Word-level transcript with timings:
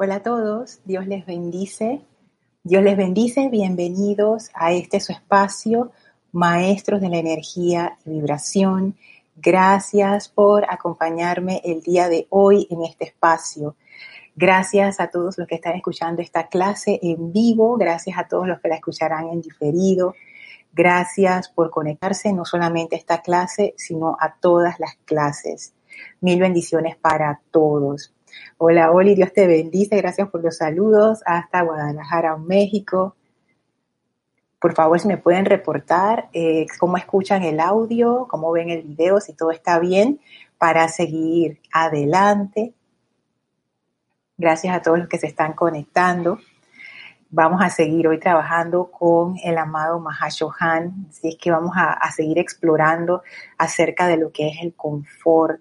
Hola 0.00 0.14
a 0.14 0.22
todos, 0.22 0.78
Dios 0.84 1.08
les 1.08 1.26
bendice. 1.26 2.02
Dios 2.62 2.84
les 2.84 2.96
bendice, 2.96 3.48
bienvenidos 3.48 4.48
a 4.54 4.70
este 4.70 5.00
su 5.00 5.10
espacio, 5.10 5.90
Maestros 6.30 7.00
de 7.00 7.08
la 7.08 7.16
Energía 7.16 7.98
y 8.06 8.10
Vibración. 8.10 8.94
Gracias 9.34 10.28
por 10.28 10.64
acompañarme 10.72 11.60
el 11.64 11.82
día 11.82 12.08
de 12.08 12.28
hoy 12.30 12.68
en 12.70 12.84
este 12.84 13.06
espacio. 13.06 13.74
Gracias 14.36 15.00
a 15.00 15.08
todos 15.08 15.36
los 15.36 15.48
que 15.48 15.56
están 15.56 15.74
escuchando 15.74 16.22
esta 16.22 16.46
clase 16.46 17.00
en 17.02 17.32
vivo, 17.32 17.76
gracias 17.76 18.16
a 18.18 18.28
todos 18.28 18.46
los 18.46 18.60
que 18.60 18.68
la 18.68 18.76
escucharán 18.76 19.30
en 19.30 19.40
diferido. 19.40 20.14
Gracias 20.72 21.48
por 21.48 21.70
conectarse 21.70 22.32
no 22.32 22.44
solamente 22.44 22.94
a 22.94 23.00
esta 23.00 23.20
clase, 23.20 23.74
sino 23.76 24.16
a 24.20 24.36
todas 24.40 24.78
las 24.78 24.94
clases. 25.04 25.74
Mil 26.20 26.38
bendiciones 26.38 26.96
para 26.96 27.40
todos. 27.50 28.12
Hola, 28.56 28.90
Oli, 28.90 29.14
Dios 29.14 29.32
te 29.32 29.46
bendice. 29.46 29.96
Gracias 29.96 30.28
por 30.28 30.42
los 30.42 30.56
saludos 30.56 31.22
hasta 31.26 31.62
Guadalajara, 31.62 32.36
México. 32.36 33.16
Por 34.60 34.74
favor, 34.74 34.98
si 34.98 35.06
me 35.06 35.18
pueden 35.18 35.44
reportar 35.44 36.28
eh, 36.32 36.66
cómo 36.80 36.96
escuchan 36.96 37.44
el 37.44 37.60
audio, 37.60 38.26
cómo 38.28 38.50
ven 38.50 38.70
el 38.70 38.82
video, 38.82 39.20
si 39.20 39.32
todo 39.32 39.52
está 39.52 39.78
bien, 39.78 40.20
para 40.58 40.88
seguir 40.88 41.60
adelante. 41.72 42.74
Gracias 44.36 44.74
a 44.74 44.82
todos 44.82 44.98
los 44.98 45.08
que 45.08 45.18
se 45.18 45.28
están 45.28 45.52
conectando. 45.52 46.40
Vamos 47.30 47.60
a 47.62 47.68
seguir 47.68 48.08
hoy 48.08 48.18
trabajando 48.18 48.90
con 48.90 49.36
el 49.44 49.58
amado 49.58 50.00
Mahashohan, 50.00 51.06
así 51.10 51.28
es 51.28 51.36
que 51.36 51.50
vamos 51.50 51.76
a, 51.76 51.92
a 51.92 52.10
seguir 52.10 52.38
explorando 52.38 53.22
acerca 53.58 54.06
de 54.06 54.16
lo 54.16 54.32
que 54.32 54.48
es 54.48 54.56
el 54.62 54.74
confort, 54.74 55.60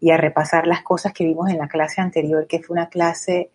y 0.00 0.10
a 0.10 0.16
repasar 0.16 0.66
las 0.66 0.82
cosas 0.82 1.12
que 1.12 1.24
vimos 1.24 1.50
en 1.50 1.58
la 1.58 1.68
clase 1.68 2.00
anterior, 2.00 2.46
que 2.46 2.62
fue 2.62 2.74
una 2.74 2.88
clase 2.88 3.50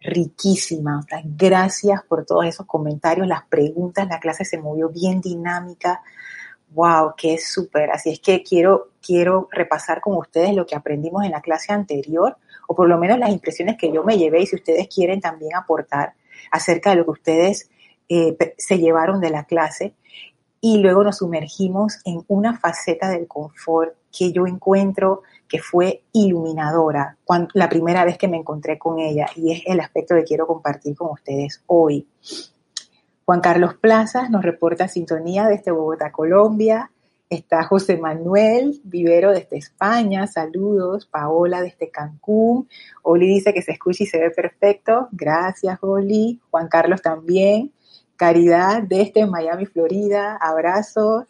riquísima. 0.00 1.00
Gracias 1.24 2.02
por 2.02 2.26
todos 2.26 2.44
esos 2.46 2.66
comentarios, 2.66 3.26
las 3.26 3.44
preguntas, 3.46 4.06
la 4.08 4.20
clase 4.20 4.44
se 4.44 4.58
movió 4.58 4.90
bien 4.90 5.20
dinámica. 5.20 6.02
Wow, 6.70 7.14
qué 7.16 7.38
súper. 7.38 7.90
Así 7.90 8.10
es 8.10 8.20
que 8.20 8.42
quiero, 8.42 8.90
quiero 9.00 9.48
repasar 9.50 10.00
con 10.00 10.16
ustedes 10.16 10.54
lo 10.54 10.66
que 10.66 10.74
aprendimos 10.74 11.24
en 11.24 11.30
la 11.30 11.40
clase 11.40 11.72
anterior, 11.72 12.36
o 12.66 12.74
por 12.74 12.88
lo 12.88 12.98
menos 12.98 13.18
las 13.18 13.30
impresiones 13.30 13.76
que 13.78 13.92
yo 13.92 14.04
me 14.04 14.18
llevé, 14.18 14.42
y 14.42 14.46
si 14.46 14.56
ustedes 14.56 14.88
quieren 14.88 15.20
también 15.20 15.54
aportar 15.54 16.14
acerca 16.50 16.90
de 16.90 16.96
lo 16.96 17.04
que 17.04 17.10
ustedes 17.12 17.70
eh, 18.08 18.36
se 18.58 18.78
llevaron 18.78 19.20
de 19.20 19.30
la 19.30 19.44
clase. 19.44 19.94
Y 20.60 20.78
luego 20.78 21.04
nos 21.04 21.18
sumergimos 21.18 21.98
en 22.04 22.24
una 22.28 22.58
faceta 22.58 23.08
del 23.08 23.26
confort 23.26 23.94
que 24.16 24.32
yo 24.32 24.46
encuentro 24.46 25.22
que 25.48 25.58
fue 25.58 26.02
iluminadora 26.12 27.16
cuando, 27.24 27.48
la 27.54 27.68
primera 27.68 28.04
vez 28.04 28.18
que 28.18 28.28
me 28.28 28.36
encontré 28.36 28.78
con 28.78 28.98
ella 28.98 29.26
y 29.36 29.52
es 29.52 29.62
el 29.66 29.80
aspecto 29.80 30.14
que 30.14 30.24
quiero 30.24 30.46
compartir 30.46 30.96
con 30.96 31.10
ustedes 31.10 31.62
hoy. 31.66 32.06
Juan 33.24 33.40
Carlos 33.40 33.74
Plazas 33.74 34.28
nos 34.30 34.42
reporta 34.42 34.88
sintonía 34.88 35.46
desde 35.46 35.70
Bogotá, 35.70 36.12
Colombia. 36.12 36.90
Está 37.30 37.64
José 37.64 37.96
Manuel 37.96 38.80
Vivero 38.84 39.32
desde 39.32 39.56
España, 39.56 40.26
saludos. 40.26 41.06
Paola 41.06 41.62
desde 41.62 41.90
Cancún. 41.90 42.68
Oli 43.02 43.26
dice 43.26 43.54
que 43.54 43.62
se 43.62 43.72
escucha 43.72 44.04
y 44.04 44.06
se 44.06 44.18
ve 44.18 44.30
perfecto. 44.30 45.08
Gracias, 45.10 45.78
Oli. 45.82 46.40
Juan 46.50 46.68
Carlos 46.68 47.00
también. 47.00 47.72
Caridad 48.16 48.82
desde 48.82 49.26
Miami, 49.26 49.64
Florida. 49.64 50.36
Abrazos. 50.36 51.24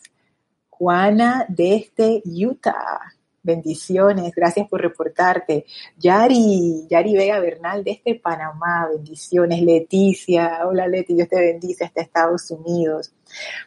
Juana 0.69 1.47
desde 1.49 2.23
Utah. 2.27 3.14
Bendiciones, 3.45 4.35
gracias 4.35 4.67
por 4.69 4.81
reportarte. 4.81 5.67
Yari, 5.99 6.87
Yari 6.89 7.15
Vega 7.15 7.39
Bernal 7.41 7.85
desde 7.85 8.15
Panamá, 8.15 8.89
bendiciones. 8.91 9.61
Leticia, 9.61 10.67
hola 10.67 10.89
Leti, 10.89 11.13
Dios 11.13 11.29
te 11.29 11.39
bendice 11.39 11.85
hasta 11.85 12.01
Estados 12.01 12.51
Unidos. 12.51 13.13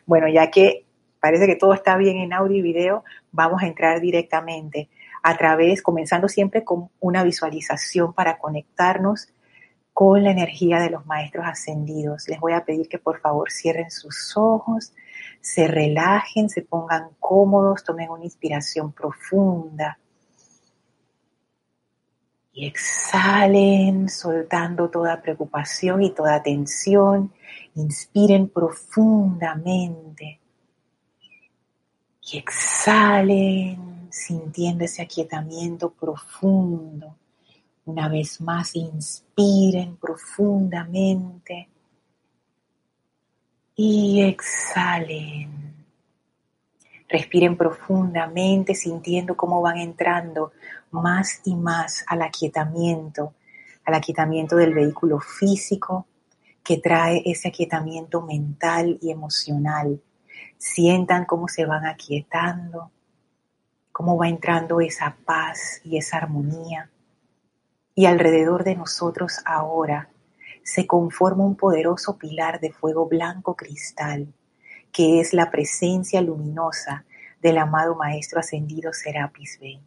Bueno, 0.08 0.28
ya 0.30 0.50
que 0.50 0.88
parece 1.20 1.46
que 1.46 1.56
todo 1.56 1.76
está 1.76 1.96
bien 1.96 2.18
en 2.18 2.34
audio 2.34 2.58
y 2.58 2.64
video, 2.64 3.04
vamos 3.32 3.62
a 3.62 3.68
entrar 3.68 4.02
directamente 4.02 4.90
a 5.22 5.38
través, 5.38 5.84
comenzando 5.84 6.28
siempre 6.28 6.64
con 6.64 6.90
una 7.00 7.24
visualización 7.24 8.14
para 8.14 8.40
conectarnos 8.40 9.28
con 9.94 10.24
la 10.24 10.32
energía 10.32 10.80
de 10.80 10.90
los 10.90 11.06
maestros 11.06 11.46
ascendidos. 11.46 12.28
Les 12.28 12.40
voy 12.40 12.54
a 12.54 12.66
pedir 12.66 12.90
que 12.90 12.98
por 12.98 13.20
favor 13.20 13.52
cierren 13.52 13.92
sus 13.92 14.36
ojos 14.36 14.92
se 15.48 15.66
relajen, 15.66 16.50
se 16.50 16.62
pongan 16.62 17.12
cómodos, 17.22 17.82
tomen 17.82 18.10
una 18.10 18.26
inspiración 18.26 18.92
profunda. 18.92 19.98
Y 22.52 22.66
exhalen, 22.66 24.10
soltando 24.10 24.90
toda 24.90 25.22
preocupación 25.22 26.04
y 26.04 26.12
toda 26.12 26.44
tensión. 26.44 27.32
Inspiren 27.76 28.50
profundamente. 28.50 30.42
Y 32.30 32.38
exhalen, 32.38 34.10
sintiendo 34.12 34.84
ese 34.84 35.02
aquietamiento 35.02 35.92
profundo. 35.92 37.16
Una 37.86 38.10
vez 38.10 38.42
más, 38.42 38.76
inspiren 38.76 39.96
profundamente 39.96 41.70
y 43.80 44.24
exhalen. 44.24 45.76
Respiren 47.08 47.56
profundamente 47.56 48.74
sintiendo 48.74 49.38
cómo 49.38 49.62
van 49.62 49.78
entrando 49.78 50.52
más 50.90 51.42
y 51.46 51.56
más 51.56 52.04
al 52.08 52.24
aquietamiento, 52.24 53.36
al 53.86 53.94
aquietamiento 53.94 54.56
del 54.56 54.74
vehículo 54.74 55.20
físico 55.20 56.08
que 56.64 56.80
trae 56.80 57.22
ese 57.24 57.50
aquietamiento 57.50 58.24
mental 58.24 58.98
y 59.00 59.12
emocional. 59.12 60.02
Sientan 60.58 61.26
cómo 61.26 61.48
se 61.48 61.66
van 61.66 61.86
aquietando, 61.86 62.92
cómo 63.92 64.18
va 64.18 64.28
entrando 64.28 64.82
esa 64.82 65.16
paz 65.24 65.82
y 65.84 65.98
esa 65.98 66.18
armonía. 66.18 66.90
Y 67.94 68.08
alrededor 68.08 68.64
de 68.64 68.76
nosotros 68.76 69.40
ahora 69.46 70.10
se 70.68 70.86
conforma 70.86 71.46
un 71.46 71.56
poderoso 71.56 72.18
pilar 72.18 72.60
de 72.60 72.74
fuego 72.74 73.08
blanco 73.08 73.56
cristal, 73.56 74.28
que 74.92 75.22
es 75.22 75.34
la 75.34 75.50
presencia 75.50 76.20
luminosa 76.20 77.06
del 77.42 77.58
amado 77.58 77.96
Maestro 77.96 78.42
Ascendido 78.42 78.92
Serapis 78.92 79.60
Bey. 79.62 79.80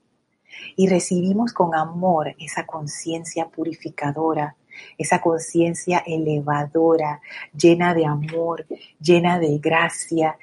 Y 0.77 0.89
recibimos 0.89 1.53
con 1.53 1.75
amor 1.75 2.35
esa 2.39 2.65
conciencia 2.65 3.49
purificadora, 3.49 4.57
esa 4.97 5.21
conciencia 5.21 6.03
elevadora, 6.07 7.21
llena 7.55 7.93
de 7.93 8.07
amor, 8.07 8.65
llena 8.99 9.39
de 9.39 9.59
gracia, 9.59 10.39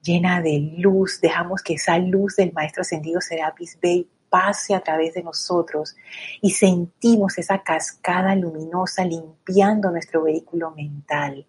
llena 0.00 0.40
de 0.40 0.72
luz. 0.78 1.20
Dejamos 1.20 1.60
que 1.60 1.74
esa 1.74 1.98
luz 1.98 2.36
del 2.36 2.54
Maestro 2.54 2.80
Ascendido 2.80 3.20
Serapis 3.20 3.78
Bey 3.78 4.08
pase 4.32 4.74
a 4.74 4.80
través 4.80 5.12
de 5.12 5.22
nosotros 5.22 5.94
y 6.40 6.52
sentimos 6.52 7.36
esa 7.36 7.62
cascada 7.62 8.34
luminosa 8.34 9.04
limpiando 9.04 9.90
nuestro 9.90 10.22
vehículo 10.22 10.70
mental, 10.70 11.46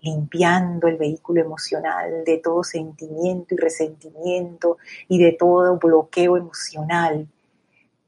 limpiando 0.00 0.88
el 0.88 0.96
vehículo 0.96 1.40
emocional 1.40 2.24
de 2.24 2.38
todo 2.38 2.64
sentimiento 2.64 3.54
y 3.54 3.58
resentimiento 3.58 4.78
y 5.06 5.22
de 5.22 5.36
todo 5.38 5.76
bloqueo 5.76 6.36
emocional. 6.36 7.28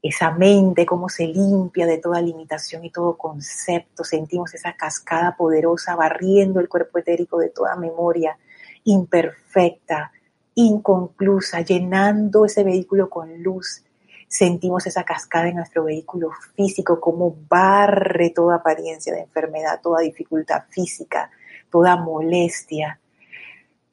Esa 0.01 0.31
mente, 0.31 0.85
cómo 0.85 1.07
se 1.07 1.25
limpia 1.25 1.85
de 1.85 1.97
toda 1.97 2.21
limitación 2.21 2.83
y 2.83 2.91
todo 2.91 3.15
concepto. 3.15 4.03
Sentimos 4.03 4.53
esa 4.53 4.73
cascada 4.73 5.37
poderosa 5.37 5.95
barriendo 5.95 6.59
el 6.59 6.67
cuerpo 6.67 6.99
etérico 6.99 7.39
de 7.39 7.51
toda 7.51 7.77
memoria 7.77 8.37
imperfecta, 8.83 10.11
inconclusa, 10.55 11.61
llenando 11.61 12.43
ese 12.43 12.65
vehículo 12.65 13.09
con 13.09 13.41
luz 13.41 13.85
sentimos 14.29 14.85
esa 14.85 15.03
cascada 15.03 15.49
en 15.49 15.55
nuestro 15.55 15.83
vehículo 15.83 16.29
físico, 16.55 17.01
como 17.01 17.35
barre 17.49 18.29
toda 18.29 18.57
apariencia 18.57 19.11
de 19.11 19.21
enfermedad, 19.21 19.81
toda 19.81 20.01
dificultad 20.01 20.63
física, 20.69 21.31
toda 21.69 21.97
molestia. 21.97 22.99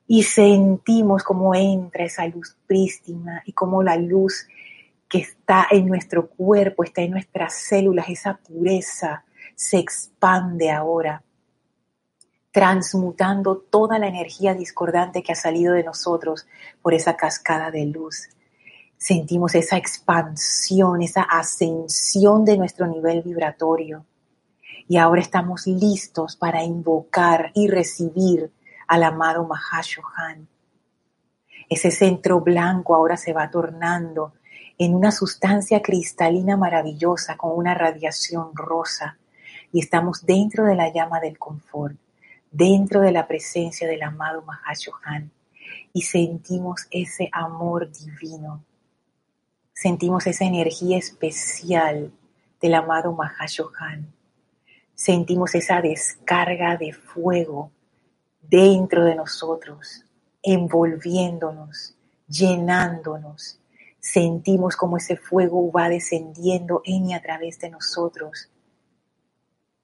Y 0.07 0.23
sentimos 0.23 1.25
cómo 1.25 1.55
entra 1.55 2.05
esa 2.05 2.27
luz 2.27 2.55
prístina 2.67 3.43
y 3.47 3.53
cómo 3.53 3.83
la 3.83 3.97
luz 3.97 4.47
que 5.09 5.19
está 5.19 5.67
en 5.71 5.87
nuestro 5.87 6.29
cuerpo, 6.29 6.85
está 6.85 7.01
en 7.01 7.13
nuestras 7.13 7.55
células, 7.55 8.09
esa 8.11 8.37
pureza 8.37 9.25
se 9.55 9.79
expande 9.79 10.71
ahora, 10.71 11.23
transmutando 12.53 13.57
toda 13.57 13.99
la 13.99 14.09
energía 14.09 14.53
discordante 14.53 15.23
que 15.23 15.33
ha 15.33 15.37
salido 15.37 15.73
de 15.73 15.83
nosotros 15.83 16.47
por 16.83 16.93
esa 16.93 17.17
cascada 17.17 17.71
de 17.71 17.87
luz 17.87 18.29
sentimos 18.99 19.55
esa 19.55 19.77
expansión, 19.77 21.03
esa 21.03 21.23
ascensión 21.23 22.45
de 22.45 22.59
nuestro 22.59 22.87
nivel 22.87 23.23
vibratorio. 23.23 24.05
Y 24.89 24.99
ahora 24.99 25.21
estamos 25.21 25.67
listos 25.67 26.37
para 26.37 26.63
invocar 26.63 27.51
y 27.55 27.69
recibir 27.69 28.53
al 28.87 29.03
amado 29.03 29.47
Mahashohan. 29.47 30.49
Ese 31.69 31.91
centro 31.91 32.41
blanco 32.41 32.95
ahora 32.95 33.17
se 33.17 33.33
va 33.33 33.51
tornando 33.51 34.35
en 34.79 34.95
una 34.95 35.11
sustancia 35.11 35.83
cristalina 35.83 36.57
maravillosa 36.57 37.37
con 37.37 37.57
una 37.57 37.75
radiación 37.75 38.51
rosa. 38.55 39.19
y 39.73 39.81
estamos 39.81 40.25
dentro 40.25 40.65
de 40.65 40.77
la 40.77 40.93
llama 40.93 41.19
del 41.21 41.39
confort, 41.39 41.97
dentro 42.51 43.01
de 43.01 43.11
la 43.11 43.27
presencia 43.27 43.87
del 43.87 44.03
amado 44.03 44.43
Mahashohan 44.43 45.31
y 45.93 46.03
sentimos 46.03 46.87
ese 46.91 47.29
amor 47.33 47.91
divino, 47.91 48.63
sentimos 49.77 50.27
esa 50.27 50.47
energía 50.47 50.97
especial 50.97 52.11
del 52.63 52.75
amado 52.75 53.13
Mahashohan, 53.13 54.11
sentimos 54.95 55.55
esa 55.55 55.83
descarga 55.83 56.79
de 56.79 56.95
fuego 56.95 57.71
dentro 58.41 59.05
de 59.05 59.15
nosotros, 59.15 60.03
envolviéndonos, 60.43 61.95
llenándonos. 62.27 63.61
Sentimos 64.01 64.77
como 64.77 64.97
ese 64.97 65.17
fuego 65.17 65.71
va 65.71 65.91
descendiendo 65.91 66.81
en 66.85 67.11
y 67.11 67.15
a 67.15 67.21
través 67.21 67.59
de 67.59 67.69
nosotros, 67.69 68.49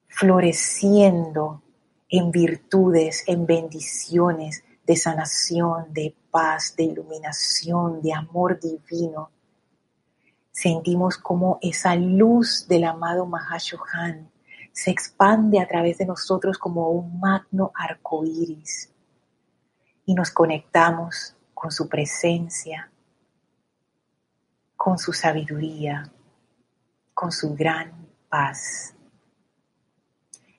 floreciendo 0.07 1.61
en 2.09 2.31
virtudes, 2.31 3.23
en 3.27 3.45
bendiciones 3.45 4.63
de 4.87 4.95
sanación, 4.95 5.93
de 5.93 6.15
paz, 6.31 6.75
de 6.75 6.83
iluminación, 6.83 8.01
de 8.01 8.13
amor 8.13 8.59
divino. 8.59 9.32
Sentimos 10.53 11.17
como 11.17 11.57
esa 11.63 11.95
luz 11.95 12.67
del 12.67 12.83
amado 12.83 13.25
Mahashohan 13.25 14.31
se 14.71 14.91
expande 14.91 15.59
a 15.59 15.67
través 15.67 15.97
de 15.97 16.05
nosotros 16.05 16.59
como 16.59 16.89
un 16.89 17.19
magno 17.19 17.71
arco 17.73 18.23
iris 18.23 18.91
y 20.05 20.13
nos 20.13 20.29
conectamos 20.29 21.35
con 21.55 21.71
su 21.71 21.89
presencia, 21.89 22.91
con 24.75 24.99
su 24.99 25.11
sabiduría, 25.11 26.11
con 27.15 27.31
su 27.31 27.55
gran 27.55 28.07
paz. 28.29 28.93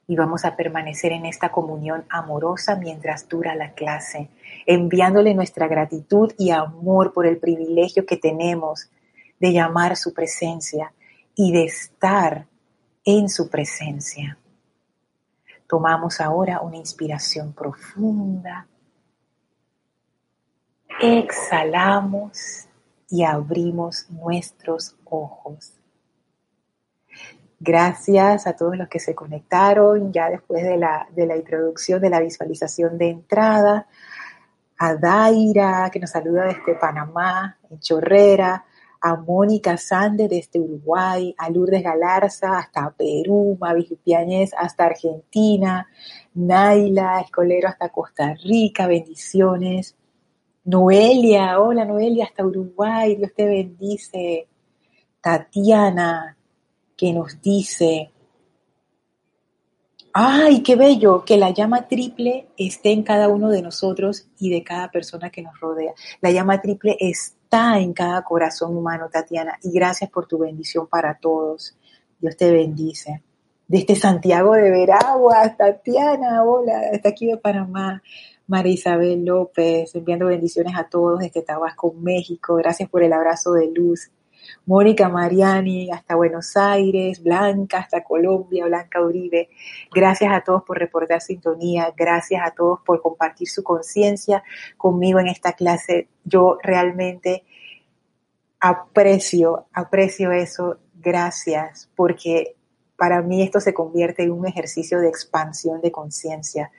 Y 0.08 0.16
vamos 0.16 0.44
a 0.44 0.56
permanecer 0.56 1.12
en 1.12 1.24
esta 1.24 1.52
comunión 1.52 2.04
amorosa 2.08 2.74
mientras 2.74 3.28
dura 3.28 3.54
la 3.54 3.74
clase, 3.74 4.28
enviándole 4.66 5.34
nuestra 5.34 5.68
gratitud 5.68 6.32
y 6.36 6.50
amor 6.50 7.12
por 7.12 7.26
el 7.26 7.38
privilegio 7.38 8.06
que 8.06 8.16
tenemos 8.16 8.90
de 9.38 9.52
llamar 9.52 9.96
su 9.96 10.12
presencia 10.12 10.92
y 11.34 11.52
de 11.52 11.64
estar 11.64 12.46
en 13.04 13.28
su 13.28 13.48
presencia. 13.48 14.38
Tomamos 15.66 16.20
ahora 16.20 16.60
una 16.60 16.76
inspiración 16.76 17.52
profunda, 17.52 18.66
exhalamos 21.00 22.66
y 23.08 23.24
abrimos 23.24 24.08
nuestros 24.10 24.96
ojos. 25.04 25.72
Gracias 27.58 28.46
a 28.46 28.54
todos 28.54 28.76
los 28.76 28.88
que 28.88 29.00
se 29.00 29.14
conectaron 29.14 30.12
ya 30.12 30.28
después 30.28 30.64
de 30.64 30.76
la, 30.76 31.08
de 31.14 31.26
la 31.26 31.36
introducción 31.36 32.00
de 32.00 32.10
la 32.10 32.20
visualización 32.20 32.98
de 32.98 33.08
entrada, 33.08 33.86
a 34.76 34.96
Daira, 34.96 35.88
que 35.90 36.00
nos 36.00 36.10
saluda 36.10 36.44
desde 36.44 36.74
Panamá, 36.74 37.58
en 37.70 37.78
Chorrera, 37.80 38.64
a 39.06 39.16
Mónica 39.16 39.76
Sande 39.76 40.28
desde 40.28 40.58
Uruguay, 40.58 41.34
a 41.36 41.50
Lourdes 41.50 41.82
Galarza 41.82 42.56
hasta 42.56 42.90
Perú, 42.90 43.54
Mavis 43.60 43.92
Piañez 44.02 44.52
hasta 44.56 44.86
Argentina, 44.86 45.86
Naila 46.32 47.20
Escolero 47.20 47.68
hasta 47.68 47.90
Costa 47.90 48.34
Rica, 48.42 48.86
bendiciones. 48.86 49.94
Noelia, 50.64 51.60
hola 51.60 51.84
Noelia 51.84 52.24
hasta 52.24 52.46
Uruguay, 52.46 53.16
Dios 53.16 53.32
te 53.36 53.44
bendice. 53.44 54.48
Tatiana, 55.20 56.38
que 56.96 57.12
nos 57.12 57.42
dice, 57.42 58.10
¡ay, 60.14 60.62
qué 60.62 60.76
bello! 60.76 61.24
Que 61.26 61.36
la 61.36 61.50
llama 61.50 61.86
triple 61.88 62.46
esté 62.56 62.92
en 62.92 63.02
cada 63.02 63.28
uno 63.28 63.50
de 63.50 63.60
nosotros 63.60 64.26
y 64.38 64.48
de 64.48 64.64
cada 64.64 64.90
persona 64.90 65.28
que 65.28 65.42
nos 65.42 65.60
rodea. 65.60 65.92
La 66.22 66.30
llama 66.30 66.62
triple 66.62 66.96
es 66.98 67.36
en 67.54 67.92
cada 67.92 68.22
corazón 68.22 68.76
humano, 68.76 69.08
Tatiana, 69.12 69.58
y 69.62 69.70
gracias 69.70 70.10
por 70.10 70.26
tu 70.26 70.38
bendición 70.38 70.88
para 70.88 71.16
todos. 71.18 71.76
Dios 72.18 72.36
te 72.36 72.50
bendice. 72.50 73.22
Desde 73.68 73.94
Santiago 73.94 74.54
de 74.54 74.70
Veraguas, 74.70 75.56
Tatiana, 75.56 76.42
hola, 76.42 76.90
está 76.90 77.10
aquí 77.10 77.26
de 77.26 77.36
Panamá. 77.36 78.02
María 78.46 78.72
Isabel 78.72 79.24
López, 79.24 79.94
enviando 79.94 80.26
bendiciones 80.26 80.74
a 80.76 80.88
todos 80.88 81.20
desde 81.20 81.42
Tabasco, 81.42 81.94
México. 81.94 82.56
Gracias 82.56 82.90
por 82.90 83.04
el 83.04 83.12
abrazo 83.12 83.52
de 83.52 83.70
luz. 83.70 84.10
Mónica 84.66 85.08
Mariani 85.08 85.90
hasta 85.90 86.14
Buenos 86.14 86.56
Aires, 86.56 87.22
Blanca 87.22 87.78
hasta 87.78 88.02
Colombia, 88.02 88.66
Blanca 88.66 89.00
Uribe. 89.00 89.50
Gracias 89.92 90.32
a 90.32 90.40
todos 90.42 90.62
por 90.62 90.78
reportar 90.78 91.20
sintonía, 91.20 91.92
gracias 91.96 92.42
a 92.44 92.52
todos 92.52 92.80
por 92.84 93.00
compartir 93.02 93.48
su 93.48 93.62
conciencia 93.62 94.42
conmigo 94.76 95.20
en 95.20 95.28
esta 95.28 95.52
clase. 95.52 96.08
Yo 96.24 96.58
realmente 96.62 97.44
aprecio, 98.60 99.66
aprecio 99.72 100.32
eso. 100.32 100.78
Gracias, 100.94 101.90
porque 101.94 102.56
para 102.96 103.20
mí 103.20 103.42
esto 103.42 103.60
se 103.60 103.74
convierte 103.74 104.22
en 104.22 104.30
un 104.30 104.46
ejercicio 104.46 105.00
de 105.00 105.08
expansión 105.08 105.82
de 105.82 105.92
conciencia 105.92 106.70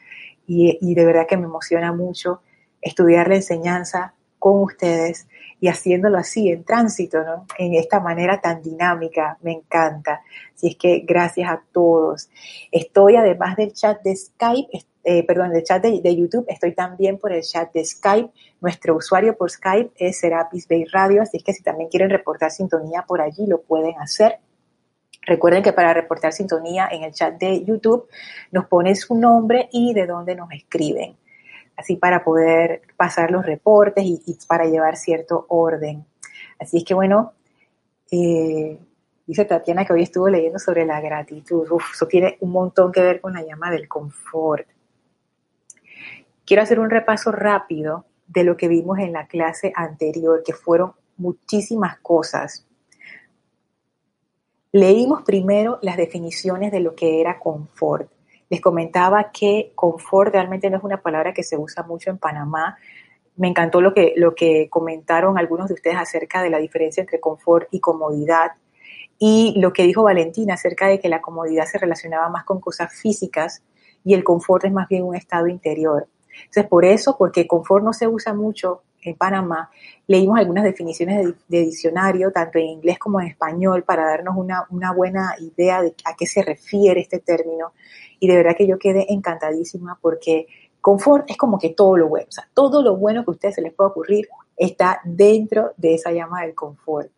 y, 0.48 0.80
y 0.82 0.96
de 0.96 1.06
verdad 1.06 1.28
que 1.28 1.38
me 1.38 1.46
emociona 1.46 1.94
mucho 1.94 2.42
estudiar 2.82 3.28
la 3.28 3.36
enseñanza 3.36 4.16
con 4.46 4.62
ustedes 4.62 5.28
y 5.60 5.70
haciéndolo 5.70 6.20
así 6.20 6.52
en 6.52 6.64
tránsito, 6.64 7.24
¿no? 7.24 7.48
En 7.58 7.74
esta 7.74 8.00
manera 8.00 8.40
tan 8.40 8.62
dinámica, 8.62 9.40
me 9.42 9.54
encanta. 9.54 10.22
Así 10.54 10.68
es 10.68 10.76
que 10.76 11.00
gracias 11.00 11.50
a 11.50 11.64
todos. 11.72 12.30
Estoy 12.72 13.16
además 13.16 13.56
del 13.56 13.74
chat 13.74 14.04
de 14.04 14.16
Skype, 14.16 14.86
eh, 15.04 15.26
perdón, 15.26 15.50
del 15.50 15.64
chat 15.64 15.82
de, 15.82 16.16
YouTube, 16.16 16.46
estoy 16.48 16.74
también 16.76 17.18
por 17.18 17.34
el 17.34 17.42
chat 17.42 17.74
de 17.74 17.84
Skype. 17.84 18.30
Nuestro 18.62 18.96
usuario 18.96 19.36
por 19.36 19.50
Skype 19.50 19.94
es 19.98 20.20
Serapis 20.20 20.68
Bay 20.68 20.86
Radio, 20.94 21.24
así 21.24 21.38
es 21.38 21.44
que 21.44 21.54
si 21.54 21.64
también 21.64 21.90
quieren 21.90 22.12
reportar 22.12 22.52
sintonía 22.52 23.02
por 23.02 23.22
allí, 23.22 23.48
lo 23.48 23.64
pueden 23.64 23.96
hacer. 23.98 24.38
Recuerden 25.24 25.64
que 25.64 25.74
para 25.74 25.92
reportar 25.92 26.34
sintonía 26.34 26.88
en 26.92 27.02
el 27.02 27.14
chat 27.14 27.34
de 27.40 27.66
YouTube 27.66 28.08
nos 28.52 28.68
ponen 28.68 28.96
su 28.96 29.16
nombre 29.16 29.70
y 29.72 29.96
de 29.96 30.06
dónde 30.06 30.36
nos 30.36 30.52
escriben 30.52 31.18
así 31.78 31.96
para 31.96 32.24
poder 32.24 32.82
pasar 32.98 33.32
los 33.32 33.46
reportes 33.46 34.04
y, 34.06 34.38
para 34.48 34.66
llevar 34.66 34.98
cierto 34.98 35.46
orden. 35.50 36.06
Así 36.60 36.78
es 36.78 36.84
que 36.84 36.94
bueno, 36.94 37.34
eh, 38.12 38.80
dice 39.26 39.46
Tatiana 39.46 39.86
que 39.86 39.94
hoy 39.94 40.04
estuvo 40.04 40.30
leyendo 40.30 40.60
sobre 40.60 40.86
la 40.86 41.02
gratitud. 41.02 41.70
Uf, 41.70 41.94
eso 41.94 42.08
tiene 42.08 42.38
un 42.42 42.52
montón 42.52 42.92
que 42.92 43.02
ver 43.02 43.22
con 43.22 43.34
la 43.34 43.44
llama 43.44 43.72
del 43.72 43.88
confort. 43.88 44.68
Quiero 46.46 46.64
hacer 46.64 46.80
un 46.80 46.90
repaso 46.90 47.32
rápido 47.32 48.06
de 48.28 48.44
lo 48.44 48.56
que 48.58 48.68
vimos 48.68 49.00
en 49.00 49.14
la 49.14 49.28
clase 49.28 49.72
anterior, 49.76 50.44
que 50.46 50.54
fueron 50.54 50.94
muchísimas 51.18 52.00
cosas. 52.00 52.68
Leímos 54.72 55.24
primero 55.24 55.80
las 55.82 55.98
definiciones 55.98 56.72
de 56.72 56.82
lo 56.82 56.96
que 56.96 57.22
era 57.22 57.40
confort. 57.40 58.12
Les 58.50 58.62
comentaba 58.62 59.32
que 59.32 59.72
confort 59.76 60.32
realmente 60.32 60.70
no 60.70 60.78
es 60.78 60.84
una 60.84 61.02
palabra 61.02 61.34
que 61.34 61.44
se 61.44 61.58
usa 61.58 61.84
mucho 61.84 62.10
en 62.10 62.18
Panamá. 62.18 62.78
Me 63.36 63.48
encantó 63.48 63.82
lo 63.82 63.94
que, 63.94 64.14
lo 64.16 64.36
que 64.36 64.70
comentaron 64.70 65.38
algunos 65.38 65.68
de 65.68 65.74
ustedes 65.74 65.98
acerca 65.98 66.42
de 66.42 66.50
la 66.50 66.60
diferencia 66.60 67.02
entre 67.02 67.20
confort 67.20 67.68
y 67.72 67.80
comodidad 67.80 68.52
y 69.18 69.54
lo 69.58 69.74
que 69.74 69.84
dijo 69.84 70.04
Valentina 70.04 70.56
acerca 70.56 70.88
de 70.88 71.00
que 71.00 71.10
la 71.10 71.22
comodidad 71.22 71.66
se 71.66 71.78
relacionaba 71.78 72.30
más 72.30 72.44
con 72.44 72.60
cosas 72.60 72.94
físicas 72.94 73.64
y 74.04 74.14
el 74.14 74.24
confort 74.24 74.66
es 74.66 74.72
más 74.72 74.88
bien 74.88 75.04
un 75.04 75.16
estado 75.16 75.48
interior. 75.48 76.08
Entonces, 76.38 76.68
por 76.68 76.86
eso, 76.86 77.18
porque 77.18 77.48
confort 77.48 77.84
no 77.84 77.94
se 77.94 78.08
usa 78.08 78.34
mucho 78.34 78.84
en 79.10 79.16
Panamá, 79.16 79.70
leímos 80.08 80.38
algunas 80.38 80.64
definiciones 80.64 81.34
de, 81.48 81.62
diccionario, 81.62 82.32
tanto 82.32 82.60
en 82.60 82.66
inglés 82.66 83.00
como 83.00 83.22
en 83.22 83.28
español, 83.28 83.84
para 83.84 84.06
darnos 84.06 84.36
una, 84.38 84.92
buena 84.94 85.36
idea 85.40 85.82
de 85.82 85.96
a 86.06 86.16
qué 86.16 86.26
se 86.26 86.42
refiere 86.42 87.02
este 87.02 87.20
término 87.20 87.74
y 88.20 88.28
de 88.28 88.36
verdad 88.36 88.56
que 88.58 88.68
yo 88.68 88.80
quedé 88.80 89.12
encantadísima 89.12 89.98
porque 90.02 90.48
confort 90.82 91.30
es 91.30 91.38
como 91.38 91.58
que 91.60 91.70
todo 91.70 91.98
lo 91.98 92.08
bueno, 92.08 92.28
o 92.30 92.32
sea, 92.32 92.48
todo 92.54 92.82
lo 92.82 92.96
bueno 92.96 93.24
que 93.24 93.32
a 93.32 93.34
ustedes 93.34 93.56
se 93.56 93.62
les 93.62 93.74
pueda 93.74 93.90
ocurrir 93.90 94.28
está 94.56 95.02
dentro 95.04 95.74
de 95.78 95.96
esa 95.96 96.12
llama 96.12 96.42
del 96.44 96.56
confort. 96.56 97.10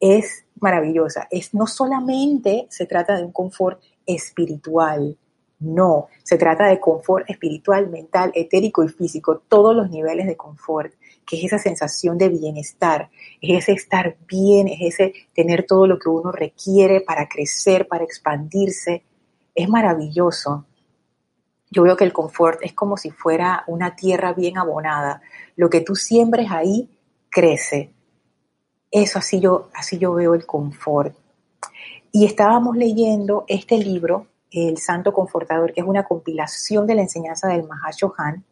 Es 0.00 0.44
maravillosa. 0.60 1.26
Es 1.30 1.54
no 1.54 1.66
solamente 1.66 2.66
se 2.70 2.86
trata 2.86 3.16
de 3.16 3.24
un 3.24 3.32
confort 3.32 3.82
espiritual, 4.06 5.16
no, 5.60 6.06
se 6.22 6.38
trata 6.38 6.66
de 6.66 6.78
confort 6.78 7.28
espiritual, 7.28 7.88
mental, 7.88 8.30
etérico 8.34 8.84
y 8.84 8.88
físico, 8.88 9.42
todos 9.48 9.74
los 9.74 9.90
niveles 9.90 10.26
de 10.26 10.36
confort, 10.36 10.92
que 11.26 11.36
es 11.36 11.44
esa 11.44 11.58
sensación 11.58 12.16
de 12.16 12.28
bienestar, 12.28 13.10
es 13.40 13.64
ese 13.64 13.72
estar 13.72 14.16
bien, 14.28 14.68
es 14.68 14.80
ese 14.80 15.14
tener 15.34 15.66
todo 15.66 15.86
lo 15.86 15.98
que 15.98 16.08
uno 16.08 16.30
requiere 16.30 17.00
para 17.00 17.28
crecer, 17.28 17.88
para 17.88 18.04
expandirse, 18.04 19.02
es 19.54 19.68
maravilloso. 19.68 20.64
Yo 21.70 21.82
veo 21.82 21.96
que 21.96 22.04
el 22.04 22.12
confort 22.12 22.60
es 22.62 22.72
como 22.72 22.96
si 22.96 23.10
fuera 23.10 23.64
una 23.66 23.96
tierra 23.96 24.32
bien 24.32 24.58
abonada. 24.58 25.20
Lo 25.56 25.68
que 25.68 25.80
tú 25.80 25.96
siembres 25.96 26.50
ahí 26.50 26.88
crece. 27.28 27.92
Eso 28.90 29.18
así 29.18 29.40
yo, 29.40 29.68
así 29.74 29.98
yo 29.98 30.14
veo 30.14 30.34
el 30.34 30.46
confort. 30.46 31.14
Y 32.12 32.24
estábamos 32.24 32.76
leyendo 32.76 33.44
este 33.48 33.76
libro 33.76 34.28
el 34.50 34.78
Santo 34.78 35.12
Confortador, 35.12 35.72
que 35.72 35.80
es 35.80 35.86
una 35.86 36.04
compilación 36.04 36.86
de 36.86 36.94
la 36.94 37.02
enseñanza 37.02 37.48
del 37.48 37.64
Mahashohan, 37.64 38.44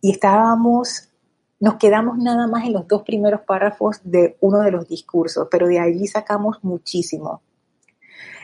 y 0.00 0.10
estábamos, 0.10 1.08
nos 1.60 1.76
quedamos 1.76 2.18
nada 2.18 2.46
más 2.46 2.64
en 2.64 2.74
los 2.74 2.86
dos 2.86 3.02
primeros 3.02 3.40
párrafos 3.40 4.00
de 4.04 4.36
uno 4.40 4.60
de 4.60 4.70
los 4.70 4.86
discursos, 4.86 5.48
pero 5.50 5.66
de 5.66 5.80
allí 5.80 6.06
sacamos 6.06 6.62
muchísimo. 6.62 7.40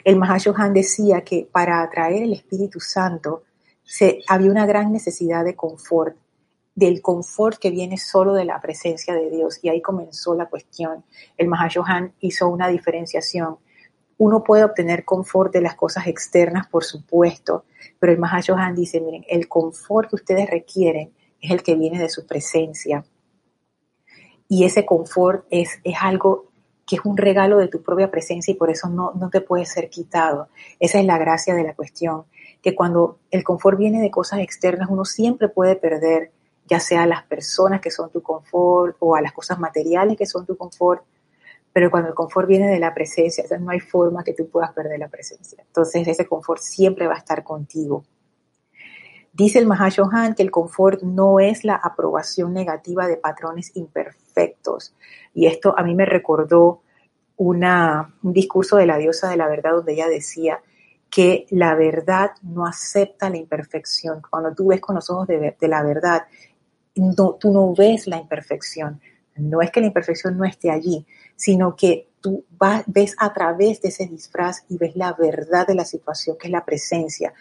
El 0.04 0.16
Mahashohan 0.16 0.72
decía 0.72 1.22
que 1.22 1.46
para 1.50 1.82
atraer 1.82 2.22
el 2.22 2.32
Espíritu 2.32 2.80
Santo 2.80 3.42
se, 3.82 4.22
había 4.28 4.50
una 4.50 4.66
gran 4.66 4.92
necesidad 4.92 5.44
de 5.44 5.54
confort, 5.54 6.16
del 6.74 7.02
confort 7.02 7.58
que 7.58 7.70
viene 7.70 7.98
solo 7.98 8.32
de 8.32 8.44
la 8.44 8.60
presencia 8.60 9.14
de 9.14 9.28
Dios. 9.28 9.58
Y 9.62 9.68
ahí 9.68 9.82
comenzó 9.82 10.34
la 10.34 10.46
cuestión. 10.46 11.04
El 11.36 11.48
Mahashohan 11.48 12.14
hizo 12.20 12.48
una 12.48 12.68
diferenciación 12.68 13.58
uno 14.20 14.44
puede 14.44 14.64
obtener 14.64 15.06
confort 15.06 15.50
de 15.50 15.62
las 15.62 15.76
cosas 15.76 16.06
externas, 16.06 16.66
por 16.68 16.84
supuesto, 16.84 17.64
pero 17.98 18.12
el 18.12 18.18
Mahashohan 18.18 18.74
dice, 18.74 19.00
miren, 19.00 19.24
el 19.26 19.48
confort 19.48 20.10
que 20.10 20.16
ustedes 20.16 20.50
requieren 20.50 21.10
es 21.40 21.50
el 21.50 21.62
que 21.62 21.74
viene 21.74 21.98
de 21.98 22.10
su 22.10 22.26
presencia. 22.26 23.02
Y 24.46 24.64
ese 24.64 24.84
confort 24.84 25.46
es, 25.48 25.70
es 25.84 25.96
algo 26.02 26.50
que 26.86 26.96
es 26.96 27.02
un 27.06 27.16
regalo 27.16 27.56
de 27.56 27.68
tu 27.68 27.80
propia 27.82 28.10
presencia 28.10 28.52
y 28.52 28.56
por 28.56 28.68
eso 28.68 28.90
no, 28.90 29.12
no 29.14 29.30
te 29.30 29.40
puede 29.40 29.64
ser 29.64 29.88
quitado. 29.88 30.48
Esa 30.78 30.98
es 31.00 31.06
la 31.06 31.16
gracia 31.16 31.54
de 31.54 31.62
la 31.62 31.74
cuestión, 31.74 32.24
que 32.60 32.74
cuando 32.74 33.20
el 33.30 33.42
confort 33.42 33.78
viene 33.78 34.02
de 34.02 34.10
cosas 34.10 34.40
externas, 34.40 34.90
uno 34.90 35.06
siempre 35.06 35.48
puede 35.48 35.76
perder, 35.76 36.30
ya 36.66 36.78
sea 36.78 37.04
a 37.04 37.06
las 37.06 37.22
personas 37.22 37.80
que 37.80 37.90
son 37.90 38.10
tu 38.10 38.20
confort 38.20 38.96
o 38.98 39.16
a 39.16 39.22
las 39.22 39.32
cosas 39.32 39.58
materiales 39.58 40.18
que 40.18 40.26
son 40.26 40.44
tu 40.44 40.58
confort, 40.58 41.04
pero 41.72 41.90
cuando 41.90 42.08
el 42.08 42.14
confort 42.14 42.48
viene 42.48 42.68
de 42.68 42.78
la 42.78 42.92
presencia, 42.92 43.44
no 43.58 43.70
hay 43.70 43.80
forma 43.80 44.24
que 44.24 44.34
tú 44.34 44.48
puedas 44.48 44.72
perder 44.72 44.98
la 44.98 45.08
presencia. 45.08 45.62
Entonces 45.66 46.06
ese 46.06 46.26
confort 46.26 46.60
siempre 46.60 47.06
va 47.06 47.14
a 47.14 47.18
estar 47.18 47.44
contigo. 47.44 48.04
Dice 49.32 49.60
el 49.60 49.66
Mahashohan 49.66 50.34
que 50.34 50.42
el 50.42 50.50
confort 50.50 51.02
no 51.02 51.38
es 51.38 51.64
la 51.64 51.76
aprobación 51.76 52.52
negativa 52.52 53.06
de 53.06 53.16
patrones 53.16 53.76
imperfectos. 53.76 54.94
Y 55.32 55.46
esto 55.46 55.72
a 55.78 55.84
mí 55.84 55.94
me 55.94 56.04
recordó 56.04 56.82
una, 57.36 58.14
un 58.22 58.32
discurso 58.32 58.76
de 58.76 58.86
la 58.86 58.98
diosa 58.98 59.30
de 59.30 59.36
la 59.36 59.48
verdad 59.48 59.72
donde 59.72 59.92
ella 59.92 60.08
decía 60.08 60.60
que 61.08 61.46
la 61.50 61.74
verdad 61.74 62.32
no 62.42 62.66
acepta 62.66 63.30
la 63.30 63.36
imperfección. 63.36 64.20
Cuando 64.28 64.52
tú 64.52 64.68
ves 64.68 64.80
con 64.80 64.96
los 64.96 65.08
ojos 65.10 65.28
de, 65.28 65.56
de 65.58 65.68
la 65.68 65.82
verdad, 65.84 66.26
no, 66.96 67.34
tú 67.34 67.52
no 67.52 67.72
ves 67.74 68.08
la 68.08 68.18
imperfección. 68.18 69.00
No 69.40 69.62
es 69.62 69.70
que 69.70 69.80
la 69.80 69.86
imperfección 69.86 70.36
no 70.36 70.44
esté 70.44 70.70
allí, 70.70 71.06
sino 71.36 71.74
que 71.74 72.08
tú 72.20 72.44
ves 72.86 73.16
a 73.18 73.32
través 73.32 73.80
de 73.80 73.88
ese 73.88 74.06
disfraz 74.06 74.64
y 74.68 74.76
ves 74.76 74.94
la 74.96 75.14
verdad 75.14 75.66
de 75.66 75.74
la 75.74 75.84
situación, 75.84 76.36
que 76.38 76.48
es 76.48 76.52
la 76.52 76.64
presencia. 76.64 77.32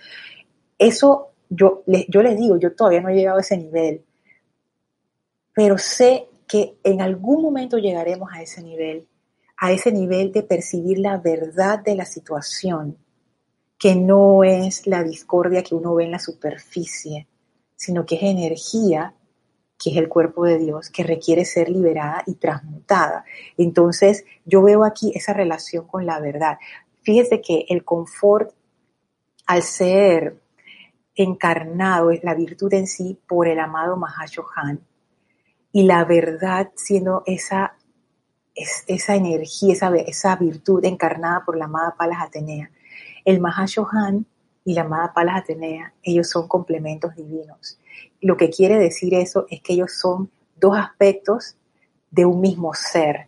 Eso 0.77 1.29
yo, 1.50 1.84
yo 1.86 2.22
les 2.22 2.38
digo, 2.38 2.58
yo 2.58 2.74
todavía 2.74 3.01
no 3.01 3.10
he 3.10 3.15
llegado 3.15 3.38
a 3.38 3.41
ese 3.41 3.58
nivel, 3.58 4.06
pero 5.53 5.77
sé 5.77 6.27
que 6.48 6.77
en 6.84 7.01
algún 7.01 7.41
momento 7.41 7.77
llegaremos 7.77 8.29
a 8.32 8.41
ese 8.41 8.62
nivel, 8.62 9.08
a 9.58 9.72
ese 9.72 9.91
nivel 9.91 10.32
de 10.32 10.44
percibir 10.44 11.00
la 11.00 11.18
verdad 11.18 11.79
de 11.79 11.96
la 11.96 12.06
situación, 12.06 12.98
que 13.77 13.96
no 13.96 14.44
es 14.44 14.88
la 14.88 15.03
discordia 15.03 15.63
que 15.63 15.75
uno 15.75 15.96
ve 15.96 16.06
en 16.06 16.12
la 16.12 16.20
superficie, 16.20 17.27
sino 17.75 18.06
que 18.06 18.15
es 18.15 18.24
energía 18.24 19.13
que 19.79 19.91
es 19.91 19.98
el 19.98 20.09
cuerpo 20.09 20.43
de 20.43 20.57
Dios, 20.57 20.89
que 20.89 21.03
requiere 21.03 21.45
ser 21.45 21.69
liberada 21.69 22.21
y 22.27 22.36
transmutada. 22.36 23.24
Entonces, 23.57 24.25
yo 24.45 24.62
veo 24.62 24.83
aquí 24.83 25.13
esa 25.15 25.31
relación 25.31 25.88
con 25.88 26.05
la 26.05 26.19
verdad. 26.19 26.57
Fíjese 27.01 27.39
que 27.41 27.65
el 27.69 27.86
confort, 27.86 28.51
al 29.45 29.63
ser 29.63 30.38
encarnado, 31.15 32.12
es 32.12 32.24
la 32.24 32.36
virtud 32.36 32.74
en 32.74 32.88
sí 32.88 33.17
por 33.25 33.48
el 33.48 33.59
amado 33.59 33.95
Mahashohan, 33.95 34.81
y 35.71 35.83
la 35.83 36.03
verdad 36.03 36.71
siendo 36.75 37.24
esa, 37.25 37.75
esa 38.53 39.15
energía, 39.15 39.74
esa, 39.74 39.95
esa 39.95 40.36
virtud 40.36 40.83
encarnada 40.83 41.45
por 41.45 41.57
la 41.57 41.65
amada 41.65 41.95
Palas 41.98 42.21
Atenea. 42.21 42.69
El 43.24 43.39
Mahashohan 43.39 44.25
y 44.65 44.74
la 44.74 44.81
amada 44.81 45.13
Palas 45.13 45.43
Atenea, 45.43 45.93
ellos 46.03 46.29
son 46.29 46.48
complementos 46.50 47.15
divinos 47.15 47.79
lo 48.21 48.38
que 48.38 48.49
quiere 48.49 48.77
decir 48.77 49.13
eso 49.13 49.45
es 49.49 49.61
que 49.61 49.73
ellos 49.73 49.93
son 49.99 50.29
dos 50.57 50.77
aspectos 50.77 51.55
de 52.11 52.25
un 52.25 52.41
mismo 52.41 52.73
ser. 52.73 53.27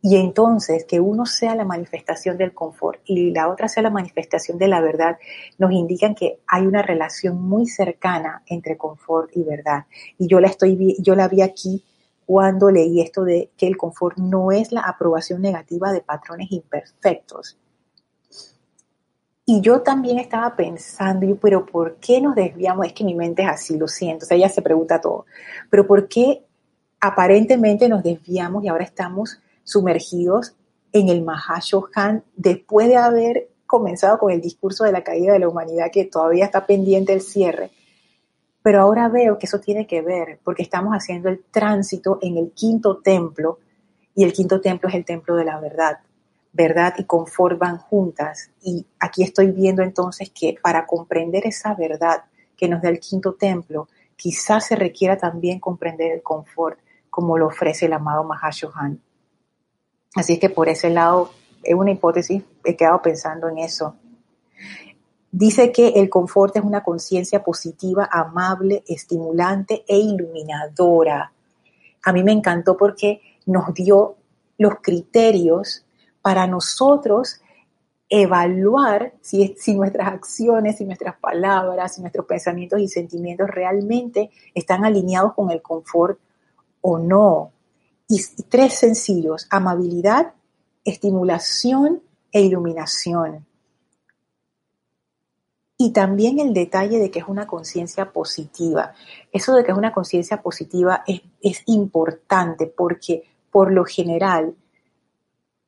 Y 0.00 0.16
entonces 0.16 0.84
que 0.84 1.00
uno 1.00 1.26
sea 1.26 1.56
la 1.56 1.64
manifestación 1.64 2.38
del 2.38 2.54
confort 2.54 3.00
y 3.04 3.32
la 3.32 3.48
otra 3.48 3.68
sea 3.68 3.82
la 3.82 3.90
manifestación 3.90 4.56
de 4.56 4.68
la 4.68 4.80
verdad, 4.80 5.18
nos 5.58 5.72
indican 5.72 6.14
que 6.14 6.38
hay 6.46 6.66
una 6.66 6.82
relación 6.82 7.40
muy 7.42 7.66
cercana 7.66 8.42
entre 8.46 8.76
confort 8.76 9.30
y 9.36 9.42
verdad. 9.42 9.86
Y 10.16 10.28
yo 10.28 10.38
la 10.40 10.48
estoy 10.48 10.96
yo 11.00 11.14
la 11.16 11.26
vi 11.26 11.42
aquí 11.42 11.84
cuando 12.26 12.70
leí 12.70 13.00
esto 13.00 13.24
de 13.24 13.50
que 13.56 13.66
el 13.66 13.76
confort 13.76 14.18
no 14.18 14.52
es 14.52 14.70
la 14.70 14.82
aprobación 14.82 15.40
negativa 15.42 15.92
de 15.92 16.02
patrones 16.02 16.52
imperfectos, 16.52 17.56
y 19.50 19.62
yo 19.62 19.80
también 19.80 20.18
estaba 20.18 20.54
pensando, 20.54 21.26
pero 21.40 21.64
¿por 21.64 21.96
qué 21.96 22.20
nos 22.20 22.34
desviamos? 22.34 22.84
Es 22.84 22.92
que 22.92 23.02
mi 23.02 23.14
mente 23.14 23.40
es 23.40 23.48
así, 23.48 23.78
lo 23.78 23.88
siento, 23.88 24.26
o 24.26 24.28
sea, 24.28 24.36
ella 24.36 24.50
se 24.50 24.60
pregunta 24.60 25.00
todo. 25.00 25.24
Pero 25.70 25.86
¿por 25.86 26.06
qué 26.06 26.44
aparentemente 27.00 27.88
nos 27.88 28.02
desviamos 28.02 28.62
y 28.62 28.68
ahora 28.68 28.84
estamos 28.84 29.40
sumergidos 29.64 30.54
en 30.92 31.08
el 31.08 31.22
Mahashohan 31.22 32.24
después 32.36 32.88
de 32.88 32.98
haber 32.98 33.48
comenzado 33.64 34.18
con 34.18 34.32
el 34.32 34.42
discurso 34.42 34.84
de 34.84 34.92
la 34.92 35.02
caída 35.02 35.32
de 35.32 35.38
la 35.38 35.48
humanidad 35.48 35.86
que 35.90 36.04
todavía 36.04 36.44
está 36.44 36.66
pendiente 36.66 37.14
el 37.14 37.22
cierre? 37.22 37.70
Pero 38.60 38.82
ahora 38.82 39.08
veo 39.08 39.38
que 39.38 39.46
eso 39.46 39.60
tiene 39.60 39.86
que 39.86 40.02
ver 40.02 40.40
porque 40.44 40.62
estamos 40.62 40.92
haciendo 40.92 41.30
el 41.30 41.42
tránsito 41.50 42.18
en 42.20 42.36
el 42.36 42.52
quinto 42.52 42.98
templo 42.98 43.60
y 44.14 44.24
el 44.24 44.34
quinto 44.34 44.60
templo 44.60 44.90
es 44.90 44.94
el 44.94 45.06
templo 45.06 45.36
de 45.36 45.46
la 45.46 45.58
verdad 45.58 46.00
verdad 46.52 46.94
y 46.98 47.04
confort 47.04 47.58
van 47.58 47.78
juntas. 47.78 48.50
Y 48.62 48.86
aquí 48.98 49.22
estoy 49.22 49.50
viendo 49.50 49.82
entonces 49.82 50.30
que 50.30 50.56
para 50.62 50.86
comprender 50.86 51.46
esa 51.46 51.74
verdad 51.74 52.24
que 52.56 52.68
nos 52.68 52.82
da 52.82 52.88
el 52.88 53.00
quinto 53.00 53.34
templo, 53.34 53.88
quizás 54.16 54.66
se 54.66 54.76
requiera 54.76 55.16
también 55.16 55.60
comprender 55.60 56.12
el 56.12 56.22
confort 56.22 56.78
como 57.10 57.38
lo 57.38 57.46
ofrece 57.46 57.86
el 57.86 57.92
amado 57.92 58.24
Mahashohan. 58.24 59.00
Así 60.14 60.34
es 60.34 60.38
que 60.38 60.50
por 60.50 60.68
ese 60.68 60.90
lado 60.90 61.30
es 61.62 61.74
una 61.74 61.90
hipótesis, 61.90 62.42
he 62.64 62.76
quedado 62.76 63.02
pensando 63.02 63.48
en 63.48 63.58
eso. 63.58 63.96
Dice 65.30 65.72
que 65.72 65.88
el 65.88 66.08
confort 66.08 66.56
es 66.56 66.64
una 66.64 66.82
conciencia 66.82 67.44
positiva, 67.44 68.08
amable, 68.10 68.82
estimulante 68.88 69.84
e 69.86 69.98
iluminadora. 69.98 71.32
A 72.02 72.12
mí 72.12 72.22
me 72.22 72.32
encantó 72.32 72.76
porque 72.76 73.20
nos 73.44 73.74
dio 73.74 74.16
los 74.56 74.76
criterios 74.80 75.84
para 76.22 76.46
nosotros 76.46 77.40
evaluar 78.08 79.14
si, 79.20 79.54
si, 79.58 79.74
nuestras 79.74 80.08
acciones, 80.08 80.78
si 80.78 80.84
nuestras 80.84 81.16
palabras, 81.18 81.94
si 81.94 82.00
nuestros 82.00 82.26
pensamientos 82.26 82.80
y 82.80 82.88
sentimientos 82.88 83.48
realmente 83.48 84.30
están 84.54 84.84
alineados 84.84 85.34
con 85.34 85.50
el 85.50 85.60
confort 85.60 86.18
o 86.80 86.98
no. 86.98 87.52
Y, 88.08 88.20
tres 88.48 88.74
sencillos, 88.74 89.46
amabilidad, 89.50 90.32
estimulación 90.84 92.02
e 92.32 92.42
iluminación. 92.42 93.46
Y 95.76 95.92
también 95.92 96.40
el 96.40 96.54
detalle 96.54 96.98
de 96.98 97.10
que 97.10 97.20
es 97.20 97.28
una 97.28 97.46
conciencia 97.46 98.10
positiva. 98.10 98.94
Eso 99.30 99.54
de 99.54 99.62
que 99.62 99.70
es 99.70 99.78
una 99.78 99.92
conciencia 99.92 100.42
positiva 100.42 101.04
es, 101.06 101.20
es 101.40 101.62
importante 101.66 102.66
porque 102.66 103.24
por 103.50 103.70
lo 103.70 103.84
general 103.84 104.56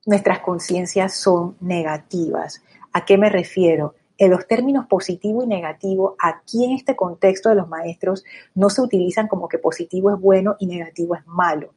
nuestras 0.07 0.41
conciencias 0.41 1.15
son 1.15 1.57
negativas. 1.61 2.63
¿A 2.93 3.05
qué 3.05 3.19
me 3.19 3.29
refiero? 3.29 3.95
En 4.19 4.31
los 4.31 4.47
términos 4.47 4.87
positivo 4.87 5.43
y 5.43 5.47
negativo, 5.47 6.17
aquí 6.19 6.65
en 6.65 6.73
este 6.73 6.95
contexto 6.95 7.49
de 7.49 7.55
los 7.55 7.69
maestros, 7.69 8.25
no 8.55 8.69
se 8.69 8.83
utilizan 8.83 9.29
como 9.29 9.49
que 9.49 9.59
positivo 9.59 10.11
es 10.13 10.21
bueno 10.21 10.57
y 10.59 10.67
negativo 10.67 11.15
es 11.15 11.27
malo. 11.27 11.73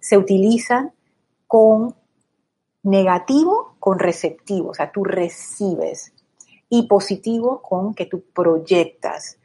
Se 0.00 0.18
utilizan 0.18 0.92
con 1.46 1.94
negativo 2.82 3.76
con 3.78 3.98
receptivo, 3.98 4.70
o 4.70 4.74
sea, 4.74 4.90
tú 4.90 5.04
recibes, 5.04 6.12
y 6.68 6.86
positivo 6.86 7.62
con 7.62 7.94
que 7.94 8.06
tú 8.06 8.24
proyectas. 8.34 9.38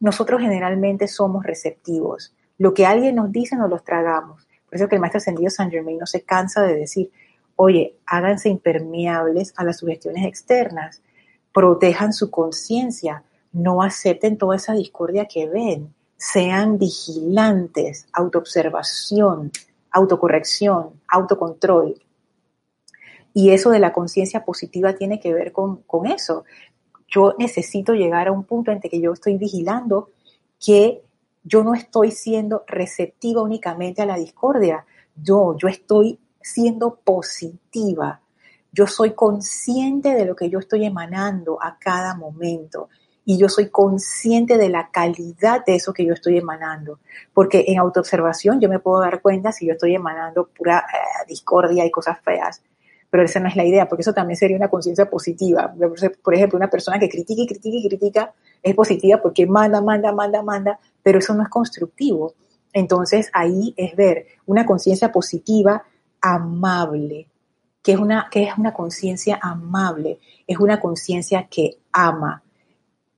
Nosotros 0.00 0.40
generalmente 0.40 1.08
somos 1.08 1.44
receptivos. 1.44 2.34
Lo 2.58 2.74
que 2.74 2.86
alguien 2.86 3.14
nos 3.14 3.32
dice 3.32 3.56
nos 3.56 3.70
lo 3.70 3.78
tragamos. 3.78 4.46
Por 4.66 4.76
eso 4.76 4.88
que 4.88 4.96
el 4.96 5.00
maestro 5.00 5.18
ascendido 5.18 5.50
San 5.50 5.70
Germain 5.70 5.98
no 5.98 6.06
se 6.06 6.22
cansa 6.22 6.62
de 6.62 6.74
decir, 6.74 7.10
Oye, 7.56 7.96
háganse 8.06 8.48
impermeables 8.48 9.52
a 9.56 9.64
las 9.64 9.78
sugestiones 9.78 10.26
externas, 10.26 11.02
protejan 11.52 12.12
su 12.12 12.30
conciencia, 12.30 13.22
no 13.52 13.82
acepten 13.82 14.36
toda 14.36 14.56
esa 14.56 14.74
discordia 14.74 15.26
que 15.26 15.48
ven, 15.48 15.94
sean 16.16 16.78
vigilantes, 16.78 18.06
autoobservación, 18.12 19.52
autocorrección, 19.90 21.00
autocontrol. 21.08 21.94
Y 23.32 23.50
eso 23.50 23.70
de 23.70 23.78
la 23.78 23.92
conciencia 23.92 24.44
positiva 24.44 24.94
tiene 24.94 25.20
que 25.20 25.32
ver 25.32 25.52
con, 25.52 25.82
con 25.82 26.06
eso. 26.06 26.44
yo 27.08 27.34
necesito 27.38 27.92
llegar 27.92 28.26
a 28.26 28.32
un 28.32 28.44
punto 28.44 28.72
en 28.72 28.80
que 28.80 29.00
yo 29.00 29.12
estoy 29.12 29.36
vigilando 29.38 30.10
que 30.64 31.02
yo 31.44 31.62
no 31.62 31.74
estoy 31.74 32.10
siendo 32.10 32.64
receptiva 32.66 33.42
únicamente 33.42 34.02
a 34.02 34.06
la 34.06 34.16
discordia, 34.16 34.86
yo, 35.14 35.56
yo 35.58 35.68
estoy 35.68 36.18
siendo 36.44 36.96
positiva, 37.02 38.20
yo 38.70 38.86
soy 38.86 39.14
consciente 39.14 40.14
de 40.14 40.26
lo 40.26 40.36
que 40.36 40.50
yo 40.50 40.58
estoy 40.58 40.84
emanando 40.84 41.58
a 41.62 41.78
cada 41.78 42.14
momento 42.14 42.88
y 43.24 43.38
yo 43.38 43.48
soy 43.48 43.70
consciente 43.70 44.58
de 44.58 44.68
la 44.68 44.90
calidad 44.90 45.64
de 45.64 45.76
eso 45.76 45.94
que 45.94 46.04
yo 46.04 46.12
estoy 46.12 46.36
emanando. 46.36 46.98
Porque 47.32 47.64
en 47.68 47.78
autoobservación 47.78 48.60
yo 48.60 48.68
me 48.68 48.78
puedo 48.78 49.00
dar 49.00 49.22
cuenta 49.22 49.52
si 49.52 49.66
yo 49.66 49.72
estoy 49.72 49.94
emanando 49.94 50.48
pura 50.48 50.84
eh, 50.92 51.24
discordia 51.26 51.86
y 51.86 51.90
cosas 51.90 52.18
feas. 52.20 52.62
Pero 53.08 53.24
esa 53.24 53.40
no 53.40 53.48
es 53.48 53.56
la 53.56 53.64
idea, 53.64 53.88
porque 53.88 54.02
eso 54.02 54.12
también 54.12 54.36
sería 54.36 54.56
una 54.56 54.68
conciencia 54.68 55.08
positiva. 55.08 55.72
Por 56.22 56.34
ejemplo, 56.34 56.58
una 56.58 56.68
persona 56.68 56.98
que 56.98 57.08
critica 57.08 57.42
y 57.42 57.46
critica 57.46 57.76
y 57.78 57.88
critica 57.88 58.34
es 58.62 58.74
positiva 58.74 59.22
porque 59.22 59.46
manda, 59.46 59.80
manda, 59.80 60.12
manda, 60.12 60.42
manda, 60.42 60.78
pero 61.02 61.20
eso 61.20 61.32
no 61.32 61.42
es 61.42 61.48
constructivo. 61.48 62.34
Entonces 62.72 63.30
ahí 63.32 63.72
es 63.78 63.96
ver 63.96 64.26
una 64.44 64.66
conciencia 64.66 65.10
positiva, 65.12 65.84
amable, 66.24 67.28
que 67.82 67.92
es 67.92 67.98
una, 67.98 68.28
que 68.30 68.44
es 68.44 68.56
una 68.56 68.72
conciencia 68.72 69.38
amable, 69.42 70.18
es 70.46 70.58
una 70.58 70.80
conciencia 70.80 71.48
que 71.50 71.76
ama, 71.92 72.42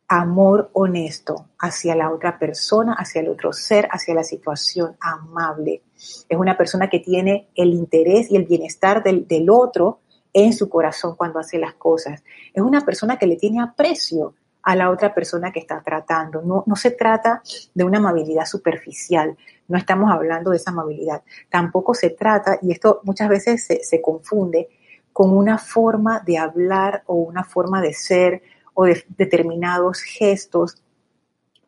amor 0.09 0.71
honesto 0.73 1.47
hacia 1.57 1.95
la 1.95 2.11
otra 2.11 2.37
persona, 2.37 2.95
hacia 2.95 3.21
el 3.21 3.29
otro 3.29 3.53
ser, 3.53 3.89
hacia 3.93 4.13
la 4.13 4.25
situación, 4.25 4.97
amable. 5.01 5.83
Es 6.29 6.37
una 6.37 6.57
persona 6.57 6.91
que 6.91 6.99
tiene 6.99 7.47
el 7.55 7.75
interés 7.75 8.31
y 8.31 8.37
el 8.37 8.45
bienestar 8.45 9.05
del, 9.05 9.29
del 9.29 9.51
otro 9.51 10.01
en 10.33 10.53
su 10.53 10.69
corazón 10.69 11.15
cuando 11.15 11.39
hace 11.39 11.59
las 11.59 11.75
cosas. 11.75 12.25
Es 12.53 12.63
una 12.63 12.81
persona 12.81 13.19
que 13.19 13.29
le 13.29 13.37
tiene 13.37 13.63
aprecio 13.63 14.35
a 14.65 14.75
la 14.75 14.91
otra 14.91 15.15
persona 15.15 15.53
que 15.53 15.61
está 15.61 15.81
tratando. 15.81 16.43
No, 16.43 16.65
no 16.67 16.75
se 16.75 16.91
trata 16.91 17.41
de 17.73 17.85
una 17.85 17.99
amabilidad 17.99 18.47
superficial, 18.47 19.37
no 19.69 19.79
estamos 19.79 20.11
hablando 20.11 20.51
de 20.51 20.57
esa 20.57 20.71
amabilidad. 20.71 21.23
Tampoco 21.51 21.95
se 21.95 22.11
trata, 22.11 22.59
y 22.63 22.73
esto 22.73 23.01
muchas 23.05 23.29
veces 23.29 23.65
se, 23.65 23.83
se 23.83 24.01
confunde, 24.01 24.69
con 25.13 25.35
una 25.35 25.57
forma 25.59 26.21
de 26.21 26.39
hablar 26.39 27.03
o 27.07 27.15
una 27.15 27.43
forma 27.43 27.81
de 27.81 27.95
ser 27.95 28.43
o 28.75 28.85
de 28.85 29.03
determinados 29.17 30.03
gestos. 30.03 30.83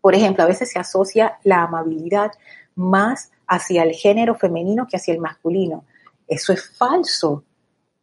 Por 0.01 0.15
ejemplo, 0.15 0.45
a 0.45 0.47
veces 0.47 0.71
se 0.71 0.79
asocia 0.79 1.39
la 1.45 1.63
amabilidad 1.63 2.33
más 2.75 3.33
hacia 3.47 3.83
el 3.83 3.93
género 3.93 4.35
femenino 4.35 4.87
que 4.87 4.99
hacia 4.99 5.15
el 5.15 5.21
masculino. 5.21 5.85
Eso 6.27 6.53
es 6.53 6.69
falso. 6.77 7.45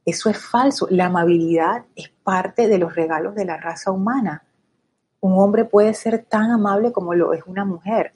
Eso 0.03 0.29
es 0.29 0.37
falso. 0.37 0.87
La 0.89 1.05
amabilidad 1.05 1.85
es 1.95 2.09
parte 2.09 2.67
de 2.67 2.79
los 2.79 2.95
regalos 2.95 3.35
de 3.35 3.45
la 3.45 3.57
raza 3.57 3.91
humana. 3.91 4.43
Un 5.19 5.39
hombre 5.39 5.65
puede 5.65 5.93
ser 5.93 6.25
tan 6.25 6.51
amable 6.51 6.91
como 6.91 7.13
lo 7.13 7.33
es 7.33 7.43
una 7.45 7.65
mujer. 7.65 8.13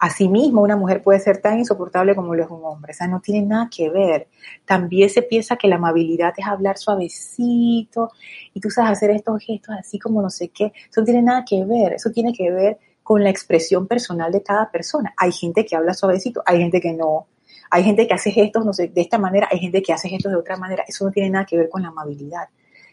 Asimismo, 0.00 0.62
una 0.62 0.76
mujer 0.76 1.02
puede 1.02 1.18
ser 1.18 1.38
tan 1.38 1.58
insoportable 1.58 2.14
como 2.14 2.32
lo 2.34 2.44
es 2.44 2.50
un 2.50 2.64
hombre. 2.64 2.92
O 2.92 2.94
sea, 2.94 3.08
no 3.08 3.20
tiene 3.20 3.44
nada 3.44 3.68
que 3.68 3.90
ver. 3.90 4.28
También 4.64 5.10
se 5.10 5.22
piensa 5.22 5.56
que 5.56 5.66
la 5.66 5.74
amabilidad 5.74 6.32
es 6.36 6.46
hablar 6.46 6.78
suavecito 6.78 8.12
y 8.54 8.60
tú 8.60 8.70
sabes 8.70 8.92
hacer 8.92 9.10
estos 9.10 9.42
gestos 9.42 9.74
así 9.76 9.98
como 9.98 10.22
no 10.22 10.30
sé 10.30 10.50
qué. 10.50 10.72
Eso 10.88 11.00
no 11.00 11.04
tiene 11.04 11.22
nada 11.22 11.44
que 11.44 11.64
ver. 11.64 11.94
Eso 11.94 12.10
tiene 12.12 12.32
que 12.32 12.48
ver 12.52 12.78
con 13.02 13.24
la 13.24 13.30
expresión 13.30 13.88
personal 13.88 14.30
de 14.30 14.42
cada 14.42 14.70
persona. 14.70 15.14
Hay 15.16 15.32
gente 15.32 15.66
que 15.66 15.74
habla 15.74 15.94
suavecito, 15.94 16.42
hay 16.46 16.58
gente 16.58 16.80
que 16.80 16.92
no. 16.92 17.26
Hay 17.70 17.82
gente 17.82 18.06
que 18.06 18.14
hace 18.14 18.30
gestos 18.30 18.64
no 18.64 18.72
sé, 18.72 18.88
de 18.88 19.00
esta 19.00 19.18
manera, 19.18 19.48
hay 19.50 19.58
gente 19.58 19.82
que 19.82 19.92
hace 19.92 20.08
gestos 20.08 20.30
de 20.30 20.38
otra 20.38 20.56
manera. 20.56 20.84
Eso 20.86 21.06
no 21.06 21.10
tiene 21.10 21.30
nada 21.30 21.44
que 21.44 21.56
ver 21.56 21.68
con 21.68 21.82
la 21.82 21.88
amabilidad. 21.88 22.48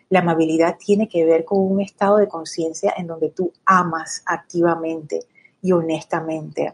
La 0.09 0.19
amabilidad 0.19 0.77
tiene 0.77 1.07
que 1.07 1.23
ver 1.23 1.45
con 1.45 1.59
un 1.59 1.81
estado 1.81 2.17
de 2.17 2.27
conciencia 2.27 2.93
en 2.97 3.05
donde 3.05 3.29
tú 3.29 3.53
amas 3.65 4.23
activamente 4.25 5.19
y 5.61 5.71
honestamente 5.71 6.73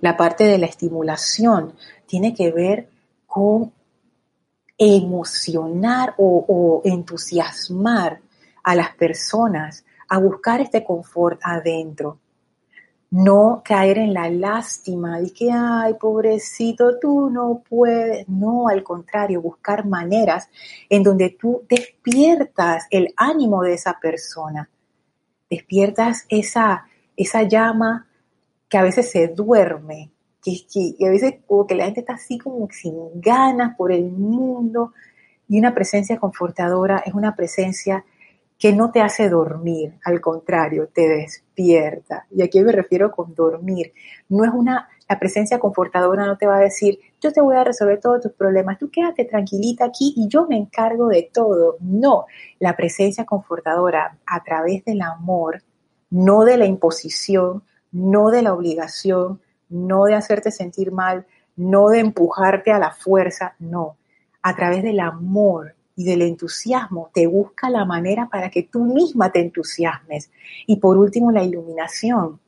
la 0.00 0.16
parte 0.16 0.44
de 0.44 0.58
la 0.58 0.66
estimulación 0.66 1.74
tiene 2.06 2.34
que 2.34 2.50
ver 2.52 2.88
con 3.26 3.72
emocionar 4.78 6.14
o, 6.18 6.82
entusiasmar 6.84 8.20
a 8.62 8.74
las 8.74 8.94
personas 8.94 9.84
a 10.08 10.18
buscar 10.18 10.60
este 10.60 10.84
confort 10.84 11.40
adentro. 11.42 12.18
No 13.08 13.62
caer 13.64 13.98
en 13.98 14.12
la 14.12 14.28
lástima 14.28 15.20
de 15.20 15.32
que, 15.32 15.50
ay, 15.52 15.94
pobrecito, 15.94 16.98
tú 16.98 17.30
no 17.30 17.62
puedes. 17.68 18.28
No, 18.28 18.68
al 18.68 18.82
contrario, 18.82 19.40
buscar 19.40 19.86
maneras 19.86 20.48
en 20.90 21.02
donde 21.02 21.30
tú 21.30 21.62
despiertas 21.68 22.86
el 22.90 23.14
ánimo 23.16 23.62
de 23.62 23.74
esa 23.74 23.98
persona, 24.00 24.68
despiertas 25.48 26.26
esa, 26.28 26.86
esa 27.16 27.42
llama 27.44 28.05
que 28.76 28.80
a 28.80 28.82
veces 28.82 29.10
se 29.10 29.28
duerme, 29.28 30.10
que, 30.42 30.66
que 30.70 31.06
a 31.06 31.08
veces 31.08 31.36
como 31.46 31.66
que 31.66 31.74
la 31.74 31.86
gente 31.86 32.00
está 32.00 32.12
así 32.12 32.36
como 32.36 32.68
sin 32.70 32.94
ganas 33.22 33.74
por 33.74 33.90
el 33.90 34.10
mundo 34.10 34.92
y 35.48 35.58
una 35.58 35.74
presencia 35.74 36.18
confortadora 36.18 37.02
es 37.06 37.14
una 37.14 37.34
presencia 37.34 38.04
que 38.58 38.74
no 38.74 38.90
te 38.90 39.00
hace 39.00 39.30
dormir, 39.30 39.94
al 40.04 40.20
contrario, 40.20 40.90
te 40.92 41.08
despierta. 41.08 42.26
Y 42.30 42.42
aquí 42.42 42.60
me 42.60 42.70
refiero 42.70 43.12
con 43.12 43.34
dormir. 43.34 43.94
No 44.28 44.44
es 44.44 44.50
una, 44.52 44.90
la 45.08 45.18
presencia 45.18 45.58
confortadora 45.58 46.26
no 46.26 46.36
te 46.36 46.46
va 46.46 46.58
a 46.58 46.60
decir, 46.60 46.98
yo 47.22 47.32
te 47.32 47.40
voy 47.40 47.56
a 47.56 47.64
resolver 47.64 47.98
todos 47.98 48.20
tus 48.20 48.32
problemas, 48.32 48.78
tú 48.78 48.90
quédate 48.90 49.24
tranquilita 49.24 49.86
aquí 49.86 50.12
y 50.18 50.28
yo 50.28 50.46
me 50.46 50.58
encargo 50.58 51.08
de 51.08 51.30
todo. 51.32 51.78
No, 51.80 52.26
la 52.58 52.76
presencia 52.76 53.24
confortadora 53.24 54.18
a 54.26 54.44
través 54.44 54.84
del 54.84 55.00
amor, 55.00 55.62
no 56.10 56.44
de 56.44 56.58
la 56.58 56.66
imposición, 56.66 57.62
no 57.96 58.30
de 58.30 58.42
la 58.42 58.52
obligación, 58.52 59.40
no 59.70 60.04
de 60.04 60.14
hacerte 60.14 60.50
sentir 60.50 60.92
mal, 60.92 61.26
no 61.56 61.88
de 61.88 62.00
empujarte 62.00 62.70
a 62.70 62.78
la 62.78 62.90
fuerza, 62.90 63.56
no. 63.58 63.96
A 64.42 64.54
través 64.54 64.82
del 64.82 65.00
amor 65.00 65.74
y 65.96 66.04
del 66.04 66.20
entusiasmo 66.20 67.10
te 67.14 67.26
busca 67.26 67.70
la 67.70 67.86
manera 67.86 68.28
para 68.30 68.50
que 68.50 68.64
tú 68.64 68.84
misma 68.84 69.32
te 69.32 69.40
entusiasmes. 69.40 70.30
Y 70.66 70.76
por 70.76 70.98
último, 70.98 71.32
la 71.32 71.42
iluminación 71.42 72.38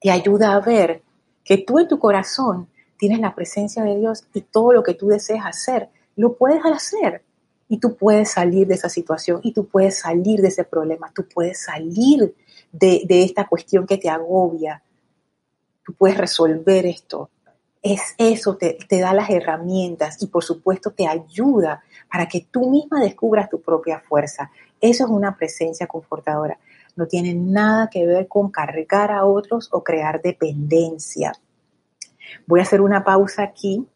te 0.00 0.10
ayuda 0.10 0.54
a 0.54 0.60
ver 0.60 1.02
que 1.44 1.58
tú 1.58 1.78
en 1.78 1.86
tu 1.86 2.00
corazón 2.00 2.66
tienes 2.98 3.20
la 3.20 3.34
presencia 3.34 3.84
de 3.84 3.96
Dios 3.96 4.24
y 4.34 4.40
todo 4.40 4.72
lo 4.72 4.82
que 4.82 4.94
tú 4.94 5.06
deseas 5.06 5.46
hacer, 5.46 5.88
lo 6.16 6.34
puedes 6.36 6.64
hacer. 6.64 7.22
Y 7.68 7.78
tú 7.78 7.96
puedes 7.96 8.32
salir 8.32 8.66
de 8.66 8.74
esa 8.74 8.88
situación 8.88 9.40
y 9.44 9.52
tú 9.52 9.66
puedes 9.66 9.98
salir 10.00 10.42
de 10.42 10.48
ese 10.48 10.64
problema, 10.64 11.12
tú 11.14 11.26
puedes 11.32 11.62
salir 11.62 12.34
de, 12.74 13.06
esta 13.08 13.46
cuestión 13.46 13.86
que 13.86 13.98
te 13.98 14.08
agobia. 14.08 14.82
Tú 15.84 15.94
puedes 15.94 16.16
resolver 16.16 16.86
esto. 16.86 17.30
Es 17.82 18.14
eso, 18.16 18.56
te, 18.56 18.78
te 18.88 19.00
da 19.00 19.12
las 19.12 19.28
herramientas 19.28 20.22
y 20.22 20.28
por 20.28 20.42
supuesto 20.42 20.92
te 20.92 21.06
ayuda 21.06 21.82
para 22.10 22.26
que 22.26 22.46
tú 22.50 22.70
misma 22.70 23.00
descubras 23.00 23.50
tu 23.50 23.60
propia 23.60 24.00
fuerza. 24.00 24.50
Eso 24.80 25.04
es 25.04 25.10
una 25.10 25.36
presencia 25.36 25.86
confortadora. 25.86 26.58
No 26.96 27.06
tiene 27.06 27.34
nada 27.34 27.88
que 27.90 28.06
ver 28.06 28.26
con 28.26 28.50
cargar 28.50 29.10
a 29.10 29.26
otros 29.26 29.68
o 29.72 29.84
crear 29.84 30.22
dependencia. 30.22 31.32
Voy 32.46 32.60
a 32.60 32.62
hacer 32.62 32.80
una 32.80 33.04
pausa 33.04 33.42
aquí 33.42 33.86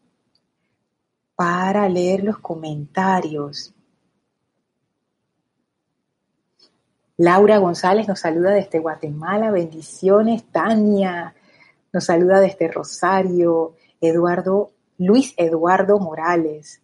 para 1.34 1.88
leer 1.88 2.24
los 2.24 2.38
comentarios. 2.38 3.74
Laura 7.18 7.58
González 7.58 8.06
nos 8.06 8.20
saluda 8.20 8.52
desde 8.52 8.78
Guatemala, 8.78 9.50
bendiciones. 9.50 10.44
Tania 10.52 11.34
nos 11.92 12.04
saluda 12.04 12.40
desde 12.40 12.68
Rosario. 12.68 13.74
Eduardo, 14.00 14.70
Luis 14.98 15.34
Eduardo 15.36 15.98
Morales 15.98 16.80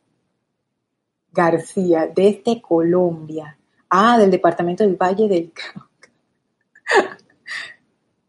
García, 1.32 2.10
desde 2.12 2.60
Colombia. 2.60 3.56
Ah, 3.88 4.18
del 4.18 4.32
departamento 4.32 4.82
del 4.82 4.96
Valle 4.96 5.28
del 5.28 5.52
Cauca. 5.52 6.10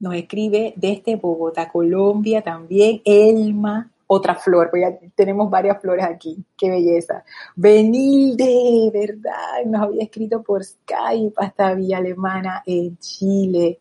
nos 0.00 0.14
escribe 0.14 0.72
desde 0.76 1.16
Bogotá, 1.16 1.68
Colombia 1.70 2.42
también. 2.42 3.02
Elma, 3.04 3.90
otra 4.06 4.34
flor, 4.34 4.70
pues 4.70 4.82
ya 4.82 5.08
tenemos 5.14 5.48
varias 5.48 5.80
flores 5.80 6.04
aquí. 6.04 6.44
Qué 6.56 6.70
belleza. 6.70 7.22
Benilde, 7.54 8.90
¿verdad? 8.92 9.64
Nos 9.66 9.82
había 9.82 10.02
escrito 10.02 10.42
por 10.42 10.64
Skype 10.64 11.34
hasta 11.36 11.74
Villa 11.74 11.98
Alemana 11.98 12.62
en 12.66 12.96
Chile. 12.98 13.78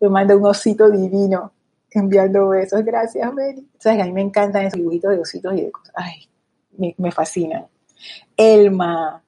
Me 0.00 0.08
manda 0.08 0.36
un 0.36 0.46
osito 0.46 0.88
divino 0.90 1.52
enviando 1.90 2.48
besos. 2.48 2.84
Gracias, 2.84 3.34
Mary. 3.34 3.68
Sabes 3.78 4.00
a 4.00 4.06
mí 4.06 4.12
me 4.12 4.22
encantan 4.22 4.64
esos 4.64 4.78
dibujitos 4.78 5.10
de 5.10 5.18
ositos 5.18 5.54
y 5.54 5.62
de 5.62 5.72
cosas. 5.72 5.92
Ay, 5.96 6.28
me, 6.76 6.94
me 6.96 7.10
fascinan. 7.10 7.66
Elma 8.36 9.22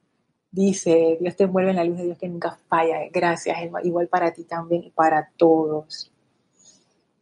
dice, 0.51 1.19
Dios 1.21 1.37
te 1.37 1.45
envuelve 1.45 1.71
en 1.71 1.77
la 1.77 1.85
luz 1.85 1.99
de 1.99 2.05
Dios 2.05 2.19
que 2.19 2.29
nunca 2.29 2.57
falla. 2.69 2.99
Gracias, 3.13 3.59
Elma. 3.61 3.83
Igual 3.83 4.09
para 4.09 4.33
ti 4.33 4.45
también 4.45 4.85
y 4.85 4.91
para 4.91 5.29
todos. 5.37 6.11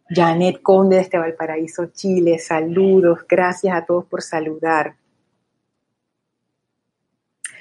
Janet 0.09 0.62
Conde 0.62 0.97
desde 0.97 1.18
Valparaíso, 1.18 1.87
Chile. 1.87 2.38
Saludos. 2.38 3.21
Gracias 3.29 3.77
a 3.77 3.85
todos 3.85 4.07
por 4.07 4.23
saludar. 4.23 4.97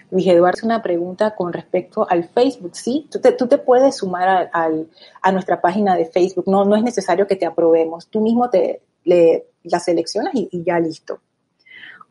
Luis 0.10 0.28
Eduardo, 0.28 0.62
una 0.64 0.82
pregunta 0.82 1.36
con 1.36 1.52
respecto 1.52 2.10
al 2.10 2.30
Facebook, 2.30 2.76
¿sí? 2.76 3.10
Tú 3.12 3.20
te, 3.20 3.58
puedes 3.58 3.98
sumar 3.98 4.50
a, 4.54 5.32
nuestra 5.32 5.60
página 5.60 5.96
de 5.98 6.06
Facebook, 6.06 6.46
no, 6.48 6.64
no 6.64 6.78
es 6.78 6.84
necesario 6.84 7.28
que 7.28 7.36
te 7.36 7.46
aprobemos, 7.46 8.08
tú 8.08 8.22
mismo 8.22 8.50
te 8.50 8.82
la 9.04 9.80
seleccionas 9.80 10.34
y, 10.34 10.48
y 10.50 10.64
ya 10.64 10.80
listo. 10.80 11.20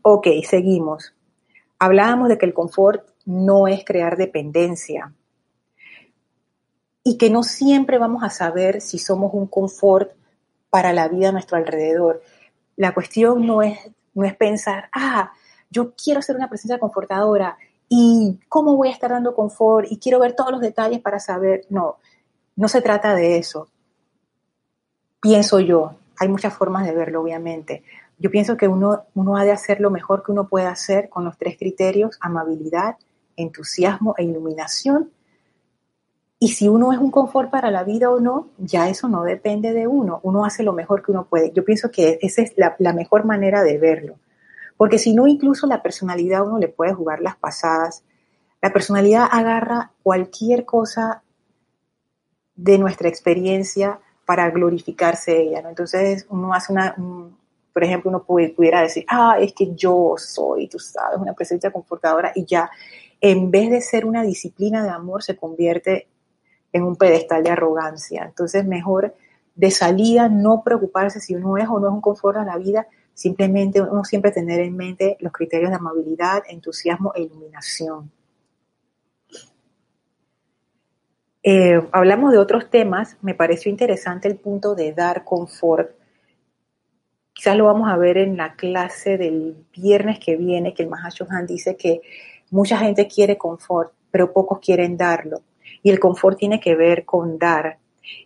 Ok, 0.03 0.29
seguimos. 0.47 1.15
Hablábamos 1.79 2.29
de 2.29 2.37
que 2.37 2.45
el 2.45 2.53
confort 2.53 3.09
no 3.25 3.67
es 3.67 3.83
crear 3.85 4.19
dependencia 4.19 5.15
y 7.03 7.17
que 7.17 7.31
no 7.31 7.43
siempre 7.43 7.99
vamos 7.99 8.23
a 8.23 8.31
saber 8.31 8.83
si 8.83 8.99
somos 8.99 9.33
un 9.33 9.47
confort 9.47 10.13
para 10.71 10.93
la 10.93 11.09
vida 11.09 11.31
a 11.31 11.33
nuestro 11.33 11.57
alrededor. 11.57 12.23
La 12.77 12.93
cuestión 12.95 13.47
no 13.47 13.63
es, 13.63 13.79
no 14.15 14.25
es 14.25 14.37
pensar, 14.37 14.89
ah, 14.93 15.33
yo 15.71 15.95
quiero 15.95 16.23
ser 16.23 16.37
una 16.37 16.49
presencia 16.49 16.79
confortadora 16.79 17.57
y 17.89 18.39
cómo 18.49 18.77
voy 18.77 18.89
a 18.89 18.93
estar 18.93 19.11
dando 19.11 19.35
confort 19.35 19.87
y 19.91 19.99
quiero 19.99 20.19
ver 20.19 20.35
todos 20.35 20.51
los 20.51 20.61
detalles 20.61 21.01
para 21.01 21.21
saber. 21.21 21.67
No, 21.71 21.97
no 22.57 22.69
se 22.69 22.83
trata 22.83 23.15
de 23.15 23.39
eso. 23.39 23.69
Pienso 25.21 25.61
yo, 25.61 25.97
hay 26.19 26.29
muchas 26.29 26.55
formas 26.55 26.87
de 26.87 26.95
verlo, 26.95 27.23
obviamente. 27.23 27.85
Yo 28.19 28.31
pienso 28.31 28.57
que 28.57 28.69
uno, 28.69 29.05
uno 29.15 29.37
ha 29.37 29.45
de 29.45 29.53
hacer 29.53 29.81
lo 29.81 29.91
mejor 29.91 30.23
que 30.23 30.33
uno 30.33 30.49
puede 30.49 30.67
hacer 30.67 31.09
con 31.09 31.25
los 31.25 31.37
tres 31.37 31.59
criterios, 31.59 32.17
amabilidad, 32.21 32.97
entusiasmo 33.37 34.15
e 34.17 34.25
iluminación. 34.25 35.11
Y 36.39 36.49
si 36.49 36.69
uno 36.69 36.93
es 36.93 36.99
un 36.99 37.11
confort 37.11 37.51
para 37.51 37.71
la 37.71 37.83
vida 37.83 38.11
o 38.11 38.21
no, 38.21 38.51
ya 38.59 38.91
eso 38.91 39.09
no 39.09 39.23
depende 39.23 39.73
de 39.73 39.87
uno. 39.87 40.21
Uno 40.23 40.45
hace 40.45 40.63
lo 40.63 40.75
mejor 40.75 41.03
que 41.03 41.11
uno 41.11 41.27
puede. 41.27 41.51
Yo 41.53 41.65
pienso 41.65 41.91
que 41.91 42.19
esa 42.21 42.43
es 42.43 42.53
la, 42.57 42.93
mejor 42.93 43.25
manera 43.25 43.63
de 43.63 43.79
verlo. 43.79 44.19
Porque 44.77 44.99
si 44.99 45.15
no, 45.15 45.27
incluso 45.27 45.67
la 45.67 45.83
personalidad 45.83 46.47
uno 46.47 46.59
le 46.59 46.69
puede 46.69 46.93
jugar 46.93 47.21
las 47.21 47.37
pasadas. 47.37 48.05
La 48.61 48.71
personalidad 48.71 49.27
agarra 49.31 49.93
cualquier 50.03 50.67
cosa 50.67 51.23
de 52.55 52.79
nuestra 52.79 53.09
experiencia 53.09 53.99
para 54.27 54.51
glorificarse 54.51 55.41
ella. 55.41 55.65
Entonces 55.67 56.27
uno 56.29 56.53
hace 56.53 56.71
una, 56.71 56.95
por 57.73 57.83
ejemplo, 57.83 58.11
uno 58.11 58.25
pudiera 58.25 58.83
decir, 58.83 59.07
ah, 59.09 59.39
es 59.41 59.55
que 59.55 59.75
yo 59.75 60.17
soy, 60.19 60.69
tú 60.69 60.79
sabes, 60.79 61.19
una 61.19 61.33
presencia 61.33 61.71
confortadora 61.71 62.33
y 62.35 62.45
ya, 62.45 62.71
en 63.23 63.51
vez 63.51 63.71
de 63.71 63.81
ser 63.81 64.05
una 64.05 64.23
disciplina 64.23 64.83
de 64.83 64.91
amor, 64.91 65.23
se 65.23 65.37
convierte 65.37 66.09
en 66.73 66.83
un 66.83 66.97
pedestal 66.97 67.43
de 67.43 67.51
arrogancia. 67.51 68.25
Entonces, 68.25 68.67
mejor 68.67 69.15
de 69.55 69.71
salida 69.71 70.29
no 70.29 70.63
preocuparse 70.65 71.21
si 71.21 71.35
uno 71.35 71.57
es 71.57 71.69
o 71.69 71.81
no 71.81 71.89
es 71.89 71.95
un 71.95 72.01
confort 72.01 72.39
a 72.39 72.45
la 72.45 72.59
vida, 72.59 72.87
Simplemente 73.17 73.81
uno 73.81 74.05
siempre 74.05 74.31
tener 74.31 74.61
en 74.61 74.77
mente 74.77 75.17
los 75.21 75.33
criterios 75.33 75.71
de 75.71 75.77
amabilidad, 75.77 76.43
entusiasmo 76.51 77.15
e 77.15 77.23
iluminación. 77.23 78.13
Eh, 81.43 81.81
hablamos 81.93 82.33
de 82.33 82.39
otros 82.39 82.69
temas, 82.69 83.17
me 83.23 83.35
pareció 83.35 83.71
interesante 83.71 84.29
el 84.29 84.37
punto 84.37 84.75
de 84.75 84.93
dar 84.93 85.25
confort. 85.25 85.93
Quizás 87.33 87.57
lo 87.57 87.65
vamos 87.65 87.89
a 87.89 87.97
ver 87.97 88.19
en 88.19 88.37
la 88.37 88.55
clase 88.55 89.17
del 89.17 89.65
viernes 89.75 90.19
que 90.19 90.37
viene, 90.37 90.75
que 90.75 90.83
el 90.83 90.91
Mahashohan 90.91 91.47
dice 91.47 91.75
que 91.75 92.03
mucha 92.51 92.77
gente 92.77 93.09
quiere 93.09 93.39
confort, 93.39 93.95
pero 94.11 94.35
pocos 94.35 94.59
quieren 94.59 94.99
darlo. 94.99 95.41
Y 95.87 95.91
el 95.91 96.01
confort 96.01 96.37
tiene 96.37 96.59
que 96.59 96.75
ver 96.75 97.05
con 97.05 97.39
dar, 97.39 97.79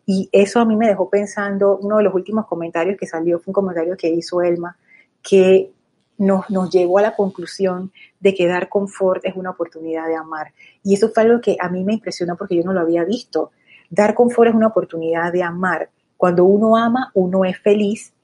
y 0.07 0.31
eso 0.33 0.61
a 0.61 0.65
mí 0.65 0.77
me 0.77 0.89
dejó 0.89 1.11
pensando, 1.11 1.77
uno 1.77 1.99
de 1.99 2.05
los 2.05 2.15
últimos 2.15 2.47
comentarios 2.47 2.97
que 2.99 3.07
salió 3.07 3.39
fue 3.39 3.51
un 3.51 3.53
comentario 3.53 3.99
que 3.99 4.09
hizo 4.09 4.41
Elma, 4.41 4.79
que 5.21 5.71
nos, 6.17 6.49
nos 6.49 6.71
llevó 6.71 6.97
a 6.97 7.03
la 7.03 7.15
conclusión 7.15 7.93
de 8.19 8.35
que 8.35 8.47
dar 8.47 8.71
confort 8.71 9.27
es 9.27 9.37
una 9.37 9.51
oportunidad 9.51 10.07
de 10.07 10.17
amar. 10.17 10.55
Y 10.83 10.95
eso 10.95 11.11
fue 11.11 11.25
algo 11.25 11.43
que 11.43 11.59
a 11.61 11.69
mí 11.69 11.85
me 11.85 11.93
impresionó 11.93 12.35
porque 12.35 12.57
yo 12.57 12.65
no 12.65 12.73
lo 12.73 12.81
había 12.81 13.05
visto. 13.05 13.51
Dar 13.91 14.15
confort 14.15 14.49
es 14.49 14.55
una 14.55 14.69
oportunidad 14.69 15.31
de 15.31 15.43
amar. 15.43 15.91
Cuando 16.17 16.47
uno 16.47 16.79
ama, 16.79 17.11
uno 17.13 17.45
es 17.45 17.59
feliz, 17.59 18.15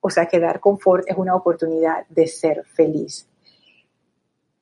o 0.00 0.08
sea 0.08 0.26
que 0.26 0.38
dar 0.38 0.60
confort 0.60 1.02
es 1.08 1.16
una 1.16 1.34
oportunidad 1.34 2.06
de 2.10 2.28
ser 2.28 2.62
feliz. 2.64 3.28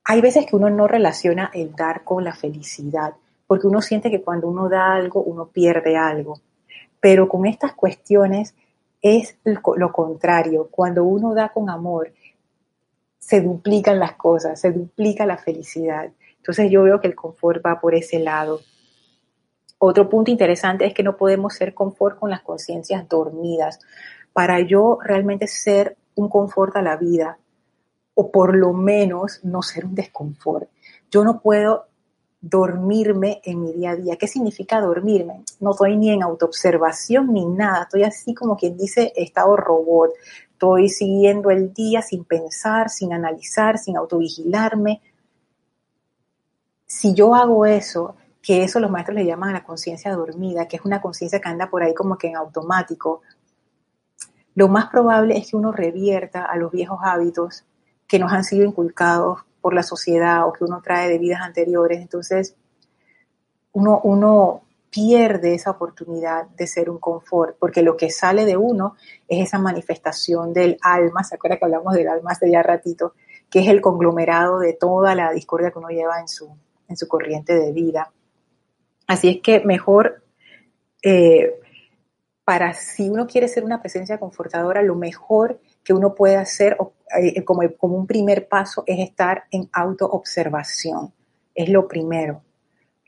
Hay 0.04 0.22
veces 0.22 0.46
que 0.46 0.56
uno 0.56 0.70
no 0.70 0.88
relaciona 0.88 1.50
el 1.52 1.76
dar 1.76 2.02
con 2.02 2.24
la 2.24 2.34
felicidad, 2.34 3.12
porque 3.52 3.66
uno 3.66 3.82
siente 3.82 4.10
que 4.10 4.22
cuando 4.22 4.48
uno 4.48 4.70
da 4.70 4.94
algo, 4.94 5.22
uno 5.22 5.48
pierde 5.48 5.94
algo. 5.94 6.40
Pero 7.00 7.28
con 7.28 7.44
estas 7.44 7.74
cuestiones 7.74 8.54
es 9.02 9.36
lo 9.44 9.92
contrario. 9.92 10.68
Cuando 10.70 11.04
uno 11.04 11.34
da 11.34 11.50
con 11.50 11.68
amor, 11.68 12.14
se 13.18 13.42
duplican 13.42 13.98
las 13.98 14.14
cosas, 14.14 14.58
se 14.58 14.72
duplica 14.72 15.26
la 15.26 15.36
felicidad. 15.36 16.10
Entonces 16.38 16.70
yo 16.70 16.84
veo 16.84 16.98
que 16.98 17.08
el 17.08 17.14
confort 17.14 17.62
va 17.62 17.78
por 17.78 17.94
ese 17.94 18.20
lado. 18.20 18.60
Otro 19.76 20.08
punto 20.08 20.30
interesante 20.30 20.86
es 20.86 20.94
que 20.94 21.02
no 21.02 21.18
podemos 21.18 21.52
ser 21.52 21.74
confort 21.74 22.18
con 22.18 22.30
las 22.30 22.40
conciencias 22.40 23.06
dormidas. 23.06 23.80
Para 24.32 24.60
yo 24.60 24.96
realmente 25.04 25.46
ser 25.46 25.98
un 26.14 26.30
confort 26.30 26.74
a 26.76 26.80
la 26.80 26.96
vida, 26.96 27.36
o 28.14 28.30
por 28.30 28.56
lo 28.56 28.72
menos 28.72 29.40
no 29.42 29.60
ser 29.60 29.84
un 29.84 29.94
desconfort, 29.94 30.70
yo 31.10 31.22
no 31.22 31.42
puedo 31.42 31.91
dormirme 32.42 33.40
en 33.44 33.62
mi 33.62 33.72
día 33.72 33.92
a 33.92 33.96
día. 33.96 34.16
¿Qué 34.16 34.26
significa 34.26 34.80
dormirme? 34.80 35.44
No 35.60 35.70
estoy 35.70 35.96
ni 35.96 36.10
en 36.10 36.24
autoobservación 36.24 37.32
ni 37.32 37.46
nada. 37.46 37.84
Estoy 37.84 38.02
así 38.02 38.34
como 38.34 38.56
quien 38.56 38.76
dice 38.76 39.12
estado 39.16 39.56
robot. 39.56 40.10
Estoy 40.50 40.88
siguiendo 40.88 41.50
el 41.50 41.72
día 41.72 42.02
sin 42.02 42.24
pensar, 42.24 42.90
sin 42.90 43.12
analizar, 43.12 43.78
sin 43.78 43.96
autovigilarme. 43.96 45.00
Si 46.84 47.14
yo 47.14 47.34
hago 47.34 47.64
eso, 47.64 48.16
que 48.42 48.64
eso 48.64 48.80
los 48.80 48.90
maestros 48.90 49.16
le 49.16 49.24
llaman 49.24 49.50
a 49.50 49.54
la 49.54 49.64
conciencia 49.64 50.12
dormida, 50.12 50.66
que 50.66 50.76
es 50.76 50.84
una 50.84 51.00
conciencia 51.00 51.40
que 51.40 51.48
anda 51.48 51.70
por 51.70 51.84
ahí 51.84 51.94
como 51.94 52.18
que 52.18 52.26
en 52.26 52.36
automático, 52.36 53.22
lo 54.54 54.68
más 54.68 54.90
probable 54.90 55.38
es 55.38 55.50
que 55.50 55.56
uno 55.56 55.70
revierta 55.70 56.44
a 56.44 56.56
los 56.56 56.72
viejos 56.72 56.98
hábitos 57.02 57.64
que 58.08 58.18
nos 58.18 58.32
han 58.32 58.44
sido 58.44 58.64
inculcados 58.64 59.44
por 59.62 59.72
la 59.72 59.82
sociedad 59.82 60.46
o 60.46 60.52
que 60.52 60.64
uno 60.64 60.82
trae 60.82 61.08
de 61.08 61.18
vidas 61.18 61.40
anteriores. 61.40 62.00
Entonces, 62.00 62.56
uno, 63.72 64.00
uno 64.04 64.62
pierde 64.92 65.54
esa 65.54 65.70
oportunidad 65.70 66.48
de 66.48 66.66
ser 66.66 66.90
un 66.90 66.98
confort, 66.98 67.56
porque 67.58 67.82
lo 67.82 67.96
que 67.96 68.10
sale 68.10 68.44
de 68.44 68.58
uno 68.58 68.94
es 69.26 69.46
esa 69.46 69.58
manifestación 69.58 70.52
del 70.52 70.76
alma, 70.82 71.24
¿se 71.24 71.36
acuerda 71.36 71.56
que 71.56 71.64
hablamos 71.64 71.94
del 71.94 72.08
alma 72.08 72.32
hace 72.32 72.50
ya 72.50 72.62
ratito? 72.62 73.14
Que 73.48 73.60
es 73.60 73.68
el 73.68 73.80
conglomerado 73.80 74.58
de 74.58 74.74
toda 74.74 75.14
la 75.14 75.32
discordia 75.32 75.70
que 75.70 75.78
uno 75.78 75.88
lleva 75.88 76.20
en 76.20 76.28
su, 76.28 76.54
en 76.88 76.96
su 76.98 77.08
corriente 77.08 77.54
de 77.54 77.72
vida. 77.72 78.12
Así 79.06 79.30
es 79.30 79.40
que 79.42 79.60
mejor, 79.60 80.22
eh, 81.02 81.58
para 82.44 82.74
si 82.74 83.08
uno 83.08 83.26
quiere 83.26 83.48
ser 83.48 83.64
una 83.64 83.80
presencia 83.80 84.18
confortadora, 84.18 84.82
lo 84.82 84.94
mejor 84.94 85.58
que 85.84 85.92
uno 85.92 86.14
puede 86.14 86.36
hacer 86.36 86.76
eh, 87.20 87.44
como, 87.44 87.62
como 87.76 87.96
un 87.96 88.06
primer 88.06 88.48
paso 88.48 88.84
es 88.86 88.98
estar 89.00 89.44
en 89.50 89.68
autoobservación. 89.72 91.12
Es 91.54 91.68
lo 91.68 91.86
primero. 91.88 92.42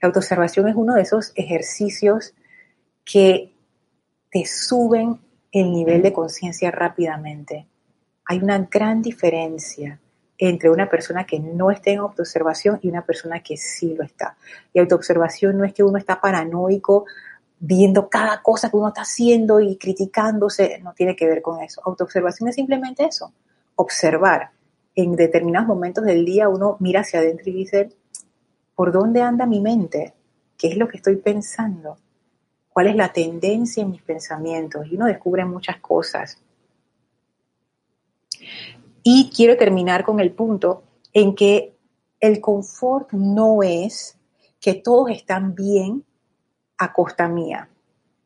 La 0.00 0.08
autoobservación 0.08 0.68
es 0.68 0.74
uno 0.76 0.94
de 0.94 1.02
esos 1.02 1.32
ejercicios 1.34 2.34
que 3.04 3.54
te 4.30 4.44
suben 4.46 5.20
el 5.52 5.70
nivel 5.70 6.02
de 6.02 6.12
conciencia 6.12 6.70
rápidamente. 6.70 7.66
hay 8.26 8.38
una 8.38 8.58
gran 8.58 9.02
diferencia 9.02 10.00
entre 10.38 10.70
una 10.70 10.88
persona 10.88 11.24
que 11.24 11.38
no 11.38 11.70
esté 11.70 11.92
en 11.92 12.00
autoobservación 12.00 12.80
y 12.82 12.88
una 12.88 13.04
persona 13.04 13.40
que 13.40 13.56
sí 13.56 13.94
lo 13.94 14.02
está. 14.02 14.36
Y 14.72 14.80
autoobservación 14.80 15.56
no 15.56 15.64
es 15.64 15.72
que 15.72 15.84
uno 15.84 15.98
está 15.98 16.20
paranoico 16.20 17.06
viendo 17.58 18.08
cada 18.08 18.42
cosa 18.42 18.70
que 18.70 18.76
uno 18.76 18.88
está 18.88 19.02
haciendo 19.02 19.60
y 19.60 19.76
criticándose, 19.76 20.80
no 20.82 20.92
tiene 20.92 21.16
que 21.16 21.26
ver 21.26 21.42
con 21.42 21.62
eso. 21.62 21.80
Autoobservación 21.84 22.48
es 22.48 22.54
simplemente 22.54 23.04
eso, 23.04 23.32
observar. 23.76 24.50
En 24.94 25.16
determinados 25.16 25.66
momentos 25.66 26.04
del 26.04 26.24
día 26.24 26.48
uno 26.48 26.76
mira 26.80 27.00
hacia 27.00 27.20
adentro 27.20 27.50
y 27.50 27.54
dice, 27.54 27.90
¿por 28.74 28.92
dónde 28.92 29.22
anda 29.22 29.46
mi 29.46 29.60
mente? 29.60 30.14
¿Qué 30.56 30.68
es 30.68 30.76
lo 30.76 30.88
que 30.88 30.98
estoy 30.98 31.16
pensando? 31.16 31.96
¿Cuál 32.68 32.88
es 32.88 32.96
la 32.96 33.12
tendencia 33.12 33.82
en 33.82 33.90
mis 33.90 34.02
pensamientos? 34.02 34.86
Y 34.86 34.96
uno 34.96 35.06
descubre 35.06 35.44
muchas 35.44 35.78
cosas. 35.78 36.38
Y 39.02 39.30
quiero 39.34 39.56
terminar 39.56 40.04
con 40.04 40.20
el 40.20 40.32
punto 40.32 40.82
en 41.12 41.34
que 41.34 41.76
el 42.20 42.40
confort 42.40 43.12
no 43.12 43.62
es 43.62 44.16
que 44.60 44.74
todos 44.74 45.10
están 45.10 45.54
bien 45.54 46.04
a 46.78 46.92
costa 46.92 47.28
mía. 47.28 47.68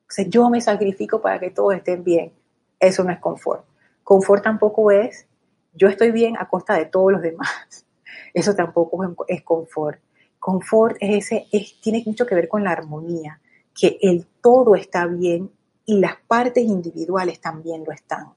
O 0.03 0.11
sea, 0.11 0.25
yo 0.27 0.49
me 0.49 0.61
sacrifico 0.61 1.21
para 1.21 1.39
que 1.39 1.51
todos 1.51 1.75
estén 1.75 2.03
bien. 2.03 2.33
Eso 2.81 3.05
no 3.05 3.13
es 3.13 3.19
confort. 3.19 3.65
Confort 4.03 4.43
tampoco 4.43 4.91
es 4.91 5.27
yo 5.75 5.89
estoy 5.89 6.11
bien 6.11 6.37
a 6.37 6.49
costa 6.49 6.75
de 6.75 6.87
todos 6.87 7.13
los 7.13 7.23
demás. 7.23 7.87
Eso 8.35 8.55
tampoco 8.55 9.25
es 9.29 9.43
confort. 9.43 10.01
Confort 10.39 10.97
es 11.01 11.27
ese, 11.27 11.47
es, 11.53 11.81
tiene 11.81 12.03
mucho 12.05 12.27
que 12.27 12.35
ver 12.35 12.49
con 12.49 12.65
la 12.65 12.73
armonía, 12.73 13.41
que 13.75 13.99
el 14.03 14.27
todo 14.41 14.75
está 14.75 15.07
bien 15.07 15.51
y 15.85 15.99
las 16.01 16.17
partes 16.27 16.65
individuales 16.65 17.41
también 17.41 17.85
lo 17.85 17.93
están. 17.93 18.33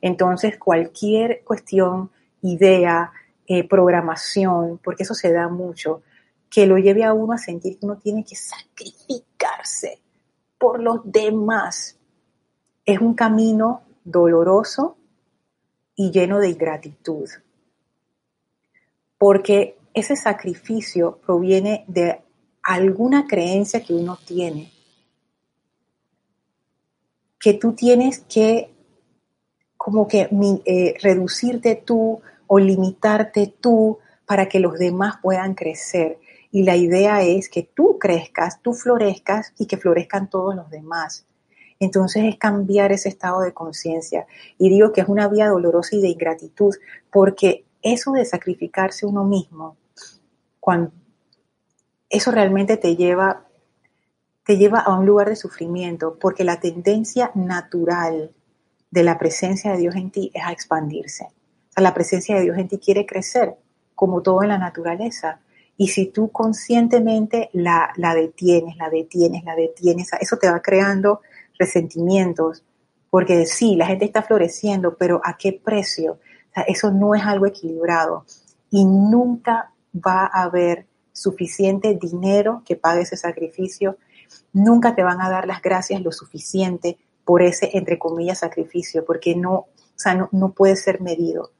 Entonces, 0.00 0.58
cualquier 0.58 1.42
cuestión, 1.44 2.10
idea, 2.42 3.12
eh, 3.46 3.66
programación, 3.68 4.78
porque 4.82 5.04
eso 5.04 5.14
se 5.14 5.32
da 5.32 5.48
mucho, 5.48 6.02
que 6.50 6.66
lo 6.66 6.78
lleve 6.78 7.04
a 7.04 7.12
uno 7.12 7.32
a 7.32 7.38
sentir 7.38 7.78
que 7.78 7.86
uno 7.86 7.98
tiene 7.98 8.24
que 8.24 8.36
sacrificarse 8.36 10.00
por 10.58 10.82
los 10.82 11.00
demás, 11.04 11.98
es 12.84 13.00
un 13.00 13.14
camino 13.14 13.82
doloroso 14.04 14.96
y 15.94 16.10
lleno 16.10 16.38
de 16.38 16.50
ingratitud. 16.50 17.28
Porque 19.18 19.78
ese 19.92 20.16
sacrificio 20.16 21.18
proviene 21.24 21.84
de 21.88 22.20
alguna 22.62 23.26
creencia 23.26 23.82
que 23.82 23.94
uno 23.94 24.18
tiene, 24.24 24.72
que 27.38 27.54
tú 27.54 27.72
tienes 27.72 28.20
que 28.20 28.70
como 29.76 30.08
que 30.08 30.28
eh, 30.64 30.94
reducirte 31.00 31.76
tú 31.76 32.20
o 32.48 32.58
limitarte 32.58 33.54
tú 33.60 33.98
para 34.26 34.48
que 34.48 34.58
los 34.58 34.78
demás 34.78 35.16
puedan 35.22 35.54
crecer. 35.54 36.18
Y 36.50 36.62
la 36.62 36.76
idea 36.76 37.22
es 37.22 37.48
que 37.48 37.62
tú 37.62 37.98
crezcas, 37.98 38.62
tú 38.62 38.72
florezcas 38.72 39.52
y 39.58 39.66
que 39.66 39.76
florezcan 39.76 40.30
todos 40.30 40.54
los 40.54 40.70
demás. 40.70 41.26
Entonces 41.78 42.24
es 42.24 42.38
cambiar 42.38 42.92
ese 42.92 43.08
estado 43.08 43.40
de 43.40 43.52
conciencia. 43.52 44.26
Y 44.58 44.70
digo 44.70 44.92
que 44.92 45.02
es 45.02 45.08
una 45.08 45.28
vía 45.28 45.48
dolorosa 45.48 45.96
y 45.96 46.00
de 46.00 46.08
ingratitud, 46.08 46.74
porque 47.10 47.64
eso 47.82 48.12
de 48.12 48.24
sacrificarse 48.24 49.06
uno 49.06 49.24
mismo, 49.24 49.76
eso 52.08 52.30
realmente 52.30 52.76
te 52.76 52.96
lleva, 52.96 53.46
te 54.44 54.56
lleva 54.56 54.80
a 54.80 54.98
un 54.98 55.06
lugar 55.06 55.28
de 55.28 55.36
sufrimiento, 55.36 56.18
porque 56.18 56.44
la 56.44 56.60
tendencia 56.60 57.30
natural 57.34 58.32
de 58.90 59.02
la 59.02 59.18
presencia 59.18 59.72
de 59.72 59.78
Dios 59.78 59.96
en 59.96 60.10
ti 60.10 60.30
es 60.34 60.42
a 60.44 60.52
expandirse. 60.52 61.24
O 61.24 61.72
sea, 61.72 61.82
la 61.82 61.94
presencia 61.94 62.36
de 62.36 62.42
Dios 62.42 62.58
en 62.58 62.68
ti 62.68 62.78
quiere 62.78 63.06
crecer, 63.06 63.56
como 63.94 64.22
todo 64.22 64.42
en 64.42 64.48
la 64.48 64.58
naturaleza. 64.58 65.40
Y 65.76 65.88
si 65.88 66.06
tú 66.06 66.30
conscientemente 66.30 67.50
la, 67.52 67.92
la 67.96 68.14
detienes, 68.14 68.76
la 68.76 68.88
detienes, 68.88 69.44
la 69.44 69.54
detienes, 69.54 70.10
eso 70.20 70.38
te 70.38 70.50
va 70.50 70.60
creando 70.60 71.20
resentimientos, 71.58 72.64
porque 73.10 73.46
sí, 73.46 73.76
la 73.76 73.86
gente 73.86 74.04
está 74.04 74.22
floreciendo, 74.22 74.96
pero 74.96 75.20
¿a 75.24 75.36
qué 75.36 75.52
precio? 75.52 76.12
O 76.12 76.54
sea, 76.54 76.62
eso 76.64 76.90
no 76.90 77.14
es 77.14 77.22
algo 77.22 77.46
equilibrado 77.46 78.24
y 78.70 78.84
nunca 78.84 79.72
va 79.94 80.26
a 80.26 80.42
haber 80.44 80.86
suficiente 81.12 81.94
dinero 81.94 82.62
que 82.66 82.76
pague 82.76 83.02
ese 83.02 83.16
sacrificio, 83.16 83.96
nunca 84.52 84.94
te 84.94 85.02
van 85.02 85.20
a 85.20 85.30
dar 85.30 85.46
las 85.46 85.62
gracias 85.62 86.02
lo 86.02 86.12
suficiente 86.12 86.98
por 87.24 87.42
ese, 87.42 87.70
entre 87.76 87.98
comillas, 87.98 88.40
sacrificio, 88.40 89.04
porque 89.04 89.34
no, 89.34 89.54
o 89.54 89.68
sea, 89.94 90.28
no, 90.30 90.52
puede 90.52 90.76
ser 90.76 91.00
medido. 91.00 91.52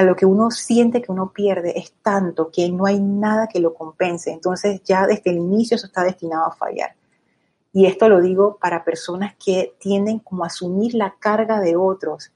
A 0.00 0.02
lo 0.02 0.16
que 0.16 0.24
uno 0.24 0.50
siente 0.50 1.02
que 1.02 1.12
uno 1.12 1.30
pierde 1.30 1.78
es 1.78 1.92
tanto 2.00 2.50
que 2.50 2.70
no 2.70 2.86
hay 2.86 2.98
nada 2.98 3.48
que 3.48 3.60
lo 3.60 3.74
compense. 3.74 4.32
Entonces 4.32 4.80
ya 4.82 5.06
desde 5.06 5.30
el 5.30 5.36
inicio 5.36 5.74
eso 5.74 5.88
está 5.88 6.02
destinado 6.04 6.46
a 6.46 6.56
fallar. 6.56 6.94
Y 7.70 7.84
esto 7.84 8.08
lo 8.08 8.22
digo 8.22 8.56
para 8.56 8.82
personas 8.82 9.34
que 9.36 9.74
tienden 9.78 10.20
como 10.20 10.44
a 10.44 10.46
asumir 10.46 10.94
la 10.94 11.16
carga 11.18 11.60
de 11.60 11.76
otros. 11.76 12.32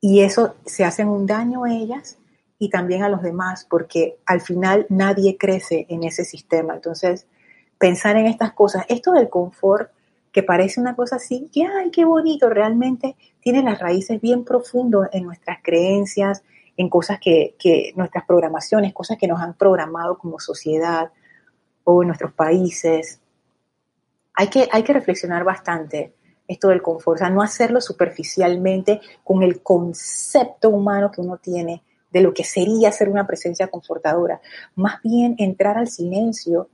Y 0.00 0.20
eso 0.20 0.54
se 0.64 0.86
hace 0.86 1.04
un 1.04 1.26
daño 1.26 1.64
a 1.64 1.74
ellas 1.74 2.16
y 2.58 2.70
también 2.70 3.02
a 3.02 3.10
los 3.10 3.20
demás, 3.20 3.66
porque 3.68 4.16
al 4.24 4.40
final 4.40 4.86
nadie 4.88 5.36
crece 5.36 5.84
en 5.90 6.04
ese 6.04 6.24
sistema. 6.24 6.76
Entonces, 6.76 7.26
pensar 7.76 8.16
en 8.16 8.24
estas 8.24 8.54
cosas, 8.54 8.86
esto 8.88 9.12
del 9.12 9.28
confort 9.28 9.90
que 10.32 10.42
parece 10.42 10.80
una 10.80 10.94
cosa 10.94 11.16
así, 11.16 11.48
que 11.52 11.64
ay, 11.64 11.90
qué 11.90 12.04
bonito, 12.04 12.48
realmente 12.48 13.16
tiene 13.40 13.62
las 13.62 13.78
raíces 13.78 14.20
bien 14.20 14.44
profundas 14.44 15.10
en 15.12 15.24
nuestras 15.24 15.58
creencias, 15.62 16.42
en 16.76 16.88
cosas 16.88 17.18
que, 17.20 17.56
que, 17.58 17.92
nuestras 17.96 18.24
programaciones, 18.24 18.92
cosas 18.92 19.18
que 19.18 19.26
nos 19.26 19.40
han 19.40 19.54
programado 19.54 20.18
como 20.18 20.38
sociedad 20.38 21.10
o 21.84 22.02
en 22.02 22.08
nuestros 22.08 22.32
países. 22.32 23.20
Hay 24.34 24.48
que, 24.48 24.68
hay 24.70 24.82
que 24.82 24.92
reflexionar 24.92 25.44
bastante 25.44 26.14
esto 26.46 26.68
del 26.68 26.82
confort, 26.82 27.16
o 27.16 27.18
sea, 27.18 27.30
no 27.30 27.42
hacerlo 27.42 27.80
superficialmente 27.80 29.00
con 29.22 29.42
el 29.42 29.62
concepto 29.62 30.70
humano 30.70 31.10
que 31.10 31.20
uno 31.20 31.36
tiene 31.36 31.82
de 32.10 32.20
lo 32.20 32.34
que 32.34 32.44
sería 32.44 32.90
ser 32.90 33.08
una 33.08 33.26
presencia 33.26 33.68
confortadora. 33.68 34.40
Más 34.74 35.00
bien 35.02 35.36
entrar 35.38 35.78
al 35.78 35.88
silencio 35.88 36.68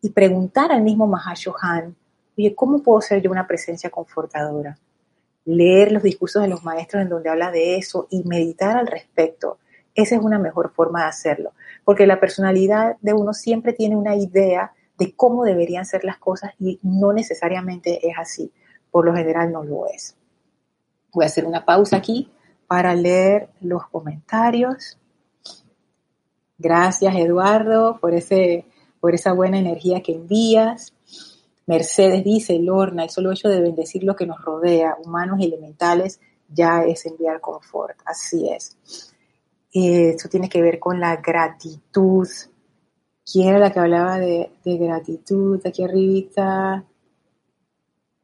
y 0.00 0.10
preguntar 0.10 0.72
al 0.72 0.82
mismo 0.82 1.06
Mahashohan, 1.06 1.96
¿cómo 2.54 2.82
puedo 2.82 3.00
ser 3.00 3.22
yo 3.22 3.30
una 3.30 3.46
presencia 3.46 3.90
confortadora? 3.90 4.78
Leer 5.44 5.92
los 5.92 6.02
discursos 6.02 6.42
de 6.42 6.48
los 6.48 6.64
maestros 6.64 7.02
en 7.02 7.08
donde 7.08 7.30
habla 7.30 7.50
de 7.50 7.76
eso 7.76 8.06
y 8.10 8.22
meditar 8.24 8.76
al 8.76 8.86
respecto. 8.86 9.58
Esa 9.94 10.16
es 10.16 10.22
una 10.22 10.38
mejor 10.38 10.72
forma 10.72 11.02
de 11.02 11.08
hacerlo, 11.08 11.52
porque 11.84 12.06
la 12.06 12.20
personalidad 12.20 12.96
de 13.00 13.12
uno 13.12 13.32
siempre 13.32 13.72
tiene 13.72 13.96
una 13.96 14.14
idea 14.14 14.72
de 14.98 15.14
cómo 15.14 15.44
deberían 15.44 15.86
ser 15.86 16.04
las 16.04 16.18
cosas 16.18 16.52
y 16.58 16.78
no 16.82 17.12
necesariamente 17.12 18.06
es 18.06 18.14
así. 18.18 18.52
Por 18.90 19.06
lo 19.06 19.14
general 19.14 19.50
no 19.52 19.64
lo 19.64 19.86
es. 19.86 20.16
Voy 21.12 21.24
a 21.24 21.26
hacer 21.26 21.46
una 21.46 21.64
pausa 21.64 21.96
aquí 21.96 22.30
para 22.66 22.94
leer 22.94 23.48
los 23.60 23.88
comentarios. 23.88 24.98
Gracias 26.58 27.16
Eduardo 27.16 27.98
por, 27.98 28.14
ese, 28.14 28.66
por 29.00 29.14
esa 29.14 29.32
buena 29.32 29.58
energía 29.58 30.02
que 30.02 30.12
envías. 30.12 30.92
Mercedes 31.70 32.24
dice, 32.24 32.58
Lorna, 32.58 33.04
el 33.04 33.10
solo 33.10 33.30
hecho 33.30 33.48
de 33.48 33.60
bendecir 33.60 34.02
lo 34.02 34.16
que 34.16 34.26
nos 34.26 34.44
rodea, 34.44 34.96
humanos 35.04 35.38
y 35.38 35.44
elementales, 35.44 36.20
ya 36.48 36.82
es 36.82 37.06
enviar 37.06 37.40
confort. 37.40 37.96
Así 38.04 38.50
es. 38.50 38.76
Esto 39.72 40.28
tiene 40.28 40.48
que 40.48 40.62
ver 40.62 40.80
con 40.80 40.98
la 40.98 41.14
gratitud. 41.18 42.26
¿Quién 43.24 43.50
era 43.50 43.60
la 43.60 43.70
que 43.70 43.78
hablaba 43.78 44.18
de, 44.18 44.50
gratitud? 44.64 45.64
Aquí 45.64 45.84
arribita. 45.84 46.84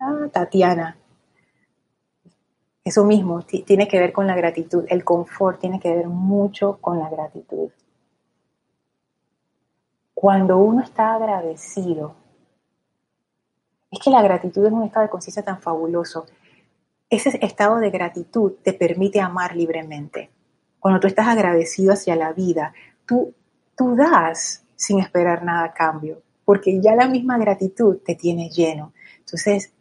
Ah, 0.01 0.29
Tatiana. 0.33 0.99
Eso 2.83 3.05
mismo, 3.05 3.43
tiene 3.43 3.87
que 3.87 4.01
ver 4.01 4.13
con 4.13 4.27
la 4.27 4.35
gratitud. 4.35 4.87
El 4.89 5.05
confort 5.05 5.61
tiene 5.61 5.79
que 5.79 5.95
ver 5.95 6.09
mucho 6.09 6.79
con 6.81 6.99
la 6.99 7.09
gratitud. 7.09 7.71
Cuando 10.15 10.59
uno 10.59 10.83
está 10.83 11.15
agradecido, 11.15 12.26
es 13.91 13.99
que 14.01 14.11
la 14.11 14.23
gratitud 14.23 14.67
es 14.67 14.73
un 14.73 14.85
estado 14.85 15.05
de 15.05 15.11
conciencia 15.11 15.43
tan 15.43 15.61
fabuloso. 15.61 16.27
Ese 17.09 17.39
estado 17.43 17.79
de 17.79 17.91
gratitud 17.91 18.55
te 18.63 18.73
permite 18.73 19.21
amar 19.21 19.55
libremente. 19.55 20.31
Cuando 20.79 21.01
tú 21.01 21.07
estás 21.07 21.29
agradecido 21.29 21.93
hacia 21.93 22.17
la 22.17 22.33
vida, 22.33 22.73
tú, 23.07 23.35
tú 23.77 23.95
das 23.95 24.65
sin 24.75 25.01
esperar 25.01 25.43
nada 25.45 25.65
a 25.65 25.73
cambio, 25.73 26.23
porque 26.45 26.81
ya 26.81 26.95
la 26.95 27.09
misma 27.09 27.39
gratitud 27.39 27.99
te 28.05 28.15
tiene 28.15 28.51
lleno. 28.51 28.93
Entonces, 29.19 29.73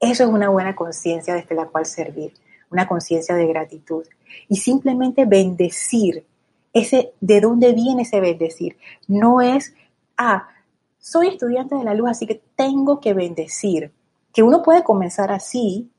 eso 0.00 0.24
es 0.24 0.30
una 0.30 0.50
buena 0.50 0.76
conciencia 0.76 1.34
desde 1.34 1.54
la 1.54 1.66
cual 1.66 1.86
servir, 1.86 2.34
una 2.70 2.86
conciencia 2.86 3.34
de 3.34 3.46
gratitud. 3.46 4.04
Y 4.48 4.56
simplemente 4.56 5.24
bendecir, 5.24 6.26
ese, 6.72 7.12
¿de 7.20 7.40
dónde 7.40 7.72
viene 7.72 8.02
ese 8.02 8.20
bendecir? 8.20 8.76
No 9.08 9.40
es, 9.40 9.74
ah, 10.16 10.48
soy 11.04 11.28
estudiante 11.28 11.74
de 11.74 11.84
la 11.84 11.92
luz, 11.92 12.08
así 12.08 12.26
que 12.26 12.42
tengo 12.56 12.98
que 12.98 13.12
bendecir. 13.12 13.92
Que 14.32 14.42
uno 14.42 14.62
puede 14.62 14.82
comenzar 14.82 15.30
así, 15.30 15.92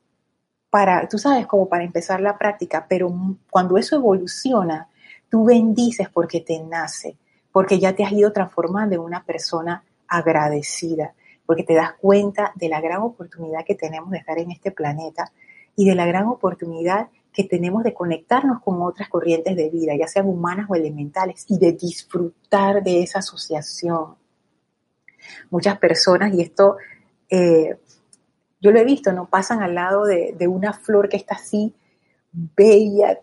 para, 0.68 1.08
tú 1.08 1.16
sabes, 1.16 1.46
como 1.46 1.68
para 1.68 1.84
empezar 1.84 2.20
la 2.20 2.36
práctica, 2.36 2.86
pero 2.88 3.14
cuando 3.48 3.78
eso 3.78 3.94
evoluciona, 3.94 4.88
tú 5.28 5.44
bendices 5.44 6.08
porque 6.08 6.40
te 6.40 6.60
nace, 6.60 7.16
porque 7.52 7.78
ya 7.78 7.94
te 7.94 8.04
has 8.04 8.10
ido 8.10 8.32
transformando 8.32 8.96
en 8.96 9.00
una 9.00 9.22
persona 9.22 9.84
agradecida, 10.08 11.14
porque 11.46 11.62
te 11.62 11.74
das 11.74 11.92
cuenta 12.00 12.50
de 12.56 12.68
la 12.68 12.80
gran 12.80 13.02
oportunidad 13.02 13.64
que 13.64 13.76
tenemos 13.76 14.10
de 14.10 14.18
estar 14.18 14.36
en 14.40 14.50
este 14.50 14.72
planeta 14.72 15.30
y 15.76 15.88
de 15.88 15.94
la 15.94 16.06
gran 16.06 16.26
oportunidad 16.26 17.10
que 17.32 17.44
tenemos 17.44 17.84
de 17.84 17.94
conectarnos 17.94 18.60
con 18.60 18.82
otras 18.82 19.08
corrientes 19.08 19.54
de 19.54 19.70
vida, 19.70 19.94
ya 19.96 20.08
sean 20.08 20.26
humanas 20.26 20.66
o 20.68 20.74
elementales, 20.74 21.44
y 21.48 21.58
de 21.58 21.74
disfrutar 21.74 22.82
de 22.82 23.04
esa 23.04 23.20
asociación. 23.20 24.25
Muchas 25.50 25.78
personas, 25.78 26.32
y 26.34 26.42
esto 26.42 26.76
eh, 27.28 27.78
yo 28.60 28.70
lo 28.70 28.78
he 28.78 28.84
visto, 28.84 29.12
¿no? 29.12 29.28
Pasan 29.28 29.62
al 29.62 29.74
lado 29.74 30.04
de, 30.04 30.34
de 30.36 30.48
una 30.48 30.72
flor 30.72 31.08
que 31.08 31.16
está 31.16 31.34
así, 31.34 31.74
bella, 32.32 33.18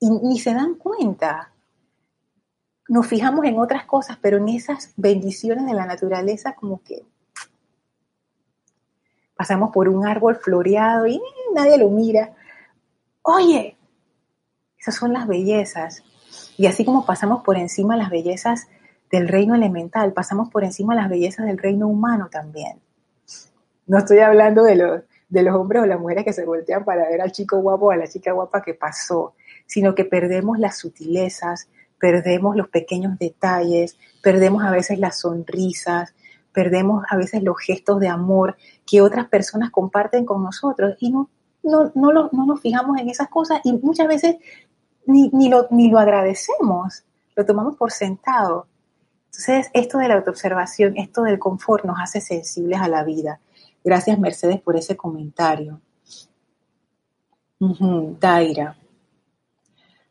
y 0.00 0.10
ni 0.10 0.38
se 0.38 0.54
dan 0.54 0.74
cuenta. 0.74 1.52
Nos 2.88 3.06
fijamos 3.06 3.44
en 3.46 3.58
otras 3.58 3.84
cosas, 3.86 4.18
pero 4.20 4.36
en 4.36 4.48
esas 4.48 4.92
bendiciones 4.96 5.64
de 5.66 5.74
la 5.74 5.86
naturaleza 5.86 6.54
como 6.54 6.82
que 6.82 7.06
pasamos 9.36 9.70
por 9.72 9.88
un 9.88 10.06
árbol 10.06 10.36
floreado 10.36 11.06
y 11.06 11.20
nadie 11.54 11.78
lo 11.78 11.88
mira. 11.88 12.34
Oye, 13.22 13.76
esas 14.78 14.94
son 14.94 15.12
las 15.12 15.26
bellezas. 15.26 16.02
Y 16.56 16.66
así 16.66 16.84
como 16.84 17.06
pasamos 17.06 17.42
por 17.42 17.56
encima 17.56 17.96
las 17.96 18.10
bellezas 18.10 18.68
del 19.14 19.28
reino 19.28 19.54
elemental, 19.54 20.12
pasamos 20.12 20.50
por 20.50 20.64
encima 20.64 20.92
las 20.92 21.08
bellezas 21.08 21.46
del 21.46 21.58
reino 21.58 21.86
humano 21.86 22.28
también. 22.32 22.80
No 23.86 23.98
estoy 23.98 24.18
hablando 24.18 24.64
de 24.64 24.74
los, 24.74 25.02
de 25.28 25.42
los 25.42 25.54
hombres 25.54 25.84
o 25.84 25.86
las 25.86 26.00
mujeres 26.00 26.24
que 26.24 26.32
se 26.32 26.44
voltean 26.44 26.84
para 26.84 27.08
ver 27.08 27.20
al 27.20 27.30
chico 27.30 27.58
guapo 27.58 27.86
o 27.86 27.90
a 27.92 27.96
la 27.96 28.08
chica 28.08 28.32
guapa 28.32 28.60
que 28.60 28.74
pasó, 28.74 29.34
sino 29.66 29.94
que 29.94 30.04
perdemos 30.04 30.58
las 30.58 30.78
sutilezas, 30.78 31.68
perdemos 31.96 32.56
los 32.56 32.66
pequeños 32.68 33.16
detalles, 33.16 33.96
perdemos 34.20 34.64
a 34.64 34.72
veces 34.72 34.98
las 34.98 35.20
sonrisas, 35.20 36.12
perdemos 36.52 37.04
a 37.08 37.16
veces 37.16 37.44
los 37.44 37.56
gestos 37.60 38.00
de 38.00 38.08
amor 38.08 38.56
que 38.84 39.00
otras 39.00 39.28
personas 39.28 39.70
comparten 39.70 40.24
con 40.24 40.42
nosotros 40.42 40.96
y 40.98 41.12
no, 41.12 41.30
no, 41.62 41.92
no, 41.94 42.30
nos 42.32 42.60
fijamos 42.60 42.98
en 42.98 43.10
esas 43.10 43.28
cosas 43.28 43.60
y 43.62 43.74
muchas 43.74 44.08
veces 44.08 44.36
ni, 45.06 45.30
ni, 45.32 45.48
lo, 45.48 45.68
ni 45.70 45.88
lo 45.88 46.00
agradecemos, 46.00 47.04
lo 47.36 47.46
tomamos 47.46 47.76
por 47.76 47.92
sentado. 47.92 48.66
Entonces, 49.36 49.68
esto 49.74 49.98
de 49.98 50.06
la 50.06 50.14
autoobservación, 50.14 50.96
esto 50.96 51.22
del 51.22 51.40
confort 51.40 51.84
nos 51.84 51.96
hace 52.00 52.20
sensibles 52.20 52.80
a 52.80 52.86
la 52.86 53.02
vida. 53.02 53.40
Gracias, 53.82 54.16
Mercedes, 54.16 54.60
por 54.60 54.76
ese 54.76 54.96
comentario. 54.96 55.80
Daira. 57.58 58.76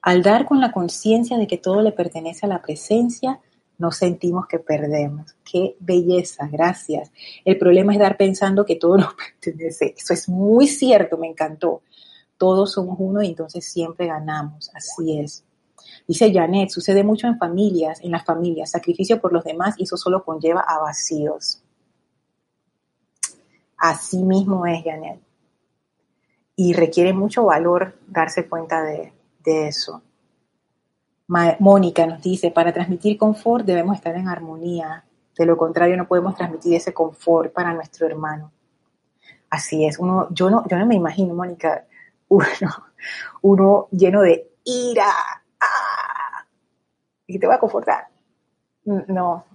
Al 0.01 0.21
dar 0.21 0.45
con 0.45 0.59
la 0.59 0.73
conciencia 0.73 1.37
de 1.37 1.47
que 1.47 1.57
todo 1.57 1.81
le 1.81 1.93
pertenece 1.93 2.45
a 2.45 2.49
la 2.49 2.61
presencia, 2.61 3.39
nos 3.77 3.95
sentimos 3.95 4.45
que 4.45 4.59
perdemos. 4.59 5.33
Qué 5.49 5.77
belleza, 5.79 6.49
gracias. 6.51 7.09
El 7.45 7.57
problema 7.57 7.93
es 7.93 7.99
dar 7.99 8.17
pensando 8.17 8.65
que 8.65 8.75
todo 8.75 8.97
nos 8.97 9.13
pertenece. 9.13 9.95
Eso 9.97 10.13
es 10.13 10.27
muy 10.27 10.67
cierto, 10.67 11.17
me 11.17 11.27
encantó. 11.27 11.81
Todos 12.37 12.73
somos 12.73 12.97
uno 12.99 13.23
y 13.23 13.27
entonces 13.27 13.65
siempre 13.65 14.07
ganamos. 14.07 14.69
Así 14.73 15.17
es. 15.17 15.45
Dice 16.07 16.33
Janet, 16.33 16.69
sucede 16.69 17.03
mucho 17.03 17.27
en 17.27 17.37
familias, 17.37 17.99
en 18.01 18.11
las 18.11 18.25
familias, 18.25 18.71
sacrificio 18.71 19.21
por 19.21 19.33
los 19.33 19.43
demás 19.43 19.75
y 19.77 19.83
eso 19.83 19.97
solo 19.97 20.23
conlleva 20.23 20.61
a 20.61 20.79
vacíos. 20.79 21.63
Así 23.77 24.23
mismo 24.23 24.65
es, 24.65 24.83
Janet. 24.83 25.19
Y 26.55 26.73
requiere 26.73 27.11
mucho 27.11 27.43
valor 27.45 27.95
darse 28.07 28.47
cuenta 28.47 28.81
de, 28.81 29.11
eso. 29.45 30.01
Mónica 31.59 32.05
nos 32.05 32.21
dice, 32.21 32.51
para 32.51 32.71
transmitir 32.71 33.17
confort 33.17 33.65
debemos 33.65 33.97
estar 33.97 34.15
en 34.15 34.29
armonía. 34.29 35.03
De 35.37 35.45
lo 35.45 35.57
contrario, 35.57 35.97
no 35.97 36.07
podemos 36.07 36.35
transmitir 36.35 36.75
ese 36.75 36.93
confort 36.93 37.51
para 37.51 37.73
nuestro 37.73 38.05
hermano. 38.05 38.53
Así 39.49 39.85
es. 39.85 39.99
Uno, 39.99 40.27
yo, 40.31 40.49
no, 40.49 40.65
yo 40.67 40.77
no 40.77 40.85
me 40.85 40.95
imagino, 40.95 41.33
Mónica, 41.33 41.85
uno, 42.29 42.45
uno 43.41 43.87
lleno 43.91 44.21
de 44.21 44.49
ira. 44.63 45.11
Y 47.27 47.39
te 47.39 47.47
va 47.47 47.55
a 47.55 47.59
confortar. 47.59 48.07
No, 48.83 49.45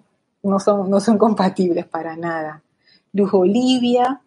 no 0.43 0.59
son, 0.59 0.89
no 0.89 1.01
son 1.01 1.19
compatibles 1.19 1.87
para 1.87 2.17
nada. 2.17 2.63
Luz 3.13 3.33
Olivia, 3.35 4.23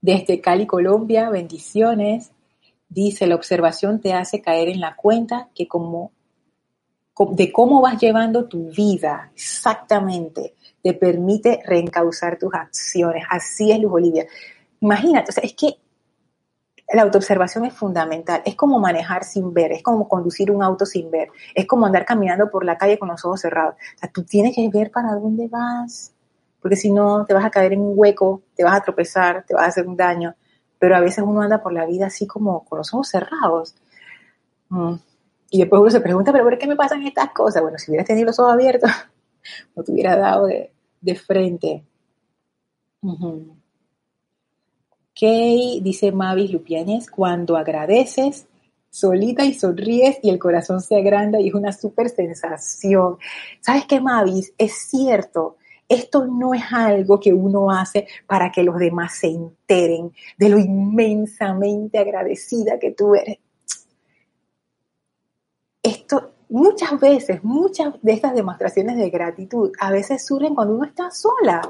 desde 0.00 0.40
Cali, 0.40 0.66
Colombia, 0.66 1.28
bendiciones. 1.28 2.32
Dice, 2.88 3.26
la 3.26 3.34
observación 3.34 4.00
te 4.00 4.14
hace 4.14 4.40
caer 4.40 4.68
en 4.68 4.80
la 4.80 4.96
cuenta 4.96 5.48
que 5.54 5.68
como 5.68 6.12
de 7.32 7.52
cómo 7.52 7.82
vas 7.82 8.00
llevando 8.00 8.46
tu 8.48 8.70
vida, 8.70 9.30
exactamente, 9.34 10.54
te 10.82 10.94
permite 10.94 11.60
reencauzar 11.66 12.38
tus 12.38 12.54
acciones. 12.54 13.24
Así 13.28 13.70
es, 13.70 13.78
Luz 13.78 13.92
Olivia. 13.92 14.26
Imagínate, 14.80 15.30
o 15.30 15.32
sea, 15.32 15.44
es 15.44 15.52
que 15.52 15.76
la 16.92 17.02
autoobservación 17.02 17.64
es 17.64 17.74
fundamental. 17.74 18.42
Es 18.44 18.56
como 18.56 18.78
manejar 18.78 19.24
sin 19.24 19.52
ver, 19.54 19.72
es 19.72 19.82
como 19.82 20.08
conducir 20.08 20.50
un 20.50 20.62
auto 20.62 20.86
sin 20.86 21.10
ver, 21.10 21.28
es 21.54 21.66
como 21.66 21.86
andar 21.86 22.04
caminando 22.04 22.50
por 22.50 22.64
la 22.64 22.76
calle 22.76 22.98
con 22.98 23.08
los 23.08 23.24
ojos 23.24 23.40
cerrados. 23.40 23.74
O 23.74 23.98
sea, 23.98 24.10
tú 24.10 24.24
tienes 24.24 24.54
que 24.54 24.68
ver 24.68 24.90
para 24.90 25.14
dónde 25.14 25.48
vas, 25.48 26.12
porque 26.60 26.76
si 26.76 26.90
no 26.90 27.24
te 27.24 27.34
vas 27.34 27.44
a 27.44 27.50
caer 27.50 27.72
en 27.72 27.80
un 27.80 27.92
hueco, 27.96 28.42
te 28.54 28.64
vas 28.64 28.74
a 28.74 28.82
tropezar, 28.82 29.44
te 29.46 29.54
vas 29.54 29.64
a 29.64 29.68
hacer 29.68 29.86
un 29.86 29.96
daño, 29.96 30.34
pero 30.78 30.96
a 30.96 31.00
veces 31.00 31.24
uno 31.26 31.42
anda 31.42 31.62
por 31.62 31.72
la 31.72 31.86
vida 31.86 32.06
así 32.06 32.26
como 32.26 32.64
con 32.64 32.78
los 32.78 32.92
ojos 32.92 33.08
cerrados. 33.08 33.74
Mm. 34.68 34.94
Y 35.50 35.58
después 35.58 35.80
uno 35.80 35.90
se 35.90 36.00
pregunta, 36.00 36.32
pero 36.32 36.44
¿por 36.44 36.58
qué 36.58 36.66
me 36.66 36.76
pasan 36.76 37.02
estas 37.02 37.30
cosas? 37.30 37.62
Bueno, 37.62 37.78
si 37.78 37.90
hubieras 37.90 38.06
tenido 38.06 38.26
los 38.26 38.38
ojos 38.38 38.52
abiertos, 38.52 38.90
no 39.76 39.82
te 39.82 39.92
hubieras 39.92 40.18
dado 40.18 40.46
de, 40.46 41.14
frente. 41.14 41.84
Ok, 43.02 43.59
dice 45.26 46.12
Mavis 46.12 46.50
Lupianes, 46.50 47.10
cuando 47.10 47.56
agradeces, 47.56 48.46
solita 48.88 49.44
y 49.44 49.54
sonríes 49.54 50.18
y 50.22 50.30
el 50.30 50.38
corazón 50.38 50.80
se 50.80 50.96
agranda 50.96 51.40
y 51.40 51.48
es 51.48 51.54
una 51.54 51.72
súper 51.72 52.08
sensación. 52.08 53.18
¿Sabes 53.60 53.84
qué, 53.86 54.00
Mavis? 54.00 54.52
Es 54.58 54.72
cierto, 54.88 55.56
esto 55.88 56.26
no 56.26 56.54
es 56.54 56.62
algo 56.72 57.20
que 57.20 57.32
uno 57.32 57.70
hace 57.70 58.06
para 58.26 58.50
que 58.50 58.62
los 58.62 58.78
demás 58.78 59.18
se 59.18 59.28
enteren 59.28 60.12
de 60.38 60.48
lo 60.48 60.58
inmensamente 60.58 61.98
agradecida 61.98 62.78
que 62.78 62.92
tú 62.92 63.14
eres. 63.14 63.38
Esto 65.82 66.32
muchas 66.48 66.98
veces, 67.00 67.42
muchas 67.42 67.94
de 68.02 68.12
estas 68.12 68.34
demostraciones 68.34 68.96
de 68.96 69.10
gratitud 69.10 69.72
a 69.80 69.90
veces 69.90 70.24
surgen 70.26 70.54
cuando 70.54 70.74
uno 70.74 70.84
está 70.84 71.10
sola. 71.10 71.62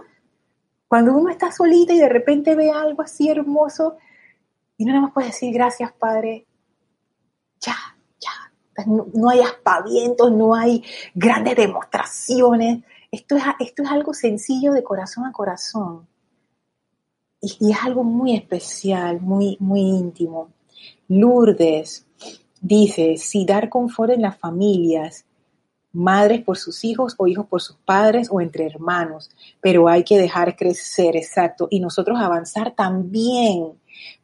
Cuando 0.90 1.14
uno 1.14 1.31
está 1.31 1.50
solita 1.50 1.94
y 1.94 1.98
de 1.98 2.09
repente 2.11 2.55
ve 2.55 2.70
algo 2.70 3.03
así 3.03 3.31
hermoso 3.31 3.96
y 4.76 4.85
no 4.85 4.92
nada 4.92 5.05
más 5.05 5.14
puede 5.14 5.29
decir 5.29 5.55
gracias, 5.55 5.92
Padre. 5.92 6.46
Ya, 7.61 7.76
ya. 8.18 8.85
No, 8.87 9.31
hay 9.31 9.40
aspavientos, 9.40 10.33
no 10.33 10.55
hay 10.55 10.85
grandes 11.14 11.55
demostraciones 11.55 12.83
esto 13.11 13.37
es, 13.37 13.42
esto 13.59 13.83
es 13.83 13.90
algo 13.90 14.14
sencillo 14.14 14.72
de 14.72 14.85
corazón 14.85 15.26
a 15.26 15.33
corazón. 15.33 16.07
Y, 17.40 17.70
es 17.72 17.79
algo 17.83 18.05
muy 18.05 18.37
especial, 18.37 19.20
muy, 19.20 19.57
muy 19.61 19.81
íntimo. 19.81 20.53
Lourdes 21.09 22.07
dice, 22.61 23.16
si 23.16 23.44
dar 23.44 23.68
confort 23.68 24.12
en 24.12 24.22
las 24.22 24.38
familias, 24.38 25.24
madres 25.92 26.42
por 26.42 26.57
sus 26.57 26.85
hijos 26.85 27.14
o 27.18 27.26
hijos 27.26 27.46
por 27.46 27.61
sus 27.61 27.76
padres 27.76 28.29
o 28.31 28.40
entre 28.40 28.66
hermanos, 28.66 29.31
pero 29.61 29.88
hay 29.88 30.05
que 30.05 30.18
dejar 30.18 30.57
crecer, 30.57 31.16
exacto, 31.16 31.67
y 31.71 31.81
nosotros 31.81 32.19
avanzar 32.21 32.75
también. 32.75 33.73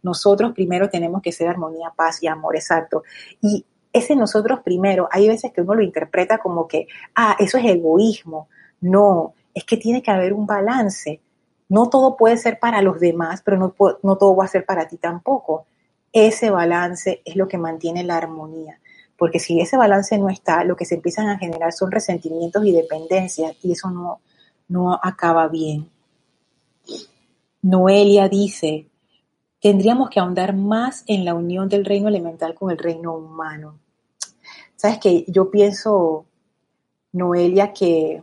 Nosotros 0.02 0.52
primero 0.52 0.88
tenemos 0.88 1.22
que 1.22 1.32
ser 1.32 1.48
armonía, 1.48 1.92
paz 1.94 2.22
y 2.22 2.28
amor, 2.28 2.56
exacto. 2.56 3.02
Y 3.40 3.64
ese 3.92 4.14
nosotros 4.14 4.60
primero, 4.64 5.08
hay 5.10 5.28
veces 5.28 5.52
que 5.52 5.62
uno 5.62 5.74
lo 5.74 5.82
interpreta 5.82 6.38
como 6.38 6.68
que, 6.68 6.86
ah, 7.14 7.36
eso 7.38 7.58
es 7.58 7.64
egoísmo. 7.64 8.48
No, 8.80 9.34
es 9.54 9.64
que 9.64 9.76
tiene 9.76 10.02
que 10.02 10.10
haber 10.10 10.32
un 10.32 10.46
balance. 10.46 11.20
No 11.68 11.88
todo 11.88 12.16
puede 12.16 12.36
ser 12.36 12.58
para 12.60 12.82
los 12.82 13.00
demás, 13.00 13.42
pero 13.42 13.56
no, 13.56 13.74
no 14.02 14.16
todo 14.16 14.36
va 14.36 14.44
a 14.44 14.48
ser 14.48 14.64
para 14.64 14.86
ti 14.86 14.98
tampoco. 14.98 15.66
Ese 16.12 16.50
balance 16.50 17.22
es 17.24 17.36
lo 17.36 17.48
que 17.48 17.58
mantiene 17.58 18.04
la 18.04 18.18
armonía. 18.18 18.78
Porque 19.16 19.38
si 19.38 19.60
ese 19.60 19.76
balance 19.76 20.18
no 20.18 20.28
está, 20.28 20.64
lo 20.64 20.76
que 20.76 20.84
se 20.84 20.96
empiezan 20.96 21.28
a 21.28 21.38
generar 21.38 21.72
son 21.72 21.90
resentimientos 21.90 22.64
y 22.64 22.72
dependencias 22.72 23.56
y 23.62 23.72
eso 23.72 23.90
no, 23.90 24.20
no 24.68 24.98
acaba 25.02 25.48
bien. 25.48 25.88
Noelia 27.62 28.28
dice, 28.28 28.88
tendríamos 29.60 30.10
que 30.10 30.20
ahondar 30.20 30.54
más 30.54 31.02
en 31.06 31.24
la 31.24 31.34
unión 31.34 31.68
del 31.68 31.84
reino 31.84 32.08
elemental 32.08 32.54
con 32.54 32.70
el 32.70 32.78
reino 32.78 33.14
humano. 33.14 33.78
Sabes 34.76 34.98
que 34.98 35.24
yo 35.28 35.50
pienso, 35.50 36.26
Noelia, 37.12 37.72
que 37.72 38.22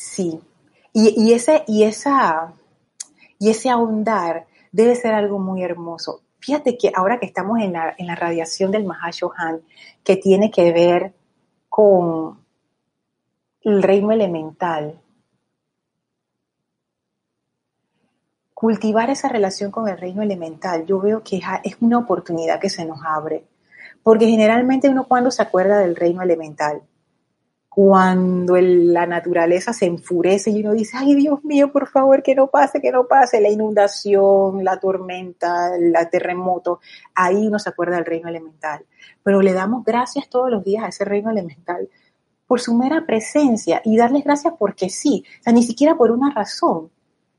Sí. 0.00 0.40
Y, 0.94 1.32
ese, 1.34 1.62
y 1.68 1.84
esa, 1.84 2.54
Y 3.38 3.50
ese 3.50 3.70
ahondar 3.70 4.46
debe 4.72 4.96
ser 4.96 5.14
algo 5.14 5.38
muy 5.38 5.62
hermoso. 5.62 6.22
Fíjate 6.40 6.76
que 6.76 6.90
ahora 6.94 7.18
que 7.18 7.26
estamos 7.26 7.60
en 7.60 7.74
la, 7.74 7.94
en 7.96 8.06
la 8.06 8.14
radiación 8.14 8.70
del 8.70 8.84
Mahashohan, 8.84 9.60
que 10.02 10.16
tiene 10.16 10.50
que 10.50 10.72
ver 10.72 11.12
con 11.68 12.38
el 13.62 13.82
reino 13.82 14.10
elemental, 14.10 14.98
cultivar 18.54 19.08
esa 19.08 19.28
relación 19.28 19.70
con 19.70 19.88
el 19.88 19.96
reino 19.96 20.22
elemental, 20.22 20.84
yo 20.84 21.00
veo 21.00 21.22
que 21.22 21.40
es 21.64 21.76
una 21.80 21.98
oportunidad 21.98 22.60
que 22.60 22.68
se 22.68 22.84
nos 22.84 22.98
abre. 23.04 23.44
Porque 24.02 24.26
generalmente 24.26 24.88
uno 24.88 25.04
cuando 25.04 25.30
se 25.30 25.42
acuerda 25.42 25.78
del 25.78 25.96
reino 25.96 26.22
elemental, 26.22 26.82
cuando 27.70 28.56
la 28.56 29.06
naturaleza 29.06 29.72
se 29.72 29.86
enfurece 29.86 30.50
y 30.50 30.60
uno 30.60 30.72
dice, 30.72 30.96
ay 30.96 31.14
Dios 31.14 31.44
mío, 31.44 31.70
por 31.70 31.86
favor, 31.86 32.20
que 32.20 32.34
no 32.34 32.48
pase, 32.48 32.80
que 32.80 32.90
no 32.90 33.06
pase, 33.06 33.40
la 33.40 33.48
inundación, 33.48 34.64
la 34.64 34.80
tormenta, 34.80 35.76
el 35.76 35.94
terremoto, 36.10 36.80
ahí 37.14 37.46
uno 37.46 37.60
se 37.60 37.68
acuerda 37.68 37.94
del 37.94 38.06
reino 38.06 38.28
elemental. 38.28 38.84
Pero 39.22 39.40
le 39.40 39.52
damos 39.52 39.84
gracias 39.84 40.28
todos 40.28 40.50
los 40.50 40.64
días 40.64 40.82
a 40.82 40.88
ese 40.88 41.04
reino 41.04 41.30
elemental 41.30 41.88
por 42.44 42.60
su 42.60 42.74
mera 42.74 43.06
presencia 43.06 43.80
y 43.84 43.96
darles 43.96 44.24
gracias 44.24 44.54
porque 44.58 44.90
sí, 44.90 45.24
o 45.38 45.42
sea, 45.44 45.52
ni 45.52 45.62
siquiera 45.62 45.96
por 45.96 46.10
una 46.10 46.34
razón, 46.34 46.90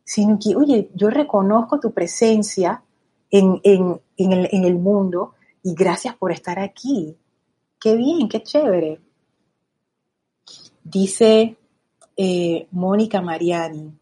sino 0.06 0.40
que, 0.42 0.56
oye, 0.56 0.90
yo 0.96 1.10
reconozco 1.10 1.78
tu 1.82 1.92
presencia 1.92 2.82
en, 3.30 3.60
el, 3.64 4.00
en 4.16 4.64
el 4.64 4.76
mundo 4.76 5.34
y 5.62 5.76
gracias 5.76 6.16
por 6.16 6.32
estar 6.32 6.58
aquí. 6.58 7.18
Qué 7.78 7.98
bien, 7.98 8.30
qué 8.30 8.42
chévere. 8.42 9.02
Dice 10.84 11.58
eh, 12.18 12.68
Mónica 12.72 13.22
Mariani, 13.22 13.94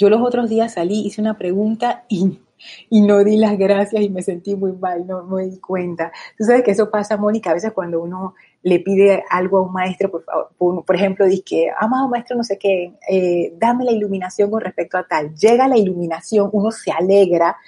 yo 0.00 0.08
los 0.08 0.22
otros 0.22 0.48
días 0.48 0.72
salí, 0.72 1.06
hice 1.06 1.20
una 1.20 1.36
pregunta 1.36 2.04
y, 2.08 2.40
y, 2.88 3.02
no 3.02 3.22
di 3.22 3.36
las 3.36 3.58
gracias 3.58 4.02
y 4.02 4.08
me 4.08 4.22
sentí 4.22 4.56
muy 4.56 4.72
mal, 4.72 5.06
no, 5.06 5.24
me 5.24 5.44
di 5.44 5.58
cuenta. 5.58 6.10
Tú 6.38 6.44
sabes 6.44 6.62
que 6.62 6.70
eso 6.70 6.90
pasa, 6.90 7.18
Mónica, 7.18 7.50
a 7.50 7.54
veces 7.54 7.72
cuando 7.72 8.00
uno 8.00 8.34
le 8.62 8.80
pide 8.80 9.22
algo 9.28 9.58
a 9.58 9.62
un 9.62 9.72
maestro, 9.74 10.10
por 10.10 10.24
favor, 10.24 10.84
por, 10.86 10.96
ejemplo, 10.96 11.26
dice 11.26 11.42
que, 11.42 11.70
amado 11.78 12.08
maestro, 12.08 12.34
no 12.34 12.44
sé 12.44 12.58
qué, 12.58 12.94
eh, 13.10 13.52
dame 13.58 13.84
la 13.84 13.92
iluminación 13.92 14.50
con 14.50 14.62
respecto 14.62 14.96
a 14.96 15.06
tal. 15.06 15.34
Llega 15.34 15.68
la 15.68 15.76
iluminación, 15.76 16.48
uno 16.52 16.70
se 16.70 16.90
alegra, 16.90 17.58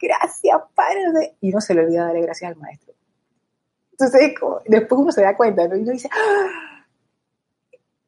gracias, 0.00 0.58
Padre, 0.72 1.34
y 1.40 1.50
uno 1.50 1.60
se 1.60 1.74
le 1.74 1.80
olvida 1.80 2.06
darle 2.06 2.22
gracias 2.22 2.52
al 2.52 2.56
maestro. 2.56 2.94
Entonces, 3.90 4.34
después 4.66 5.00
uno 5.00 5.10
se 5.10 5.22
da 5.22 5.36
cuenta, 5.36 5.66
¿no? 5.66 5.76
Y 5.76 5.80
uno 5.80 5.90
dice, 5.90 6.08
¡Ah! 6.12 6.69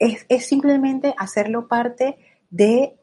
Es, 0.06 0.26
es 0.28 0.46
simplemente 0.46 1.14
hacerlo 1.18 1.68
parte 1.68 2.18
de 2.50 2.96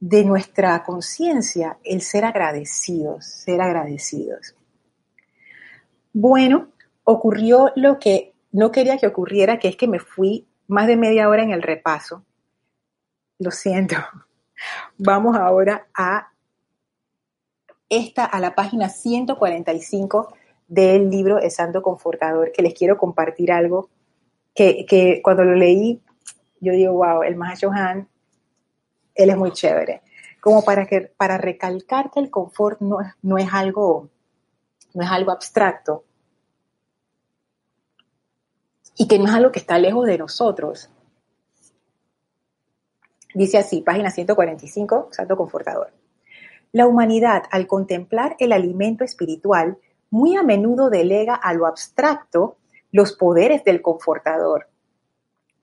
de 0.00 0.24
nuestra 0.24 0.82
conciencia 0.82 1.78
el 1.82 2.02
ser 2.02 2.24
agradecidos, 2.24 3.24
ser 3.24 3.60
agradecidos. 3.60 4.54
Bueno, 6.12 6.68
ocurrió 7.04 7.72
lo 7.76 7.98
que 7.98 8.32
no 8.52 8.70
quería 8.70 8.98
que 8.98 9.06
ocurriera, 9.06 9.58
que 9.58 9.68
es 9.68 9.76
que 9.76 9.88
me 9.88 9.98
fui 9.98 10.46
más 10.66 10.86
de 10.86 10.96
media 10.96 11.28
hora 11.28 11.42
en 11.42 11.50
el 11.50 11.62
repaso. 11.62 12.24
Lo 13.38 13.50
siento. 13.50 13.96
Vamos 14.98 15.36
ahora 15.36 15.86
a 15.94 16.32
esta, 17.88 18.24
a 18.24 18.40
la 18.40 18.54
página 18.54 18.88
145 18.88 20.34
del 20.68 21.10
libro 21.10 21.38
El 21.38 21.50
Santo 21.50 21.82
Confortador, 21.82 22.50
que 22.52 22.62
les 22.62 22.74
quiero 22.74 22.98
compartir 22.98 23.52
algo 23.52 23.88
que, 24.54 24.84
que 24.86 25.20
cuando 25.22 25.44
lo 25.44 25.54
leí, 25.54 26.00
yo 26.60 26.72
digo, 26.72 26.94
wow, 26.94 27.22
el 27.22 27.36
Mahashohan 27.36 28.08
él 29.16 29.30
es 29.30 29.36
muy 29.36 29.50
chévere. 29.52 30.02
Como 30.40 30.62
para, 30.62 30.86
que, 30.86 31.00
para 31.16 31.38
recalcar 31.38 32.10
que 32.10 32.20
el 32.20 32.30
confort 32.30 32.80
no, 32.80 32.98
no, 33.22 33.38
es 33.38 33.48
algo, 33.52 34.10
no 34.94 35.02
es 35.02 35.10
algo 35.10 35.32
abstracto 35.32 36.04
y 38.96 39.08
que 39.08 39.18
no 39.18 39.24
es 39.24 39.32
algo 39.32 39.50
que 39.50 39.58
está 39.58 39.78
lejos 39.78 40.06
de 40.06 40.18
nosotros. 40.18 40.90
Dice 43.34 43.58
así, 43.58 43.82
página 43.82 44.10
145, 44.10 45.08
Santo 45.10 45.36
Confortador. 45.36 45.92
La 46.72 46.86
humanidad, 46.86 47.42
al 47.50 47.66
contemplar 47.66 48.36
el 48.38 48.52
alimento 48.52 49.04
espiritual, 49.04 49.78
muy 50.10 50.36
a 50.36 50.42
menudo 50.42 50.90
delega 50.90 51.34
a 51.34 51.52
lo 51.52 51.66
abstracto 51.66 52.56
los 52.92 53.12
poderes 53.12 53.64
del 53.64 53.82
confortador 53.82 54.68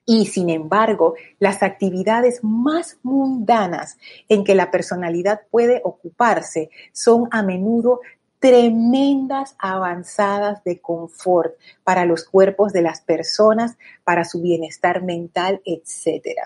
y 0.06 0.26
sin 0.26 0.50
embargo, 0.50 1.16
las 1.40 1.64
actividades 1.64 2.44
más 2.44 2.98
mundanas 3.04 3.98
en 4.28 4.44
que 4.44 4.56
la 4.56 4.70
personalidad 4.70 5.42
puede 5.50 5.82
ocuparse 5.84 6.70
son 6.92 7.28
a 7.32 7.42
menudo 7.42 8.02
tremendas 8.40 9.56
avanzadas 9.58 10.62
de 10.66 10.82
confort 10.82 11.56
para 11.86 12.04
los 12.04 12.26
cuerpos 12.26 12.74
de 12.74 12.82
las 12.82 13.00
personas, 13.00 13.78
para 14.04 14.26
su 14.26 14.42
bienestar 14.42 15.02
mental, 15.02 15.62
etc. 15.64 16.40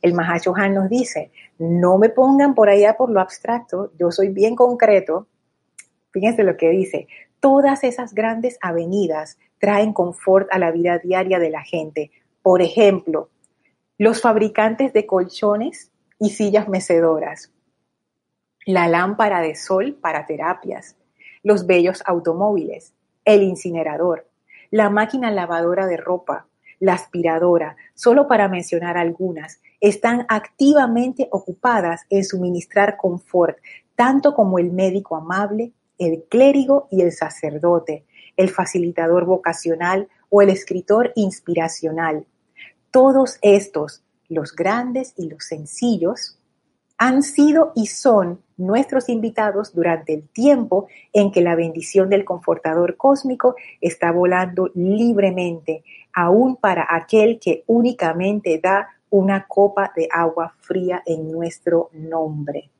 El 0.00 0.14
Mahashohan 0.14 0.74
nos 0.74 0.88
dice, 0.88 1.32
no 1.58 1.98
me 1.98 2.08
pongan 2.10 2.54
por 2.54 2.68
allá 2.68 2.96
por 2.96 3.10
lo 3.10 3.20
abstracto, 3.20 3.90
yo 3.98 4.12
soy 4.12 4.28
bien 4.28 4.54
concreto. 4.54 5.26
Fíjense 6.12 6.44
lo 6.44 6.56
que 6.56 6.70
dice, 6.70 7.08
todas 7.40 7.82
esas 7.82 8.14
grandes 8.14 8.56
avenidas 8.60 9.36
traen 9.58 9.92
confort 9.92 10.46
a 10.52 10.60
la 10.60 10.70
vida 10.70 10.98
diaria 10.98 11.40
de 11.40 11.50
la 11.50 11.64
gente, 11.64 12.12
por 12.44 12.60
ejemplo, 12.60 13.30
los 13.96 14.20
fabricantes 14.20 14.92
de 14.92 15.06
colchones 15.06 15.90
y 16.18 16.28
sillas 16.28 16.68
mecedoras, 16.68 17.50
la 18.66 18.86
lámpara 18.86 19.40
de 19.40 19.54
sol 19.54 19.96
para 19.98 20.26
terapias, 20.26 20.94
los 21.42 21.66
bellos 21.66 22.02
automóviles, 22.04 22.92
el 23.24 23.42
incinerador, 23.42 24.28
la 24.70 24.90
máquina 24.90 25.30
lavadora 25.30 25.86
de 25.86 25.96
ropa, 25.96 26.46
la 26.80 26.92
aspiradora, 26.92 27.76
solo 27.94 28.28
para 28.28 28.46
mencionar 28.46 28.98
algunas, 28.98 29.62
están 29.80 30.26
activamente 30.28 31.28
ocupadas 31.30 32.02
en 32.10 32.26
suministrar 32.26 32.98
confort, 32.98 33.56
tanto 33.96 34.34
como 34.34 34.58
el 34.58 34.70
médico 34.70 35.16
amable, 35.16 35.72
el 35.96 36.24
clérigo 36.28 36.88
y 36.90 37.00
el 37.00 37.12
sacerdote, 37.12 38.04
el 38.36 38.50
facilitador 38.50 39.24
vocacional 39.24 40.08
o 40.28 40.42
el 40.42 40.50
escritor 40.50 41.10
inspiracional, 41.14 42.26
todos 42.94 43.38
estos, 43.42 44.04
los 44.28 44.54
grandes 44.54 45.14
y 45.16 45.28
los 45.28 45.46
sencillos, 45.46 46.38
han 46.96 47.24
sido 47.24 47.72
y 47.74 47.86
son 47.86 48.40
nuestros 48.56 49.08
invitados 49.08 49.74
durante 49.74 50.14
el 50.14 50.28
tiempo 50.28 50.86
en 51.12 51.32
que 51.32 51.40
la 51.40 51.56
bendición 51.56 52.08
del 52.08 52.24
confortador 52.24 52.96
cósmico 52.96 53.56
está 53.80 54.12
volando 54.12 54.70
libremente, 54.76 55.82
aún 56.12 56.54
para 56.54 56.86
aquel 56.88 57.40
que 57.40 57.64
únicamente 57.66 58.60
da 58.62 58.90
una 59.10 59.44
copa 59.48 59.92
de 59.96 60.08
agua 60.12 60.54
fría 60.60 61.02
en 61.04 61.32
nuestro 61.32 61.90
nombre. 61.94 62.70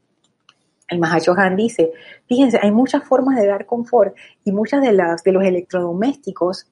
El 0.87 1.01
Mahashohan 1.01 1.57
dice, 1.57 1.91
fíjense, 2.29 2.61
hay 2.63 2.71
muchas 2.71 3.03
formas 3.03 3.35
de 3.35 3.49
dar 3.49 3.67
confort 3.67 4.15
y 4.45 4.53
muchas 4.53 4.81
de, 4.81 4.93
las, 4.93 5.25
de 5.25 5.33
los 5.33 5.43
electrodomésticos 5.43 6.69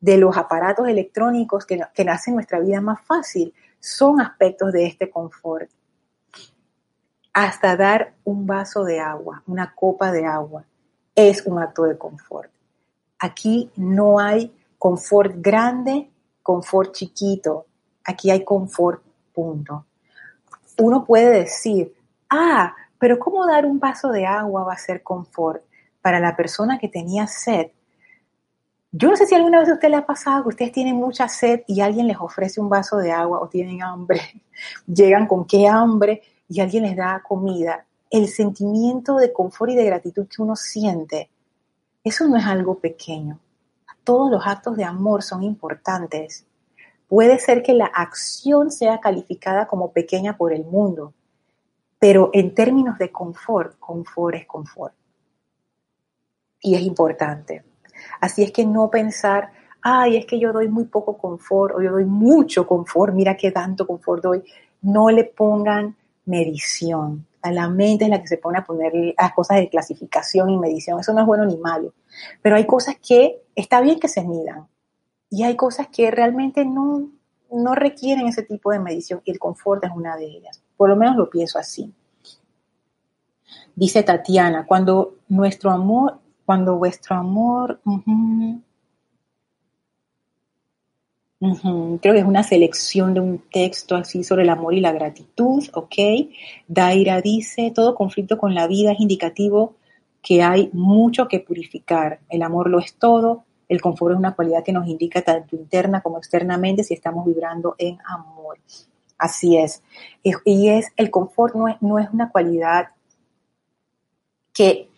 de 0.00 0.18
los 0.18 0.36
aparatos 0.36 0.88
electrónicos 0.88 1.64
que, 1.66 1.80
que 1.94 2.02
hacen 2.02 2.34
nuestra 2.34 2.60
vida 2.60 2.80
más 2.80 3.00
fácil 3.02 3.54
son 3.80 4.20
aspectos 4.20 4.72
de 4.72 4.86
este 4.86 5.10
confort. 5.10 5.70
Hasta 7.32 7.76
dar 7.76 8.14
un 8.24 8.46
vaso 8.46 8.84
de 8.84 9.00
agua, 9.00 9.42
una 9.46 9.74
copa 9.74 10.10
de 10.10 10.24
agua, 10.24 10.64
es 11.14 11.46
un 11.46 11.58
acto 11.58 11.84
de 11.84 11.98
confort. 11.98 12.50
Aquí 13.18 13.70
no 13.76 14.18
hay 14.18 14.54
confort 14.78 15.34
grande, 15.36 16.10
confort 16.42 16.92
chiquito. 16.92 17.66
Aquí 18.04 18.30
hay 18.30 18.44
confort, 18.44 19.02
punto. 19.32 19.86
Uno 20.78 21.04
puede 21.04 21.30
decir, 21.30 21.94
ah, 22.30 22.74
pero 22.98 23.18
¿cómo 23.18 23.46
dar 23.46 23.66
un 23.66 23.80
vaso 23.80 24.10
de 24.10 24.26
agua 24.26 24.64
va 24.64 24.74
a 24.74 24.78
ser 24.78 25.02
confort? 25.02 25.62
Para 26.02 26.20
la 26.20 26.36
persona 26.36 26.78
que 26.78 26.88
tenía 26.88 27.26
sed, 27.26 27.68
yo 28.92 29.10
no 29.10 29.16
sé 29.16 29.26
si 29.26 29.34
alguna 29.34 29.58
vez 29.58 29.68
a 29.68 29.74
usted 29.74 29.88
le 29.88 29.96
ha 29.96 30.06
pasado 30.06 30.42
que 30.44 30.48
ustedes 30.50 30.72
tienen 30.72 30.96
mucha 30.96 31.28
sed 31.28 31.62
y 31.66 31.80
alguien 31.80 32.06
les 32.06 32.18
ofrece 32.18 32.60
un 32.60 32.68
vaso 32.68 32.96
de 32.96 33.12
agua 33.12 33.40
o 33.40 33.48
tienen 33.48 33.82
hambre, 33.82 34.20
llegan 34.86 35.26
con 35.26 35.44
qué 35.44 35.66
hambre 35.66 36.22
y 36.48 36.60
alguien 36.60 36.84
les 36.84 36.96
da 36.96 37.22
comida. 37.22 37.84
El 38.10 38.28
sentimiento 38.28 39.16
de 39.16 39.32
confort 39.32 39.72
y 39.72 39.74
de 39.74 39.84
gratitud 39.84 40.26
que 40.28 40.40
uno 40.40 40.54
siente, 40.54 41.30
eso 42.04 42.28
no 42.28 42.36
es 42.36 42.46
algo 42.46 42.78
pequeño. 42.78 43.40
Todos 44.04 44.30
los 44.30 44.46
actos 44.46 44.76
de 44.76 44.84
amor 44.84 45.24
son 45.24 45.42
importantes. 45.42 46.46
Puede 47.08 47.40
ser 47.40 47.62
que 47.64 47.74
la 47.74 47.86
acción 47.86 48.70
sea 48.70 49.00
calificada 49.00 49.66
como 49.66 49.92
pequeña 49.92 50.36
por 50.36 50.52
el 50.52 50.64
mundo, 50.64 51.12
pero 51.98 52.30
en 52.32 52.54
términos 52.54 52.98
de 52.98 53.10
confort, 53.10 53.78
confort 53.80 54.36
es 54.36 54.46
confort. 54.46 54.94
Y 56.60 56.76
es 56.76 56.82
importante. 56.82 57.64
Así 58.20 58.42
es 58.42 58.52
que 58.52 58.64
no 58.64 58.90
pensar, 58.90 59.50
ay, 59.82 60.16
es 60.16 60.26
que 60.26 60.38
yo 60.38 60.52
doy 60.52 60.68
muy 60.68 60.84
poco 60.84 61.16
confort 61.16 61.74
o 61.76 61.82
yo 61.82 61.92
doy 61.92 62.04
mucho 62.04 62.66
confort, 62.66 63.14
mira 63.14 63.36
qué 63.36 63.50
tanto 63.50 63.86
confort 63.86 64.22
doy. 64.22 64.44
No 64.82 65.10
le 65.10 65.24
pongan 65.24 65.96
medición. 66.26 67.26
sea, 67.42 67.52
la 67.52 67.68
mente 67.68 68.04
es 68.04 68.10
la 68.10 68.20
que 68.20 68.28
se 68.28 68.38
pone 68.38 68.58
a 68.58 68.64
poner 68.64 68.92
las 69.18 69.32
cosas 69.32 69.58
de 69.58 69.68
clasificación 69.68 70.50
y 70.50 70.58
medición. 70.58 71.00
Eso 71.00 71.12
no 71.12 71.20
es 71.20 71.26
bueno 71.26 71.46
ni 71.46 71.56
malo. 71.56 71.94
Pero 72.42 72.56
hay 72.56 72.66
cosas 72.66 72.96
que 72.96 73.42
está 73.54 73.80
bien 73.80 73.98
que 73.98 74.08
se 74.08 74.22
midan. 74.22 74.66
Y 75.30 75.44
hay 75.44 75.56
cosas 75.56 75.88
que 75.88 76.10
realmente 76.10 76.64
no, 76.64 77.08
no 77.50 77.74
requieren 77.74 78.26
ese 78.26 78.42
tipo 78.42 78.70
de 78.70 78.80
medición. 78.80 79.22
Y 79.24 79.30
el 79.30 79.38
confort 79.38 79.84
es 79.84 79.90
una 79.94 80.16
de 80.16 80.26
ellas. 80.26 80.62
Por 80.76 80.88
lo 80.88 80.96
menos 80.96 81.16
lo 81.16 81.30
pienso 81.30 81.58
así. 81.58 81.92
Dice 83.74 84.02
Tatiana, 84.02 84.66
cuando 84.66 85.16
nuestro 85.28 85.70
amor, 85.70 86.18
cuando 86.46 86.76
vuestro 86.76 87.16
amor, 87.16 87.80
Creo 91.38 92.00
que 92.00 92.18
es 92.18 92.24
una 92.24 92.42
selección 92.42 93.12
de 93.12 93.20
un 93.20 93.42
texto 93.52 93.94
así 93.94 94.24
sobre 94.24 94.44
el 94.44 94.48
amor 94.48 94.72
y 94.72 94.80
la 94.80 94.92
gratitud, 94.92 95.62
¿ok? 95.74 95.94
Daira 96.66 97.20
dice, 97.20 97.70
todo 97.74 97.94
conflicto 97.94 98.38
con 98.38 98.54
la 98.54 98.66
vida 98.66 98.92
es 98.92 99.00
indicativo 99.00 99.74
que 100.22 100.42
hay 100.42 100.70
mucho 100.72 101.28
que 101.28 101.40
purificar. 101.40 102.20
El 102.30 102.42
amor 102.42 102.70
lo 102.70 102.78
es 102.78 102.94
todo, 102.94 103.44
el 103.68 103.82
confort 103.82 104.14
es 104.14 104.18
una 104.18 104.34
cualidad 104.34 104.64
que 104.64 104.72
nos 104.72 104.88
indica 104.88 105.20
tanto 105.20 105.56
interna 105.56 106.00
como 106.00 106.16
externamente 106.16 106.84
si 106.84 106.94
estamos 106.94 107.26
vibrando 107.26 107.74
en 107.76 107.98
amor. 108.08 108.58
Así 109.18 109.58
es. 109.58 109.82
Y 110.22 110.68
es, 110.68 110.86
el 110.96 111.10
confort 111.10 111.54
no 111.54 111.68
es, 111.68 111.76
no 111.82 111.98
es 111.98 112.08
una 112.10 112.30
cualidad 112.30 112.88
que, 114.54 114.88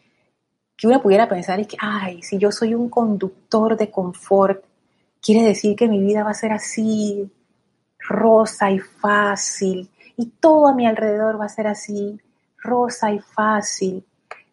que 0.78 0.86
uno 0.86 1.02
pudiera 1.02 1.28
pensar, 1.28 1.58
es 1.58 1.66
que, 1.66 1.76
ay, 1.80 2.22
si 2.22 2.38
yo 2.38 2.52
soy 2.52 2.72
un 2.72 2.88
conductor 2.88 3.76
de 3.76 3.90
confort, 3.90 4.64
quiere 5.20 5.42
decir 5.42 5.74
que 5.74 5.88
mi 5.88 5.98
vida 5.98 6.22
va 6.22 6.30
a 6.30 6.34
ser 6.34 6.52
así, 6.52 7.28
rosa 7.98 8.70
y 8.70 8.78
fácil, 8.78 9.90
y 10.16 10.26
todo 10.26 10.68
a 10.68 10.74
mi 10.74 10.86
alrededor 10.86 11.38
va 11.38 11.46
a 11.46 11.48
ser 11.48 11.66
así, 11.66 12.20
rosa 12.58 13.10
y 13.10 13.18
fácil. 13.18 14.04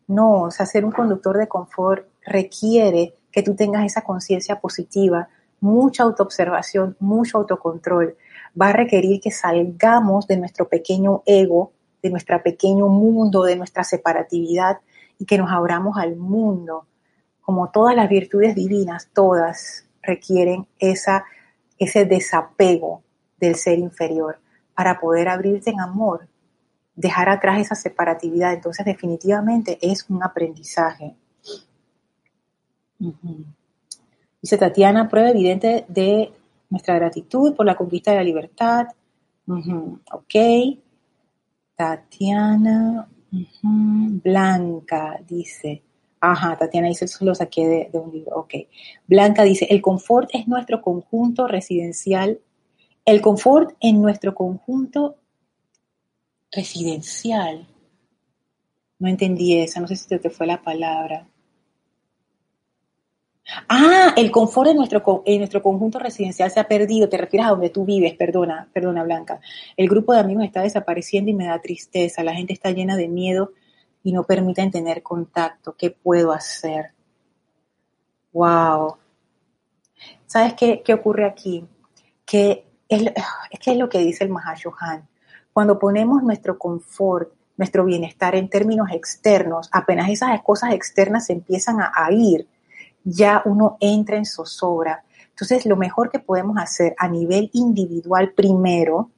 No, 0.07 0.41
o 0.43 0.51
sea, 0.51 0.65
ser 0.65 0.83
un 0.83 0.91
conductor 0.91 1.37
de 1.37 1.47
confort 1.47 2.07
requiere 2.25 3.13
que 3.31 3.43
tú 3.43 3.55
tengas 3.55 3.85
esa 3.85 4.01
conciencia 4.01 4.59
positiva, 4.59 5.29
mucha 5.59 6.03
autoobservación, 6.03 6.95
mucho 6.99 7.37
autocontrol. 7.37 8.15
Va 8.59 8.69
a 8.69 8.73
requerir 8.73 9.21
que 9.21 9.29
salgamos 9.29 10.25
de 10.25 10.37
nuestro 10.37 10.67
pequeño 10.67 11.21
ego, 11.27 11.71
de 12.01 12.09
nuestro 12.09 12.41
pequeño 12.41 12.87
mundo, 12.87 13.43
de 13.43 13.55
nuestra 13.55 13.83
separatividad 13.83 14.79
y 15.19 15.25
que 15.25 15.37
nos 15.37 15.51
abramos 15.51 15.97
al 15.97 16.15
mundo. 16.15 16.87
Como 17.41 17.69
todas 17.69 17.95
las 17.95 18.09
virtudes 18.09 18.55
divinas, 18.55 19.09
todas, 19.13 19.85
requieren 20.01 20.67
esa, 20.79 21.25
ese 21.77 22.05
desapego 22.05 23.03
del 23.39 23.55
ser 23.55 23.79
inferior 23.79 24.39
para 24.75 24.99
poder 24.99 25.29
abrirte 25.29 25.69
en 25.69 25.79
amor, 25.79 26.27
dejar 26.95 27.29
atrás 27.29 27.59
esa 27.59 27.75
separatividad. 27.75 28.53
Entonces 28.53 28.85
definitivamente 28.85 29.77
es 29.81 30.09
un 30.09 30.23
aprendizaje. 30.23 31.15
Dice 34.41 34.57
Tatiana, 34.57 35.09
prueba 35.09 35.29
evidente 35.29 35.85
de 35.87 36.31
nuestra 36.69 36.95
gratitud 36.95 37.55
por 37.55 37.65
la 37.65 37.75
conquista 37.75 38.11
de 38.11 38.17
la 38.17 38.23
libertad. 38.23 38.87
Ok. 39.47 40.35
Tatiana 41.75 43.07
Blanca 43.31 45.19
dice, 45.27 45.83
Ajá, 46.27 46.57
Tatiana 46.57 46.87
dice, 46.87 47.05
eso 47.05 47.23
lo 47.23 47.35
saqué 47.35 47.89
de, 47.91 47.99
un 47.99 48.11
libro. 48.11 48.37
Ok. 48.37 48.55
Blanca 49.05 49.43
dice, 49.43 49.67
el 49.69 49.81
confort 49.81 50.29
es 50.33 50.47
nuestro 50.47 50.81
conjunto 50.81 51.47
residencial. 51.47 52.39
El 53.05 53.21
confort 53.21 53.75
en 53.79 54.01
nuestro 54.01 54.33
conjunto 54.33 55.17
residencial. 56.51 57.67
No 58.97 59.07
entendí 59.07 59.59
esa, 59.59 59.81
no 59.81 59.87
sé 59.87 59.95
si 59.97 60.07
te 60.17 60.29
fue 60.31 60.47
la 60.47 60.63
palabra. 60.63 61.27
Ah, 63.69 64.13
el 64.17 64.31
confort 64.31 64.71
en 64.71 64.77
nuestro, 64.77 65.23
nuestro 65.25 65.61
conjunto 65.61 65.99
residencial 65.99 66.49
se 66.49 66.59
ha 66.59 66.67
perdido. 66.67 67.09
Te 67.09 67.17
refieres 67.17 67.47
a 67.47 67.51
donde 67.51 67.69
tú 67.69 67.85
vives, 67.85 68.15
perdona, 68.15 68.67
perdona 68.73 69.03
Blanca. 69.03 69.39
El 69.77 69.87
grupo 69.87 70.13
de 70.13 70.19
amigos 70.19 70.45
está 70.45 70.61
desapareciendo 70.61 71.29
y 71.29 71.35
me 71.35 71.45
da 71.47 71.61
tristeza. 71.61 72.23
La 72.23 72.33
gente 72.33 72.53
está 72.53 72.71
llena 72.71 72.95
de 72.97 73.07
miedo 73.07 73.51
y 74.03 74.13
no 74.13 74.23
permiten 74.23 74.71
tener 74.71 75.03
contacto. 75.03 75.75
¿Qué 75.77 75.91
puedo 75.91 76.31
hacer? 76.31 76.91
¡Wow! 78.33 78.97
¿Sabes 80.25 80.53
qué, 80.55 80.81
qué 80.83 80.93
ocurre 80.93 81.25
aquí? 81.25 81.65
Que 82.25 82.65
es, 82.89 83.03
es 83.51 83.59
que 83.59 83.71
es 83.71 83.77
lo 83.77 83.89
que 83.89 83.99
dice 83.99 84.23
el 84.23 84.31
Mahashohan. 84.31 85.07
Cuando 85.53 85.77
ponemos 85.77 86.23
nuestro 86.23 86.57
confort, 86.57 87.31
nuestro 87.57 87.85
bienestar 87.85 88.35
en 88.35 88.49
términos 88.49 88.89
externos, 88.91 89.69
apenas 89.71 90.09
esas 90.09 90.41
cosas 90.41 90.73
externas 90.73 91.27
se 91.27 91.33
empiezan 91.33 91.79
a, 91.79 91.91
a 91.95 92.11
ir, 92.11 92.47
ya 93.05 93.41
uno 93.45 93.77
entra 93.79 94.17
en 94.17 94.25
zozobra. 94.25 95.05
Entonces, 95.29 95.65
lo 95.65 95.77
mejor 95.77 96.11
que 96.11 96.19
podemos 96.19 96.57
hacer 96.57 96.95
a 96.97 97.07
nivel 97.07 97.49
individual 97.53 98.33
primero, 98.33 99.11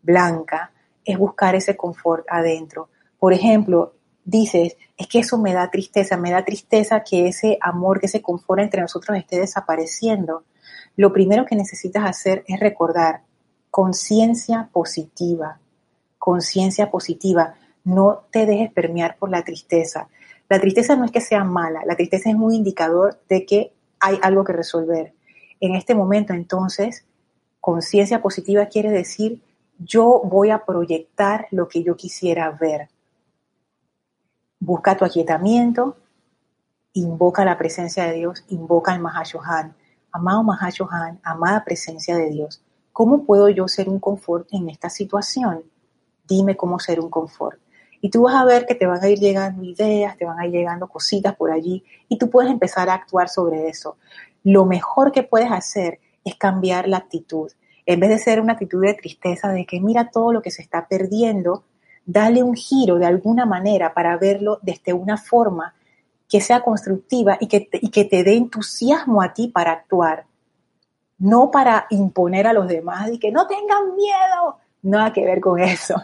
Blanca, 0.00 0.72
es 1.04 1.18
buscar 1.18 1.54
ese 1.54 1.76
confort 1.76 2.24
adentro. 2.30 2.88
Por 3.18 3.32
ejemplo, 3.32 3.94
dices, 4.24 4.76
es 4.96 5.06
que 5.08 5.18
eso 5.18 5.38
me 5.38 5.52
da 5.52 5.70
tristeza, 5.70 6.16
me 6.16 6.30
da 6.30 6.44
tristeza 6.44 7.02
que 7.02 7.26
ese 7.26 7.58
amor, 7.60 8.00
que 8.00 8.06
ese 8.06 8.22
confort 8.22 8.60
entre 8.60 8.80
nosotros 8.80 9.18
esté 9.18 9.40
desapareciendo. 9.40 10.44
Lo 10.96 11.12
primero 11.12 11.44
que 11.44 11.56
necesitas 11.56 12.04
hacer 12.04 12.44
es 12.46 12.60
recordar 12.60 13.22
conciencia 13.70 14.68
positiva, 14.72 15.58
conciencia 16.18 16.90
positiva. 16.90 17.54
No 17.84 18.24
te 18.30 18.46
dejes 18.46 18.70
permear 18.72 19.16
por 19.16 19.30
la 19.30 19.42
tristeza. 19.42 20.08
La 20.52 20.60
tristeza 20.60 20.96
no 20.96 21.06
es 21.06 21.10
que 21.10 21.22
sea 21.22 21.44
mala, 21.44 21.80
la 21.86 21.96
tristeza 21.96 22.28
es 22.28 22.36
un 22.36 22.52
indicador 22.52 23.18
de 23.26 23.46
que 23.46 23.72
hay 23.98 24.18
algo 24.20 24.44
que 24.44 24.52
resolver. 24.52 25.14
En 25.60 25.74
este 25.74 25.94
momento, 25.94 26.34
entonces, 26.34 27.06
conciencia 27.58 28.20
positiva 28.20 28.66
quiere 28.66 28.90
decir 28.90 29.40
yo 29.78 30.20
voy 30.22 30.50
a 30.50 30.66
proyectar 30.66 31.46
lo 31.52 31.68
que 31.68 31.82
yo 31.82 31.96
quisiera 31.96 32.50
ver 32.50 32.90
busca 34.60 34.94
tu 34.94 35.06
aquietamiento, 35.06 35.96
invoca 36.92 37.46
la 37.46 37.56
presencia 37.56 38.04
de 38.04 38.12
Dios, 38.12 38.44
invoca 38.48 38.92
al 38.92 39.00
Mahashohan. 39.00 39.74
Amado 40.12 40.42
Mahashohan, 40.42 41.18
amada 41.24 41.64
presencia 41.64 42.14
de 42.14 42.28
Dios, 42.28 42.62
¿cómo 42.92 43.24
puedo 43.24 43.48
yo 43.48 43.68
ser 43.68 43.88
un 43.88 44.00
confort 44.00 44.46
en 44.52 44.68
esta 44.68 44.90
situación? 44.90 45.62
Dime 46.28 46.58
cómo 46.58 46.78
ser 46.78 47.00
un 47.00 47.08
confort. 47.08 47.58
Y 48.04 48.10
tú 48.10 48.22
vas 48.22 48.34
a 48.34 48.44
ver 48.44 48.66
que 48.66 48.74
te 48.74 48.84
van 48.84 49.02
a 49.02 49.08
ir 49.08 49.20
llegando 49.20 49.62
ideas, 49.62 50.16
te 50.18 50.24
van 50.24 50.38
a 50.40 50.44
ir 50.44 50.52
llegando 50.52 50.88
cositas 50.88 51.36
por 51.36 51.52
allí 51.52 51.84
y 52.08 52.18
tú 52.18 52.28
puedes 52.28 52.50
empezar 52.50 52.90
a 52.90 52.94
actuar 52.94 53.28
sobre 53.28 53.68
eso. 53.68 53.96
Lo 54.42 54.66
mejor 54.66 55.12
que 55.12 55.22
puedes 55.22 55.52
hacer 55.52 56.00
es 56.24 56.34
cambiar 56.34 56.88
la 56.88 56.96
actitud. 56.96 57.52
En 57.86 58.00
vez 58.00 58.10
de 58.10 58.18
ser 58.18 58.40
una 58.40 58.54
actitud 58.54 58.82
de 58.82 58.94
tristeza, 58.94 59.50
de 59.50 59.64
que 59.64 59.80
mira 59.80 60.10
todo 60.10 60.32
lo 60.32 60.42
que 60.42 60.50
se 60.50 60.62
está 60.62 60.88
perdiendo, 60.88 61.62
dale 62.04 62.42
un 62.42 62.56
giro 62.56 62.98
de 62.98 63.06
alguna 63.06 63.46
manera 63.46 63.94
para 63.94 64.16
verlo 64.16 64.58
desde 64.62 64.92
una 64.92 65.16
forma 65.16 65.72
que 66.28 66.40
sea 66.40 66.62
constructiva 66.62 67.36
y 67.38 67.46
que 67.46 67.60
te, 67.60 67.78
y 67.80 67.90
que 67.90 68.04
te 68.04 68.24
dé 68.24 68.34
entusiasmo 68.34 69.22
a 69.22 69.32
ti 69.32 69.46
para 69.46 69.70
actuar. 69.70 70.24
No 71.18 71.52
para 71.52 71.86
imponer 71.90 72.48
a 72.48 72.52
los 72.52 72.66
demás 72.66 73.10
y 73.12 73.20
que 73.20 73.30
no 73.30 73.46
tengan 73.46 73.94
miedo, 73.94 74.58
nada 74.82 75.12
que 75.12 75.24
ver 75.24 75.40
con 75.40 75.60
eso, 75.60 75.94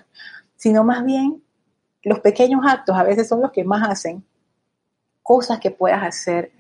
sino 0.55 0.85
más 0.85 1.05
bien 1.05 1.43
los 2.09 2.21
pequeños 2.21 2.63
actos 2.67 2.97
a 2.97 3.03
veces 3.03 3.29
son 3.29 3.41
los 3.41 3.53
que 3.53 3.65
más 3.65 3.89
hacen 3.89 4.25
cosas 5.23 5.61
que 5.61 5.71
puedas 5.71 6.03
hacer 6.03 6.53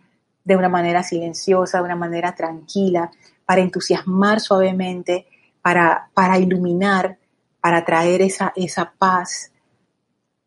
de 0.45 0.57
una 0.57 0.69
manera 0.69 1.03
silenciosa, 1.03 1.79
de 1.79 1.85
una 1.85 1.97
manera 1.97 2.35
tranquila, 2.35 3.11
para 3.45 3.61
entusiasmar 3.61 4.41
suavemente, 4.41 5.27
para, 5.63 6.11
para 6.15 6.39
iluminar 6.39 7.19
para 7.61 7.85
traer 7.85 8.23
esa, 8.23 8.53
esa 8.57 8.93
paz, 8.99 9.53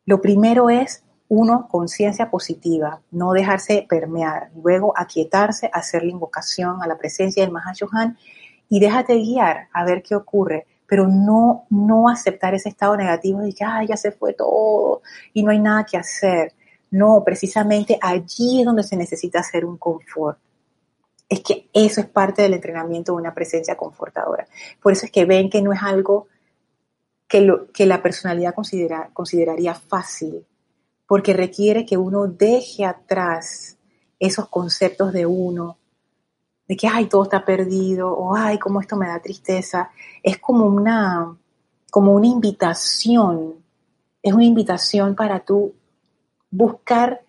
lo 0.06 0.22
primero 0.22 0.70
es, 0.70 1.04
uno, 1.28 1.68
conciencia 1.70 2.30
positiva, 2.30 3.02
no 3.12 3.32
dejarse 3.32 3.86
permear, 3.88 4.50
luego 4.62 4.94
aquietarse, 4.98 5.70
hacer 5.72 6.04
la 6.04 6.12
invocación 6.12 6.82
a 6.82 6.88
la 6.88 6.98
presencia 6.98 7.44
del 7.44 7.54
Mahashohan 7.54 8.18
y 8.68 8.80
déjate 8.80 9.16
guiar 9.16 9.68
a 9.72 9.86
ver 9.86 10.02
qué 10.04 10.16
ocurre, 10.16 10.68
pero 10.92 11.08
no, 11.08 11.68
no 11.70 12.10
aceptar 12.10 12.54
ese 12.54 12.68
estado 12.68 12.98
negativo 12.98 13.40
de 13.40 13.54
que 13.54 13.64
ya 13.88 13.96
se 13.96 14.12
fue 14.12 14.34
todo 14.34 15.02
y 15.32 15.42
no 15.42 15.52
hay 15.52 15.60
nada 15.60 15.86
que 15.86 15.96
hacer. 15.96 16.52
No, 16.90 17.24
precisamente 17.24 17.98
allí 18.02 18.60
es 18.60 18.66
donde 18.66 18.84
se 18.84 18.98
necesita 18.98 19.40
hacer 19.40 19.64
un 19.64 19.78
confort. 19.78 20.38
Es 21.30 21.40
que 21.40 21.70
eso 21.72 22.02
es 22.02 22.08
parte 22.08 22.42
del 22.42 22.56
entrenamiento 22.56 23.14
de 23.14 23.20
una 23.20 23.34
presencia 23.34 23.78
confortadora. 23.78 24.46
Por 24.82 24.92
eso 24.92 25.06
es 25.06 25.14
que 25.14 25.24
ven 25.24 25.50
que 25.50 25.62
no 25.62 25.72
es 25.72 25.82
algo 25.82 26.28
que, 27.26 27.40
lo, 27.40 27.72
que 27.72 27.86
la 27.86 28.02
personalidad 28.02 28.54
considera, 28.54 29.12
consideraría 29.14 29.74
fácil, 29.74 30.46
porque 31.08 31.32
requiere 31.32 31.86
que 31.86 31.96
uno 31.96 32.28
deje 32.28 32.84
atrás 32.84 33.78
esos 34.20 34.50
conceptos 34.50 35.14
de 35.14 35.26
uno, 35.26 35.78
de 36.72 36.78
que, 36.78 36.88
ay, 36.88 37.08
todo 37.08 37.24
está 37.24 37.44
perdido, 37.44 38.16
o 38.16 38.34
ay, 38.34 38.58
cómo 38.58 38.80
esto 38.80 38.96
me 38.96 39.08
da 39.08 39.20
tristeza. 39.20 39.90
Es 40.24 40.38
como 40.38 40.66
una, 40.66 41.36
como 41.90 42.14
una 42.14 42.28
invitación 42.28 43.62
es 44.22 44.34
una 44.34 44.46
invitación 44.46 45.16
para 45.16 45.40
tú 45.40 45.74
buscar 46.50 47.22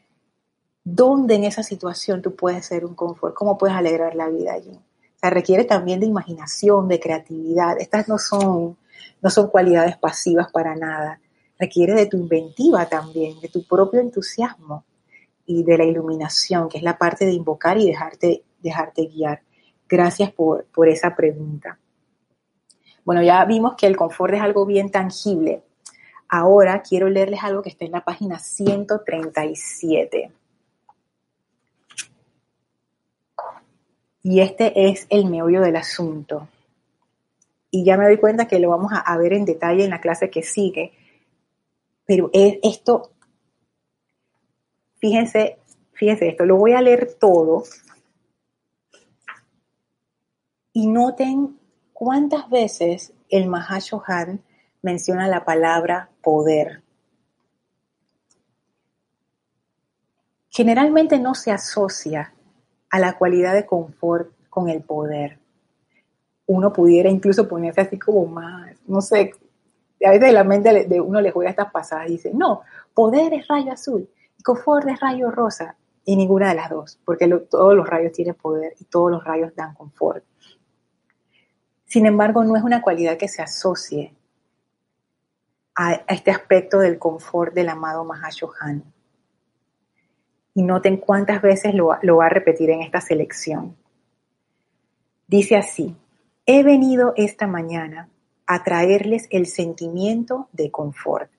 dónde 0.84 1.36
en 1.36 1.44
esa 1.44 1.62
situación 1.62 2.22
tú 2.22 2.34
puedes 2.34 2.66
ser 2.66 2.84
un 2.84 2.94
confort, 2.94 3.34
cómo 3.34 3.56
puedes 3.56 3.76
alegrar 3.76 4.14
la 4.14 4.28
vida 4.28 4.52
allí. 4.52 4.72
O 4.74 5.18
sea, 5.18 5.30
requiere 5.30 5.64
también 5.64 6.00
de 6.00 6.06
imaginación, 6.06 6.88
de 6.88 7.00
creatividad. 7.00 7.80
Estas 7.80 8.08
no 8.08 8.18
son, 8.18 8.76
no 9.22 9.30
son 9.30 9.48
cualidades 9.48 9.96
pasivas 9.96 10.50
para 10.50 10.74
nada. 10.74 11.20
Requiere 11.58 11.94
de 11.94 12.06
tu 12.06 12.16
inventiva 12.16 12.86
también, 12.86 13.40
de 13.40 13.48
tu 13.48 13.64
propio 13.64 14.00
entusiasmo 14.00 14.84
y 15.46 15.62
de 15.62 15.78
la 15.78 15.84
iluminación, 15.84 16.68
que 16.68 16.78
es 16.78 16.82
la 16.82 16.98
parte 16.98 17.24
de 17.24 17.32
invocar 17.32 17.78
y 17.78 17.86
dejarte, 17.86 18.42
dejarte 18.62 19.06
guiar. 19.06 19.42
Gracias 19.88 20.30
por, 20.32 20.64
por 20.66 20.88
esa 20.88 21.14
pregunta. 21.14 21.78
Bueno, 23.04 23.22
ya 23.22 23.44
vimos 23.44 23.74
que 23.76 23.86
el 23.86 23.96
confort 23.96 24.34
es 24.34 24.40
algo 24.40 24.64
bien 24.64 24.90
tangible. 24.90 25.62
Ahora 26.28 26.82
quiero 26.82 27.10
leerles 27.10 27.42
algo 27.42 27.62
que 27.62 27.68
está 27.68 27.84
en 27.84 27.92
la 27.92 28.04
página 28.04 28.38
137. 28.38 30.32
Y 34.22 34.40
este 34.40 34.88
es 34.88 35.06
el 35.10 35.26
meollo 35.26 35.60
del 35.60 35.76
asunto. 35.76 36.48
Y 37.70 37.84
ya 37.84 37.96
me 37.96 38.04
doy 38.04 38.18
cuenta 38.18 38.46
que 38.46 38.60
lo 38.60 38.70
vamos 38.70 38.92
a, 38.94 39.16
ver 39.18 39.32
en 39.32 39.44
detalle 39.44 39.84
en 39.84 39.90
la 39.90 40.00
clase 40.00 40.30
que 40.30 40.42
sigue. 40.42 40.92
Pero 42.04 42.30
es 42.32 42.58
esto, 42.62 43.10
fíjense, 44.98 45.58
fíjense 45.92 46.28
esto, 46.28 46.44
lo 46.44 46.56
voy 46.56 46.72
a 46.72 46.82
leer 46.82 47.14
todo. 47.14 47.64
Y 50.72 50.86
noten 50.86 51.58
cuántas 51.92 52.48
veces 52.48 53.12
el 53.28 53.48
Mahashohan 53.48 54.42
menciona 54.82 55.28
la 55.28 55.44
palabra 55.44 56.10
poder. 56.22 56.82
Generalmente 60.48 61.18
no 61.18 61.34
se 61.34 61.50
asocia 61.50 62.34
a 62.90 62.98
la 62.98 63.16
cualidad 63.16 63.54
de 63.54 63.64
confort 63.64 64.32
con 64.50 64.68
el 64.68 64.82
poder. 64.82 65.38
Uno 66.46 66.72
pudiera 66.72 67.08
incluso 67.08 67.48
ponerse 67.48 67.80
así 67.80 67.98
como 67.98 68.26
más, 68.26 68.76
no 68.86 69.00
sé, 69.00 69.32
a 70.04 70.10
veces 70.10 70.32
la 70.32 70.44
mente 70.44 70.86
de 70.86 71.00
uno 71.00 71.20
le 71.20 71.30
juega 71.30 71.50
estas 71.50 71.72
pasadas 71.72 72.08
y 72.08 72.12
dice, 72.12 72.32
no, 72.34 72.62
poder 72.92 73.32
es 73.32 73.48
rayo 73.48 73.72
azul 73.72 74.08
y 74.38 74.42
confort 74.42 74.88
es 74.88 75.00
rayo 75.00 75.30
rosa. 75.30 75.76
Y 76.04 76.16
ninguna 76.16 76.48
de 76.48 76.56
las 76.56 76.68
dos, 76.68 76.98
porque 77.04 77.28
todos 77.48 77.76
los 77.76 77.88
rayos 77.88 78.12
tienen 78.12 78.34
poder 78.34 78.74
y 78.80 78.84
todos 78.84 79.10
los 79.10 79.22
rayos 79.22 79.54
dan 79.54 79.72
confort. 79.74 80.24
Sin 81.92 82.06
embargo, 82.06 82.42
no 82.42 82.56
es 82.56 82.62
una 82.62 82.80
cualidad 82.80 83.18
que 83.18 83.28
se 83.28 83.42
asocie 83.42 84.14
a, 85.74 85.92
este 86.08 86.30
aspecto 86.30 86.78
del 86.78 86.98
confort 86.98 87.52
del 87.52 87.68
amado 87.68 88.02
Mahashohan 88.02 88.82
y 90.54 90.62
noten 90.62 90.96
cuántas 90.96 91.42
veces 91.42 91.74
lo, 91.74 91.88
va 91.88 92.26
a 92.26 92.30
repetir 92.30 92.70
en 92.70 92.80
esta 92.80 93.02
selección. 93.02 93.76
Dice 95.26 95.54
así, 95.54 95.94
he 96.46 96.62
venido 96.62 97.12
esta 97.14 97.46
mañana 97.46 98.08
a 98.46 98.64
traerles 98.64 99.26
el 99.28 99.44
sentimiento 99.44 100.48
de 100.52 100.70
confort, 100.70 101.30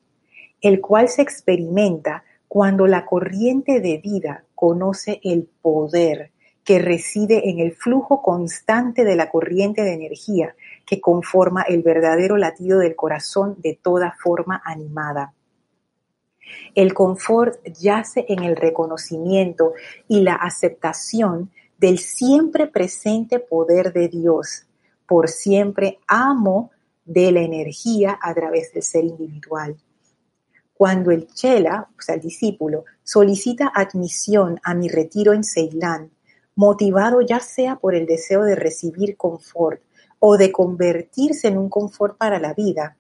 el 0.62 0.82
cual 0.82 1.10
se 1.10 1.24
experimenta 1.24 2.26
cuando 2.48 2.86
la 2.86 3.08
corriente 3.08 3.80
de 3.80 3.98
vida 3.98 4.44
conoce 4.54 5.20
el 5.24 5.50
poder 5.64 6.30
que 6.64 6.80
reside 6.80 7.50
en 7.50 7.60
el 7.60 7.74
flujo 7.74 8.22
constante 8.22 9.04
de 9.04 9.16
la 9.16 9.30
corriente 9.30 9.84
de 9.84 9.94
energía 9.94 10.56
que 10.86 11.02
conforma 11.02 11.64
el 11.64 11.82
verdadero 11.84 12.38
latido 12.38 12.80
del 12.80 12.96
corazón 12.96 13.56
de 13.60 13.78
toda 13.82 14.16
forma 14.22 14.62
animada. 14.64 15.34
El 16.76 16.94
confort 16.94 17.56
yace 17.80 18.26
en 18.30 18.44
el 18.44 18.56
reconocimiento 18.56 19.74
y 20.08 20.22
la 20.22 20.36
aceptación 20.36 21.52
del 21.78 22.00
siempre 22.00 22.68
presente 22.68 23.40
poder 23.40 23.92
de 23.94 24.08
Dios, 24.08 24.66
por 25.06 25.30
siempre 25.30 26.00
amo 26.08 26.72
de 27.06 27.32
la 27.32 27.42
energía 27.42 28.18
a 28.22 28.34
través 28.34 28.74
del 28.74 28.84
ser 28.84 29.04
individual. 29.04 29.76
Cuando 30.74 31.12
el 31.12 31.28
chela, 31.28 31.90
o 31.98 32.02
sea, 32.02 32.16
el 32.16 32.22
discípulo, 32.22 32.86
solicita 33.04 33.72
admisión 33.74 34.60
a 34.64 34.74
mi 34.74 34.88
retiro 34.88 35.34
en 35.34 35.44
Ceilán, 35.44 36.12
motivado 36.56 37.22
ya 37.22 37.40
sea 37.40 37.78
por 37.78 37.96
el 37.96 38.06
deseo 38.06 38.44
de 38.44 38.56
recibir 38.56 39.18
confort 39.18 39.82
o 40.20 40.38
de 40.38 40.52
convertirse 40.52 41.48
en 41.48 41.58
un 41.58 41.70
confort 41.70 42.18
para 42.18 42.40
la 42.40 42.54
vida, 42.54 42.98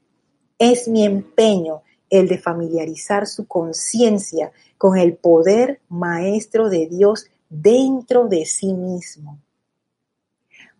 es 0.57 0.87
mi 0.87 1.05
empeño 1.05 1.83
el 2.09 2.27
de 2.27 2.37
familiarizar 2.37 3.27
su 3.27 3.47
conciencia 3.47 4.51
con 4.77 4.97
el 4.97 5.15
poder 5.15 5.81
maestro 5.89 6.69
de 6.69 6.87
Dios 6.87 7.27
dentro 7.49 8.27
de 8.27 8.45
sí 8.45 8.73
mismo. 8.73 9.39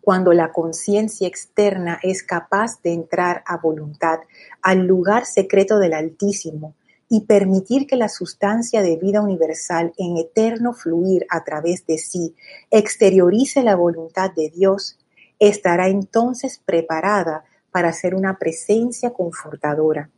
Cuando 0.00 0.32
la 0.32 0.52
conciencia 0.52 1.26
externa 1.26 1.98
es 2.02 2.22
capaz 2.22 2.82
de 2.82 2.92
entrar 2.92 3.42
a 3.46 3.56
voluntad 3.56 4.20
al 4.60 4.86
lugar 4.86 5.24
secreto 5.24 5.78
del 5.78 5.94
Altísimo 5.94 6.74
y 7.14 7.20
permitir 7.20 7.86
que 7.86 7.94
la 7.94 8.08
sustancia 8.08 8.82
de 8.82 8.96
vida 8.96 9.20
universal 9.20 9.92
en 9.98 10.16
eterno 10.16 10.72
fluir 10.72 11.24
a 11.30 11.44
través 11.44 11.86
de 11.86 11.96
sí 11.96 12.34
exteriorice 12.72 13.62
la 13.62 13.76
voluntad 13.76 14.32
de 14.34 14.50
Dios, 14.50 14.98
estará 15.38 15.86
entonces 15.86 16.60
preparada 16.64 17.44
para 17.70 17.92
ser 17.92 18.16
una 18.16 18.36
presencia 18.36 19.12
confortadora 19.12 20.10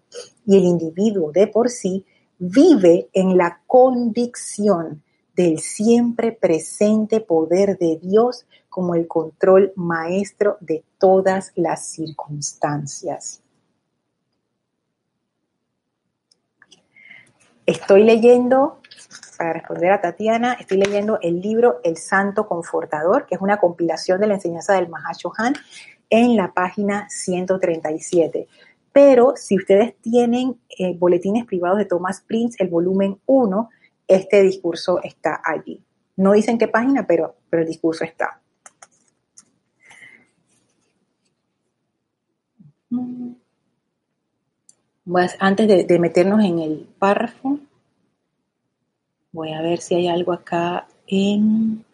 y 0.47 0.57
el 0.57 0.65
individuo 0.65 1.33
de 1.33 1.49
por 1.49 1.69
sí 1.69 2.07
vive 2.39 3.11
en 3.13 3.37
la 3.37 3.61
convicción 3.67 5.03
del 5.35 5.59
siempre 5.59 6.33
presente 6.33 7.21
poder 7.21 7.77
de 7.77 7.99
Dios 8.01 8.47
como 8.71 8.95
el 8.95 9.07
control 9.07 9.75
maestro 9.77 10.57
de 10.61 10.83
todas 10.97 11.53
las 11.57 11.89
circunstancias. 11.89 13.43
Estoy 17.67 18.05
leyendo, 18.05 18.81
para 19.37 19.53
responder 19.53 19.91
a 19.91 20.01
Tatiana, 20.01 20.53
estoy 20.53 20.79
leyendo 20.79 21.19
el 21.21 21.41
libro 21.41 21.81
El 21.83 21.97
Santo 21.97 22.47
Confortador, 22.47 23.27
que 23.27 23.35
es 23.35 23.41
una 23.41 23.59
compilación 23.59 24.21
de 24.21 24.29
la 24.29 24.35
enseñanza 24.35 24.75
del 24.75 24.89
Mahashohan 24.89 25.55
en 26.09 26.37
la 26.37 26.55
página 26.55 27.09
137. 27.11 28.47
Pero 28.93 29.35
si 29.35 29.57
ustedes 29.57 29.97
tienen 30.01 30.61
eh, 30.79 30.97
boletines 30.97 31.45
privados 31.45 31.79
de 31.79 31.87
Thomas 31.87 32.23
Prince, 32.25 32.57
el 32.63 32.69
volumen 32.69 33.19
1, 33.27 33.69
este 34.07 34.43
discurso 34.43 35.01
está 35.03 35.43
allí. 35.45 35.83
No 36.15 36.35
dicen 36.35 36.59
qué 36.59 36.69
página, 36.69 37.05
pero, 37.05 37.35
pero 37.51 37.63
el 37.63 37.69
discurso 37.69 38.05
está. 38.05 38.41
Antes 45.39 45.69
de, 45.69 45.85
de 45.85 45.99
meternos 45.99 46.43
en 46.45 46.59
el 46.59 46.89
párrafo, 46.99 47.59
voy 49.33 49.53
a 49.53 49.63
ver 49.63 49.81
si 49.81 49.95
hay 49.95 50.09
algo 50.09 50.33
acá 50.33 50.89
en 51.07 51.85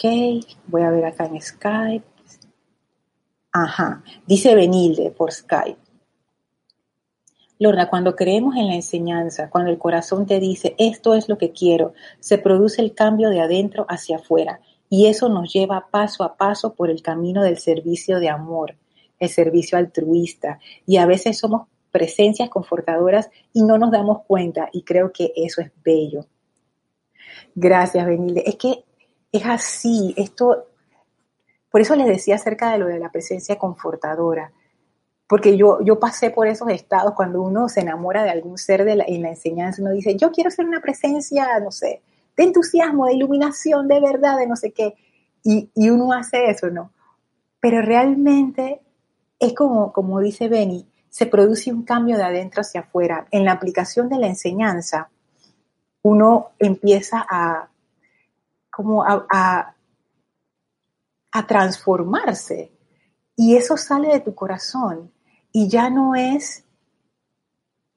Ok, 0.00 0.04
voy 0.68 0.82
a 0.82 0.90
ver 0.90 1.06
acá 1.06 1.26
en 1.26 1.42
Skype. 1.42 2.06
Ajá, 3.50 4.04
dice 4.28 4.54
Benilde 4.54 5.10
por 5.10 5.32
Skype. 5.32 5.80
Lorna, 7.58 7.90
cuando 7.90 8.14
creemos 8.14 8.54
en 8.54 8.68
la 8.68 8.76
enseñanza, 8.76 9.50
cuando 9.50 9.72
el 9.72 9.78
corazón 9.78 10.24
te 10.24 10.38
dice, 10.38 10.76
esto 10.78 11.14
es 11.14 11.28
lo 11.28 11.36
que 11.36 11.50
quiero, 11.50 11.94
se 12.20 12.38
produce 12.38 12.80
el 12.80 12.94
cambio 12.94 13.28
de 13.28 13.40
adentro 13.40 13.86
hacia 13.88 14.18
afuera 14.18 14.60
y 14.90 15.06
eso 15.06 15.28
nos 15.28 15.52
lleva 15.52 15.88
paso 15.90 16.24
a 16.24 16.36
paso 16.36 16.74
por 16.74 16.90
el 16.90 17.02
camino 17.02 17.42
del 17.42 17.58
servicio 17.58 18.20
de 18.20 18.28
amor, 18.28 18.76
el 19.18 19.28
servicio 19.28 19.78
altruista 19.78 20.58
y 20.86 20.96
a 20.96 21.06
veces 21.06 21.38
somos 21.38 21.68
presencias 21.90 22.48
confortadoras 22.48 23.30
y 23.52 23.62
no 23.62 23.78
nos 23.78 23.90
damos 23.90 24.22
cuenta 24.26 24.68
y 24.72 24.82
creo 24.82 25.12
que 25.12 25.32
eso 25.36 25.60
es 25.60 25.70
bello. 25.84 26.26
Gracias, 27.54 28.06
Benilde. 28.06 28.44
Es 28.46 28.56
que 28.56 28.84
es 29.32 29.44
así, 29.44 30.14
esto, 30.16 30.68
por 31.70 31.80
eso 31.80 31.94
les 31.96 32.06
decía 32.06 32.36
acerca 32.36 32.72
de 32.72 32.78
lo 32.78 32.86
de 32.86 32.98
la 32.98 33.10
presencia 33.10 33.56
confortadora, 33.56 34.52
porque 35.28 35.56
yo, 35.56 35.80
yo 35.82 35.98
pasé 35.98 36.30
por 36.30 36.46
esos 36.46 36.70
estados 36.70 37.12
cuando 37.12 37.42
uno 37.42 37.68
se 37.68 37.80
enamora 37.80 38.22
de 38.22 38.30
algún 38.30 38.56
ser 38.56 38.84
de 38.84 38.92
en 39.06 39.22
la 39.22 39.28
enseñanza, 39.28 39.82
uno 39.82 39.90
dice, 39.90 40.16
yo 40.16 40.32
quiero 40.32 40.50
ser 40.50 40.64
una 40.64 40.80
presencia, 40.80 41.58
no 41.60 41.70
sé, 41.70 42.00
de 42.38 42.44
entusiasmo, 42.44 43.06
de 43.06 43.14
iluminación, 43.14 43.88
de 43.88 44.00
verdad, 44.00 44.38
de 44.38 44.46
no 44.46 44.54
sé 44.56 44.70
qué, 44.70 44.94
y, 45.42 45.70
uno 45.88 46.12
hace 46.12 46.50
eso, 46.50 46.70
¿no? 46.70 46.92
Pero 47.60 47.82
realmente 47.82 48.80
es 49.38 49.54
como, 49.54 49.92
como 49.92 50.20
dice 50.20 50.48
Benny, 50.48 50.86
se 51.10 51.26
produce 51.26 51.72
un 51.72 51.82
cambio 51.82 52.16
de 52.16 52.22
adentro 52.22 52.60
hacia 52.60 52.82
afuera. 52.82 53.26
En 53.30 53.44
la 53.44 53.52
aplicación 53.52 54.08
de 54.08 54.18
la 54.18 54.28
enseñanza, 54.28 55.10
uno 56.02 56.50
empieza 56.58 57.26
a 57.28 57.68
como 58.70 59.02
a, 59.04 59.74
transformarse 61.46 62.72
Y 63.36 63.56
eso 63.56 63.76
sale 63.76 64.08
de 64.08 64.20
tu 64.20 64.34
corazón 64.34 65.12
y 65.52 65.68
ya 65.68 65.88
no 65.88 66.16
es 66.16 66.64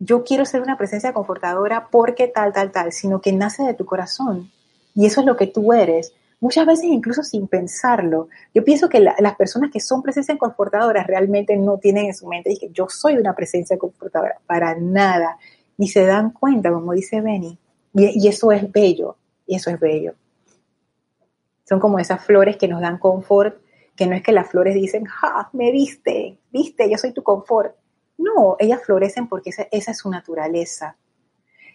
yo 0.03 0.23
quiero 0.23 0.45
ser 0.45 0.63
una 0.63 0.79
presencia 0.79 1.13
confortadora 1.13 1.87
porque 1.91 2.27
tal, 2.27 2.51
tal, 2.53 2.71
tal, 2.71 2.91
sino 2.91 3.21
que 3.21 3.31
nace 3.33 3.61
de 3.61 3.75
tu 3.75 3.85
corazón. 3.85 4.49
Y 4.95 5.05
eso 5.05 5.21
es 5.21 5.27
lo 5.27 5.37
que 5.37 5.45
tú 5.45 5.73
eres. 5.73 6.11
Muchas 6.39 6.65
veces 6.65 6.85
incluso 6.85 7.21
sin 7.21 7.47
pensarlo. 7.47 8.27
Yo 8.51 8.63
pienso 8.63 8.89
que 8.89 8.99
las 8.99 9.35
personas 9.35 9.69
que 9.71 9.79
son 9.79 10.01
presencias 10.01 10.39
confortadoras 10.39 11.05
realmente 11.05 11.55
no 11.55 11.77
tienen 11.77 12.07
en 12.07 12.15
su 12.15 12.27
mente 12.27 12.57
que 12.59 12.71
yo 12.71 12.89
soy 12.89 13.17
una 13.17 13.35
presencia 13.35 13.77
confortadora, 13.77 14.39
para 14.47 14.75
nada. 14.75 15.37
Ni 15.77 15.87
se 15.87 16.03
dan 16.03 16.31
cuenta, 16.31 16.71
como 16.71 16.93
dice 16.93 17.21
Benny. 17.21 17.59
Y, 17.93 18.25
y 18.25 18.27
eso 18.27 18.51
es 18.51 18.71
bello, 18.71 19.17
y 19.45 19.55
eso 19.55 19.69
es 19.69 19.79
bello. 19.79 20.15
Son 21.69 21.79
como 21.79 21.99
esas 21.99 22.25
flores 22.25 22.57
que 22.57 22.67
nos 22.67 22.81
dan 22.81 22.97
confort, 22.97 23.61
que 23.95 24.07
no 24.07 24.15
es 24.15 24.23
que 24.23 24.31
las 24.31 24.49
flores 24.49 24.73
dicen, 24.73 25.05
¡ja! 25.05 25.51
Me 25.53 25.71
viste, 25.71 26.39
viste, 26.51 26.89
yo 26.89 26.97
soy 26.97 27.13
tu 27.13 27.21
confort. 27.21 27.75
No, 28.21 28.55
ellas 28.59 28.81
florecen 28.85 29.27
porque 29.27 29.49
esa, 29.49 29.67
es 29.71 29.97
su 29.97 30.09
naturaleza. 30.09 30.95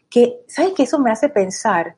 Que, 0.08 0.44
¿sabes 0.46 0.72
qué? 0.76 0.84
Eso 0.84 1.00
me 1.00 1.10
hace 1.10 1.28
pensar, 1.28 1.96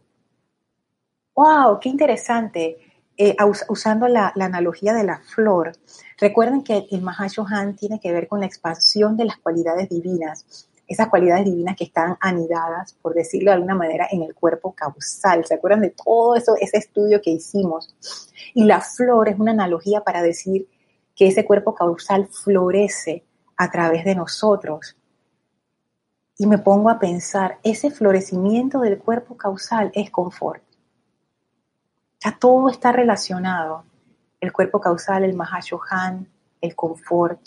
wow, 1.34 1.78
qué 1.78 1.90
interesante, 1.90 2.78
eh, 3.18 3.36
usando 3.68 4.08
la, 4.08 4.32
analogía 4.34 4.94
de 4.94 5.04
la 5.04 5.18
flor. 5.18 5.72
Recuerden 6.18 6.62
que 6.62 6.86
el 6.90 7.02
Mahashohan 7.02 7.76
tiene 7.76 8.00
que 8.00 8.12
ver 8.12 8.26
con 8.26 8.40
la 8.40 8.46
expansión 8.46 9.16
de 9.18 9.26
las 9.26 9.36
cualidades 9.36 9.90
divinas, 9.90 10.70
esas 10.86 11.08
cualidades 11.08 11.44
divinas 11.44 11.76
que 11.76 11.84
están 11.84 12.16
anidadas, 12.18 12.94
por 12.94 13.12
decirlo 13.12 13.50
de 13.50 13.56
alguna 13.56 13.74
manera, 13.74 14.08
en 14.10 14.22
el 14.22 14.34
cuerpo 14.34 14.72
causal. 14.72 15.44
¿Se 15.44 15.54
acuerdan 15.54 15.82
de 15.82 15.90
todo 15.90 16.36
eso, 16.36 16.56
ese 16.58 16.78
estudio 16.78 17.20
que 17.20 17.30
hicimos? 17.30 17.94
Y 18.54 18.64
la 18.64 18.80
flor 18.80 19.28
es 19.28 19.38
una 19.38 19.52
analogía 19.52 20.00
para 20.00 20.22
decir 20.22 20.66
que 21.14 21.26
ese 21.26 21.44
cuerpo 21.44 21.74
causal 21.74 22.28
florece 22.28 23.27
a 23.58 23.70
través 23.70 24.04
de 24.04 24.14
nosotros. 24.14 24.96
Y 26.38 26.46
me 26.46 26.58
pongo 26.58 26.88
a 26.88 26.98
pensar, 26.98 27.58
ese 27.64 27.90
florecimiento 27.90 28.80
del 28.80 28.98
cuerpo 28.98 29.36
causal 29.36 29.90
es 29.94 30.10
confort. 30.10 30.62
Ya 32.20 32.38
todo 32.38 32.70
está 32.70 32.92
relacionado. 32.92 33.84
El 34.40 34.52
cuerpo 34.52 34.80
causal, 34.80 35.24
el 35.24 35.34
Mahashohan, 35.34 36.28
el 36.60 36.76
confort. 36.76 37.40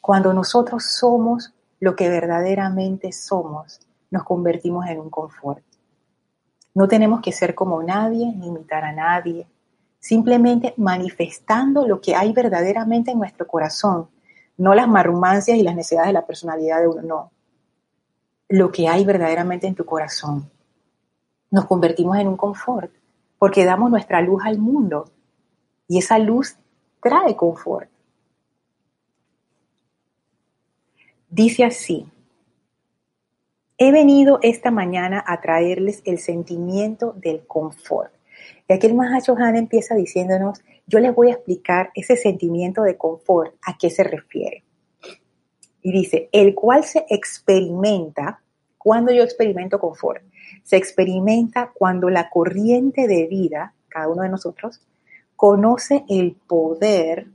Cuando 0.00 0.34
nosotros 0.34 0.84
somos 0.84 1.54
lo 1.78 1.94
que 1.94 2.08
verdaderamente 2.08 3.12
somos, 3.12 3.80
nos 4.10 4.24
convertimos 4.24 4.86
en 4.88 4.98
un 4.98 5.10
confort. 5.10 5.64
No 6.74 6.88
tenemos 6.88 7.20
que 7.20 7.30
ser 7.30 7.54
como 7.54 7.82
nadie 7.82 8.32
ni 8.32 8.48
imitar 8.48 8.84
a 8.84 8.92
nadie, 8.92 9.46
simplemente 10.00 10.74
manifestando 10.76 11.86
lo 11.86 12.00
que 12.00 12.16
hay 12.16 12.32
verdaderamente 12.32 13.12
en 13.12 13.18
nuestro 13.18 13.46
corazón, 13.46 14.08
no 14.60 14.74
las 14.74 14.88
marrumancias 14.88 15.56
y 15.56 15.62
las 15.62 15.74
necesidades 15.74 16.08
de 16.08 16.12
la 16.12 16.26
personalidad 16.26 16.80
de 16.80 16.88
uno, 16.88 17.00
no. 17.00 17.32
Lo 18.50 18.70
que 18.70 18.88
hay 18.88 19.06
verdaderamente 19.06 19.66
en 19.66 19.74
tu 19.74 19.86
corazón. 19.86 20.50
Nos 21.50 21.64
convertimos 21.64 22.18
en 22.18 22.28
un 22.28 22.36
confort 22.36 22.92
porque 23.38 23.64
damos 23.64 23.90
nuestra 23.90 24.20
luz 24.20 24.42
al 24.44 24.58
mundo 24.58 25.10
y 25.88 25.96
esa 25.96 26.18
luz 26.18 26.58
trae 27.02 27.34
confort. 27.36 27.88
Dice 31.30 31.64
así, 31.64 32.06
he 33.78 33.92
venido 33.92 34.40
esta 34.42 34.70
mañana 34.70 35.24
a 35.26 35.40
traerles 35.40 36.02
el 36.04 36.18
sentimiento 36.18 37.14
del 37.16 37.46
confort. 37.46 38.12
Y 38.68 38.74
aquí 38.74 38.88
el 38.88 38.94
Mahachohan 38.94 39.56
empieza 39.56 39.94
diciéndonos 39.94 40.60
yo 40.90 40.98
les 40.98 41.14
voy 41.14 41.28
a 41.28 41.34
explicar 41.34 41.90
ese 41.94 42.16
sentimiento 42.16 42.82
de 42.82 42.96
confort, 42.96 43.54
a 43.64 43.78
qué 43.78 43.90
se 43.90 44.02
refiere. 44.02 44.64
Y 45.82 45.92
dice, 45.92 46.28
el 46.32 46.52
cual 46.52 46.82
se 46.82 47.06
experimenta, 47.08 48.42
cuando 48.76 49.12
yo 49.12 49.22
experimento 49.22 49.78
confort, 49.78 50.24
se 50.64 50.76
experimenta 50.76 51.70
cuando 51.72 52.10
la 52.10 52.28
corriente 52.28 53.06
de 53.06 53.28
vida, 53.28 53.72
cada 53.88 54.08
uno 54.08 54.22
de 54.22 54.30
nosotros, 54.30 54.80
conoce 55.36 56.04
el 56.08 56.34
poder 56.34 57.28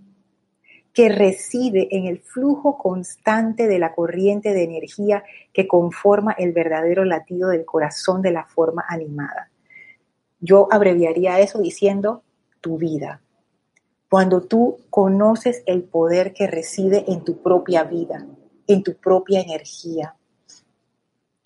que 0.91 1.07
reside 1.07 1.87
en 1.91 2.07
el 2.07 2.19
flujo 2.19 2.77
constante 2.77 3.67
de 3.67 3.79
la 3.79 3.93
corriente 3.95 4.53
de 4.53 4.63
energía 4.63 5.23
que 5.53 5.65
conforma 5.65 6.33
el 6.33 6.51
verdadero 6.51 7.05
latido 7.05 7.49
del 7.49 7.63
corazón 7.63 8.21
de 8.21 8.31
la 8.31 8.45
forma 8.45 8.83
animada. 8.89 9.49
Yo 10.41 10.67
abreviaría 10.71 11.39
eso 11.39 11.61
diciendo 11.61 12.21
tu 12.59 12.77
vida 12.77 13.21
cuando 14.09 14.41
tú 14.41 14.79
conoces 14.89 15.63
el 15.65 15.83
poder 15.83 16.33
que 16.33 16.47
reside 16.47 17.05
en 17.07 17.23
tu 17.23 17.41
propia 17.41 17.83
vida, 17.83 18.25
en 18.67 18.83
tu 18.83 18.95
propia 18.95 19.41
energía. 19.41 20.15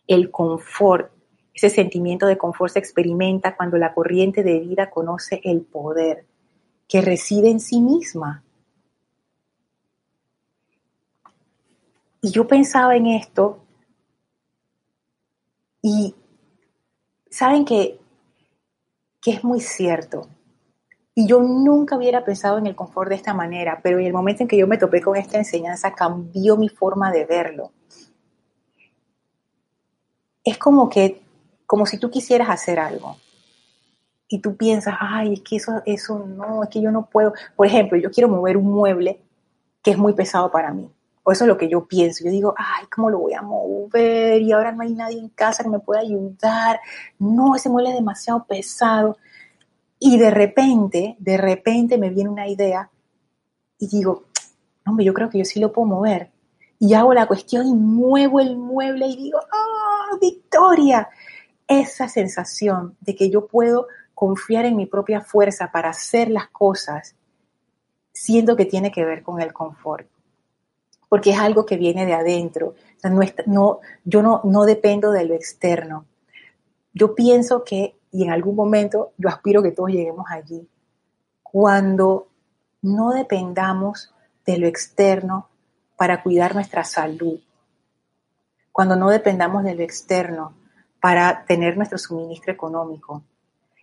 El 0.08 0.30
confort, 0.32 1.12
ese 1.54 1.70
sentimiento 1.70 2.26
de 2.26 2.38
confort 2.38 2.74
se 2.74 2.80
experimenta 2.80 3.56
cuando 3.56 3.78
la 3.78 3.94
corriente 3.94 4.44
de 4.44 4.60
vida 4.60 4.90
conoce 4.90 5.42
el 5.44 5.62
poder 5.62 6.26
que 6.88 7.02
reside 7.02 7.50
en 7.50 7.60
sí 7.60 7.80
misma. 7.82 8.44
Y 12.22 12.32
yo 12.32 12.48
pensaba 12.48 12.96
en 12.96 13.08
esto 13.08 13.64
y 15.82 16.14
saben 17.30 17.64
que, 17.64 18.00
que 19.22 19.32
es 19.32 19.44
muy 19.44 19.62
cierto. 19.62 20.28
Y 21.20 21.28
yo 21.28 21.42
nunca 21.42 21.98
hubiera 21.98 22.24
pensado 22.24 22.60
en 22.60 22.66
el 22.66 22.78
confort 22.78 23.10
de 23.10 23.16
esta 23.16 23.34
manera, 23.34 23.82
pero 23.84 24.00
en 24.00 24.06
el 24.06 24.14
momento 24.14 24.44
en 24.44 24.48
que 24.48 24.56
yo 24.56 24.68
me 24.68 24.78
topé 24.78 25.02
con 25.02 25.18
esta 25.18 25.38
enseñanza 25.38 25.94
cambió 25.94 26.56
mi 26.56 26.70
forma 26.70 27.12
de 27.12 27.26
verlo. 27.26 27.74
Es 30.46 30.58
como 30.58 30.90
que, 30.90 31.22
como 31.66 31.86
si 31.86 31.98
tú 31.98 32.10
quisieras 32.10 32.50
hacer 32.50 32.80
algo 32.80 33.18
y 34.30 34.40
tú 34.40 34.56
piensas, 34.56 34.96
ay, 34.98 35.34
es 35.34 35.42
que 35.42 35.58
eso, 35.58 35.82
eso 35.86 36.20
no, 36.20 36.64
es 36.64 36.70
que 36.70 36.82
yo 36.82 36.90
no 36.90 37.10
puedo. 37.10 37.34
Por 37.54 37.68
ejemplo, 37.68 37.98
yo 37.98 38.12
quiero 38.12 38.30
mover 38.30 38.56
un 38.56 38.72
mueble 38.72 39.22
que 39.84 39.92
es 39.92 39.98
muy 39.98 40.14
pesado 40.14 40.50
para 40.50 40.72
mí. 40.72 40.90
O 41.24 41.34
eso 41.34 41.44
es 41.44 41.50
lo 41.50 41.58
que 41.58 41.68
yo 41.68 41.86
pienso. 41.86 42.24
Yo 42.24 42.32
digo, 42.32 42.56
ay, 42.56 42.86
¿cómo 42.96 43.10
lo 43.10 43.20
voy 43.20 43.34
a 43.34 43.42
mover? 43.42 44.42
Y 44.42 44.54
ahora 44.54 44.72
no 44.72 44.84
hay 44.84 44.94
nadie 44.94 45.20
en 45.20 45.28
casa 45.28 45.64
que 45.64 45.70
me 45.70 45.80
pueda 45.80 46.00
ayudar. 46.00 46.80
No, 47.18 47.58
ese 47.58 47.68
mueble 47.68 47.90
es 47.90 47.98
demasiado 47.98 48.46
pesado. 48.46 49.18
Y 50.00 50.18
de 50.18 50.32
repente, 50.32 51.18
de 51.20 51.38
repente 51.38 51.98
me 51.98 52.10
viene 52.10 52.30
una 52.30 52.48
idea 52.48 52.90
y 53.78 53.88
digo, 53.88 54.26
hombre, 54.86 55.06
yo 55.06 55.14
creo 55.14 55.30
que 55.30 55.40
yo 55.40 55.46
sí 55.46 55.60
lo 55.60 55.74
puedo 55.74 55.88
mover. 55.88 56.32
Y 56.80 56.94
hago 56.94 57.14
la 57.14 57.28
cuestión 57.28 57.68
y 57.68 57.74
muevo 57.74 58.40
el 58.40 58.58
mueble 58.58 59.08
y 59.08 59.18
digo, 59.18 59.40
¡oh, 59.40 60.18
victoria! 60.20 61.10
Esa 61.68 62.08
sensación 62.08 62.96
de 63.02 63.16
que 63.16 63.30
yo 63.30 63.48
puedo 63.48 63.88
confiar 64.16 64.66
en 64.66 64.78
mi 64.78 64.86
propia 64.86 65.22
fuerza 65.22 65.72
para 65.72 65.90
hacer 65.90 66.30
las 66.30 66.48
cosas, 66.48 67.16
siento 68.14 68.56
que 68.56 68.66
tiene 68.66 68.92
que 68.92 69.06
ver 69.06 69.22
con 69.22 69.42
el 69.42 69.54
confort. 69.54 70.08
Porque 71.10 71.32
es 71.32 71.40
algo 71.40 71.66
que 71.66 71.78
viene 71.78 72.06
de 72.06 72.14
adentro. 72.14 72.76
no, 73.04 73.20
no, 73.46 73.80
yo 74.06 74.22
no, 74.22 74.42
no 74.46 74.64
dependo 74.64 75.12
de 75.12 75.26
lo 75.26 75.36
externo. 75.36 76.06
Yo 76.94 77.16
pienso 77.16 77.64
que 77.64 77.99
y 78.12 78.24
en 78.24 78.32
algún 78.32 78.56
momento 78.56 79.12
yo 79.18 79.30
aspiro 79.30 79.62
que 79.62 79.72
todos 79.72 79.90
lleguemos 79.90 80.26
allí, 80.30 80.68
cuando 81.44 82.28
no 82.82 83.12
dependamos 83.12 84.14
de 84.46 84.58
lo 84.58 84.68
externo 84.68 85.50
para 85.98 86.24
cuidar 86.24 86.56
nuestra 86.56 86.84
salud, 86.84 87.40
cuando 88.72 88.96
no 88.96 89.10
dependamos 89.10 89.64
de 89.64 89.76
lo 89.76 89.84
externo 89.84 90.54
para 91.02 91.46
tener 91.46 91.78
nuestro 91.78 91.98
suministro 91.98 92.54
económico. 92.54 93.24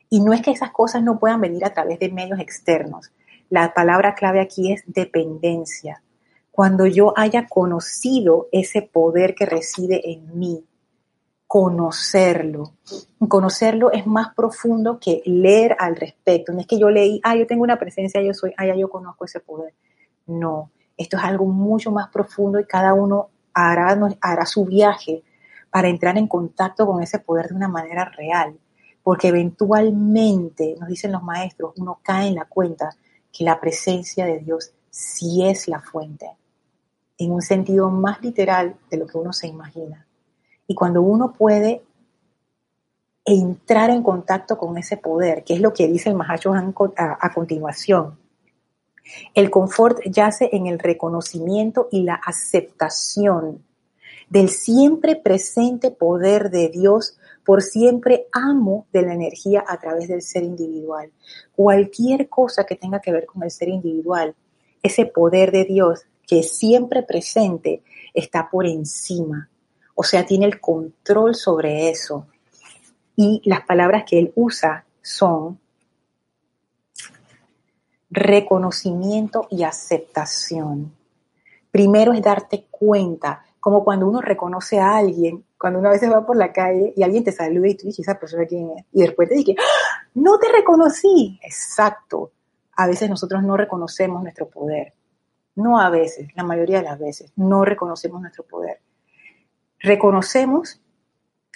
Y 0.08 0.20
no 0.20 0.32
es 0.32 0.40
que 0.40 0.52
esas 0.52 0.70
cosas 0.70 1.02
no 1.02 1.18
puedan 1.18 1.40
venir 1.40 1.64
a 1.64 1.72
través 1.72 1.98
de 1.98 2.10
medios 2.10 2.38
externos. 2.38 3.10
La 3.50 3.74
palabra 3.74 4.14
clave 4.14 4.40
aquí 4.40 4.72
es 4.72 4.82
dependencia. 4.86 6.02
Cuando 6.50 6.86
yo 6.86 7.12
haya 7.16 7.46
conocido 7.48 8.48
ese 8.52 8.82
poder 8.82 9.34
que 9.34 9.46
reside 9.46 10.12
en 10.12 10.38
mí, 10.38 10.64
conocerlo. 11.46 12.74
Conocerlo 13.28 13.92
es 13.92 14.06
más 14.06 14.34
profundo 14.34 14.98
que 14.98 15.22
leer 15.24 15.76
al 15.78 15.96
respecto. 15.96 16.52
No 16.52 16.60
es 16.60 16.66
que 16.66 16.78
yo 16.78 16.90
leí, 16.90 17.20
ah, 17.22 17.36
yo 17.36 17.46
tengo 17.46 17.62
una 17.62 17.78
presencia, 17.78 18.20
yo 18.20 18.34
soy, 18.34 18.52
ah, 18.56 18.66
ya 18.66 18.74
yo 18.74 18.88
conozco 18.88 19.24
ese 19.24 19.40
poder. 19.40 19.74
No, 20.26 20.70
esto 20.96 21.16
es 21.16 21.22
algo 21.22 21.46
mucho 21.46 21.90
más 21.90 22.08
profundo 22.08 22.58
y 22.58 22.64
cada 22.64 22.94
uno 22.94 23.30
hará, 23.54 23.96
hará 24.20 24.46
su 24.46 24.64
viaje 24.64 25.22
para 25.70 25.88
entrar 25.88 26.18
en 26.18 26.26
contacto 26.26 26.86
con 26.86 27.02
ese 27.02 27.20
poder 27.20 27.48
de 27.48 27.54
una 27.54 27.68
manera 27.68 28.04
real. 28.16 28.58
Porque 29.02 29.28
eventualmente, 29.28 30.74
nos 30.80 30.88
dicen 30.88 31.12
los 31.12 31.22
maestros, 31.22 31.74
uno 31.76 32.00
cae 32.02 32.28
en 32.28 32.34
la 32.34 32.46
cuenta 32.46 32.90
que 33.32 33.44
la 33.44 33.60
presencia 33.60 34.24
de 34.24 34.40
Dios 34.40 34.72
sí 34.90 35.46
es 35.46 35.68
la 35.68 35.80
fuente, 35.80 36.26
en 37.18 37.30
un 37.30 37.42
sentido 37.42 37.90
más 37.90 38.20
literal 38.20 38.76
de 38.90 38.96
lo 38.96 39.06
que 39.06 39.18
uno 39.18 39.32
se 39.32 39.46
imagina. 39.46 40.05
Y 40.66 40.74
cuando 40.74 41.02
uno 41.02 41.32
puede 41.32 41.82
entrar 43.24 43.90
en 43.90 44.02
contacto 44.02 44.56
con 44.56 44.78
ese 44.78 44.96
poder, 44.96 45.44
que 45.44 45.54
es 45.54 45.60
lo 45.60 45.72
que 45.72 45.88
dice 45.88 46.10
el 46.10 46.16
Mahashohan 46.16 46.74
a, 46.96 47.26
a 47.26 47.34
continuación, 47.34 48.18
El 49.34 49.50
confort 49.50 50.00
yace 50.04 50.50
en 50.52 50.66
el 50.66 50.78
reconocimiento 50.78 51.88
y 51.90 52.02
la 52.02 52.14
aceptación 52.14 53.64
del 54.28 54.48
siempre 54.48 55.16
presente 55.16 55.90
poder 55.90 56.50
de 56.50 56.68
Dios 56.68 57.16
por 57.44 57.62
siempre 57.62 58.26
amo 58.32 58.86
de 58.92 59.02
la 59.02 59.14
energía 59.14 59.64
a 59.66 59.78
través 59.78 60.08
del 60.08 60.22
ser 60.22 60.42
individual. 60.42 61.12
Cualquier 61.54 62.28
cosa 62.28 62.64
que 62.64 62.74
tenga 62.74 63.00
que 63.00 63.12
ver 63.12 63.26
con 63.26 63.44
el 63.44 63.50
ser 63.50 63.68
individual, 63.68 64.34
ese 64.82 65.06
poder 65.06 65.52
de 65.52 65.64
Dios 65.64 66.02
que 66.26 66.40
es 66.40 66.58
siempre 66.58 67.04
presente 67.04 67.82
está 68.12 68.50
por 68.50 68.66
encima. 68.66 69.48
O 69.96 70.04
sea, 70.04 70.24
tiene 70.24 70.44
el 70.44 70.60
control 70.60 71.34
sobre 71.34 71.90
eso. 71.90 72.26
Y 73.16 73.40
las 73.46 73.62
palabras 73.62 74.04
que 74.06 74.18
él 74.18 74.32
usa 74.36 74.84
son 75.02 75.58
reconocimiento 78.10 79.48
y 79.50 79.64
aceptación. 79.64 80.94
Primero 81.70 82.12
es 82.12 82.22
darte 82.22 82.66
cuenta, 82.70 83.42
como 83.58 83.82
cuando 83.82 84.06
uno 84.06 84.20
reconoce 84.20 84.78
a 84.78 84.96
alguien, 84.96 85.44
cuando 85.58 85.78
uno 85.78 85.88
a 85.88 85.92
veces 85.92 86.12
va 86.12 86.24
por 86.24 86.36
la 86.36 86.52
calle 86.52 86.92
y 86.94 87.02
alguien 87.02 87.24
te 87.24 87.32
saluda 87.32 87.68
y 87.68 87.74
tú 87.74 87.86
dices, 87.86 88.06
esa 88.06 88.20
persona 88.20 88.44
quién 88.46 88.70
es, 88.76 88.84
y 88.92 89.00
después 89.00 89.28
te 89.30 89.34
dice, 89.34 89.56
¡Ah! 89.58 90.08
no 90.14 90.38
te 90.38 90.48
reconocí. 90.52 91.40
Exacto. 91.42 92.32
A 92.76 92.86
veces 92.86 93.08
nosotros 93.08 93.42
no 93.42 93.56
reconocemos 93.56 94.22
nuestro 94.22 94.46
poder. 94.48 94.92
No 95.54 95.80
a 95.80 95.88
veces, 95.88 96.28
la 96.36 96.44
mayoría 96.44 96.78
de 96.78 96.84
las 96.84 96.98
veces, 96.98 97.32
no 97.36 97.64
reconocemos 97.64 98.20
nuestro 98.20 98.44
poder. 98.44 98.80
Reconocemos 99.80 100.80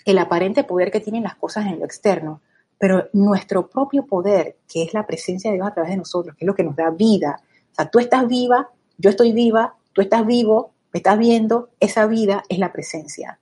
el 0.04 0.18
aparente 0.18 0.64
poder 0.64 0.90
que 0.90 1.00
tienen 1.00 1.24
las 1.24 1.36
cosas 1.36 1.66
en 1.66 1.78
lo 1.78 1.84
externo, 1.84 2.40
pero 2.78 3.08
nuestro 3.12 3.68
propio 3.68 4.06
poder, 4.06 4.56
que 4.66 4.82
es 4.82 4.94
la 4.94 5.06
presencia 5.06 5.50
de 5.50 5.56
Dios 5.56 5.68
a 5.68 5.74
través 5.74 5.90
de 5.90 5.98
nosotros, 5.98 6.34
que 6.36 6.44
es 6.44 6.46
lo 6.46 6.54
que 6.54 6.64
nos 6.64 6.76
da 6.76 6.90
vida. 6.90 7.42
O 7.72 7.74
sea, 7.74 7.90
tú 7.90 7.98
estás 7.98 8.26
viva, 8.26 8.70
yo 8.96 9.10
estoy 9.10 9.32
viva, 9.32 9.76
tú 9.92 10.00
estás 10.00 10.26
vivo, 10.26 10.72
me 10.92 10.98
estás 10.98 11.18
viendo, 11.18 11.70
esa 11.78 12.06
vida 12.06 12.42
es 12.48 12.58
la 12.58 12.72
presencia. 12.72 13.38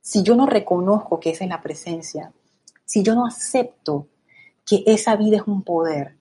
si 0.00 0.22
yo 0.22 0.36
no 0.36 0.44
reconozco 0.44 1.18
que 1.18 1.30
esa 1.30 1.44
es 1.44 1.50
la 1.50 1.62
presencia, 1.62 2.32
si 2.84 3.02
yo 3.02 3.14
no 3.14 3.26
acepto 3.26 4.08
que 4.66 4.84
esa 4.86 5.16
vida 5.16 5.38
es 5.38 5.44
un 5.46 5.62
poder, 5.62 6.16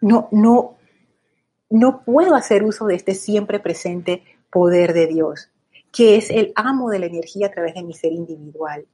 no, 0.00 0.28
no, 0.30 0.76
no 1.68 2.02
puedo 2.02 2.34
hacer 2.34 2.64
uso 2.64 2.86
de 2.86 2.94
este 2.94 3.14
siempre 3.14 3.60
presente 3.60 4.22
poder 4.54 4.94
de 4.94 5.08
Dios, 5.08 5.50
que 5.90 6.14
es 6.14 6.30
el 6.30 6.52
amo 6.54 6.88
de 6.88 7.00
la 7.00 7.06
energía 7.06 7.48
a 7.48 7.50
través 7.50 7.74
de 7.74 7.82
mi 7.82 7.92
ser 7.92 8.12
individual. 8.12 8.86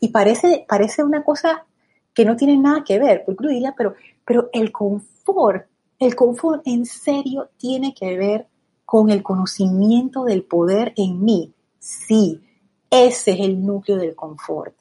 Y 0.00 0.08
parece, 0.08 0.66
parece 0.68 1.04
una 1.04 1.22
cosa 1.22 1.64
que 2.12 2.24
no 2.24 2.34
tiene 2.34 2.56
nada 2.56 2.82
que 2.84 2.98
ver, 2.98 3.22
porque 3.24 3.46
pero, 3.76 3.94
pero 4.24 4.50
el 4.52 4.72
confort, 4.72 5.68
el 5.96 6.16
confort 6.16 6.62
en 6.66 6.84
serio 6.86 7.50
tiene 7.56 7.94
que 7.94 8.18
ver 8.18 8.48
con 8.84 9.10
el 9.10 9.22
conocimiento 9.22 10.24
del 10.24 10.42
poder 10.42 10.92
en 10.96 11.22
mí. 11.22 11.54
Sí, 11.78 12.42
ese 12.90 13.30
es 13.30 13.38
el 13.38 13.64
núcleo 13.64 13.96
del 13.96 14.16
confort, 14.16 14.74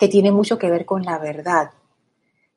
que 0.00 0.08
tiene 0.08 0.32
mucho 0.32 0.58
que 0.58 0.68
ver 0.68 0.84
con 0.84 1.04
la 1.04 1.18
verdad. 1.18 1.70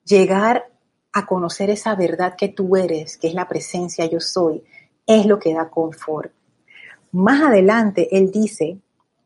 Llegar 0.03 0.65
a 1.11 1.27
conocer 1.27 1.69
esa 1.69 1.93
verdad 1.93 2.33
que 2.35 2.47
tú 2.47 2.75
eres, 2.75 3.19
que 3.19 3.27
es 3.27 3.35
la 3.35 3.47
presencia 3.47 4.07
yo 4.07 4.19
soy, 4.19 4.63
es 5.05 5.25
lo 5.25 5.39
que 5.39 5.53
da 5.53 5.69
confort. 5.69 6.31
Más 7.11 7.41
adelante, 7.43 8.17
él 8.17 8.31
dice 8.31 8.79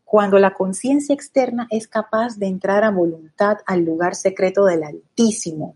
cuando 0.03 0.39
la 0.39 0.53
conciencia 0.53 1.13
externa 1.13 1.67
es 1.69 1.85
capaz 1.85 2.37
de 2.37 2.47
entrar 2.47 2.85
a 2.85 2.91
voluntad 2.91 3.57
al 3.65 3.83
lugar 3.83 4.15
secreto 4.15 4.63
del 4.63 4.83
Altísimo. 4.83 5.75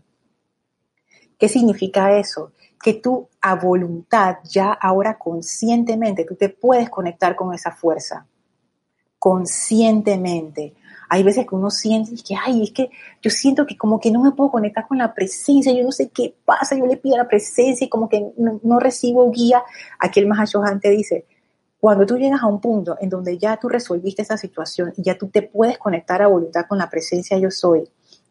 ¿Qué 1.38 1.50
significa 1.50 2.18
eso? 2.18 2.52
Que 2.82 2.94
tú 2.94 3.28
a 3.42 3.56
voluntad, 3.56 4.38
ya 4.48 4.72
ahora 4.72 5.18
conscientemente, 5.18 6.24
tú 6.24 6.34
te 6.34 6.48
puedes 6.48 6.88
conectar 6.88 7.36
con 7.36 7.52
esa 7.52 7.72
fuerza. 7.72 8.26
Conscientemente. 9.18 10.74
Hay 11.14 11.22
veces 11.24 11.46
que 11.46 11.54
uno 11.54 11.68
siente 11.68 12.12
que, 12.26 12.34
ay, 12.34 12.62
es 12.62 12.70
que 12.72 12.88
yo 13.20 13.28
siento 13.28 13.66
que 13.66 13.76
como 13.76 14.00
que 14.00 14.10
no 14.10 14.22
me 14.22 14.32
puedo 14.32 14.50
conectar 14.50 14.88
con 14.88 14.96
la 14.96 15.12
presencia, 15.12 15.70
yo 15.70 15.84
no 15.84 15.92
sé 15.92 16.08
qué 16.08 16.34
pasa, 16.42 16.74
yo 16.74 16.86
le 16.86 16.96
pido 16.96 17.18
la 17.18 17.28
presencia 17.28 17.84
y 17.84 17.90
como 17.90 18.08
que 18.08 18.32
no, 18.38 18.80
recibo 18.80 19.30
guía. 19.30 19.62
Aquí 19.98 20.20
el 20.20 20.26
Mahashohan 20.26 20.80
dice, 20.82 21.26
cuando 21.78 22.06
tú 22.06 22.16
llegas 22.16 22.40
a 22.40 22.46
un 22.46 22.62
punto 22.62 22.96
en 22.98 23.10
donde 23.10 23.36
ya 23.36 23.58
tú 23.58 23.68
resolviste 23.68 24.22
esa 24.22 24.38
situación 24.38 24.94
y 24.96 25.02
ya 25.02 25.18
tú 25.18 25.28
te 25.28 25.42
puedes 25.42 25.76
conectar 25.76 26.22
a 26.22 26.28
voluntad 26.28 26.64
con 26.66 26.78
la 26.78 26.88
presencia 26.88 27.36
yo 27.36 27.50
soy, 27.50 27.84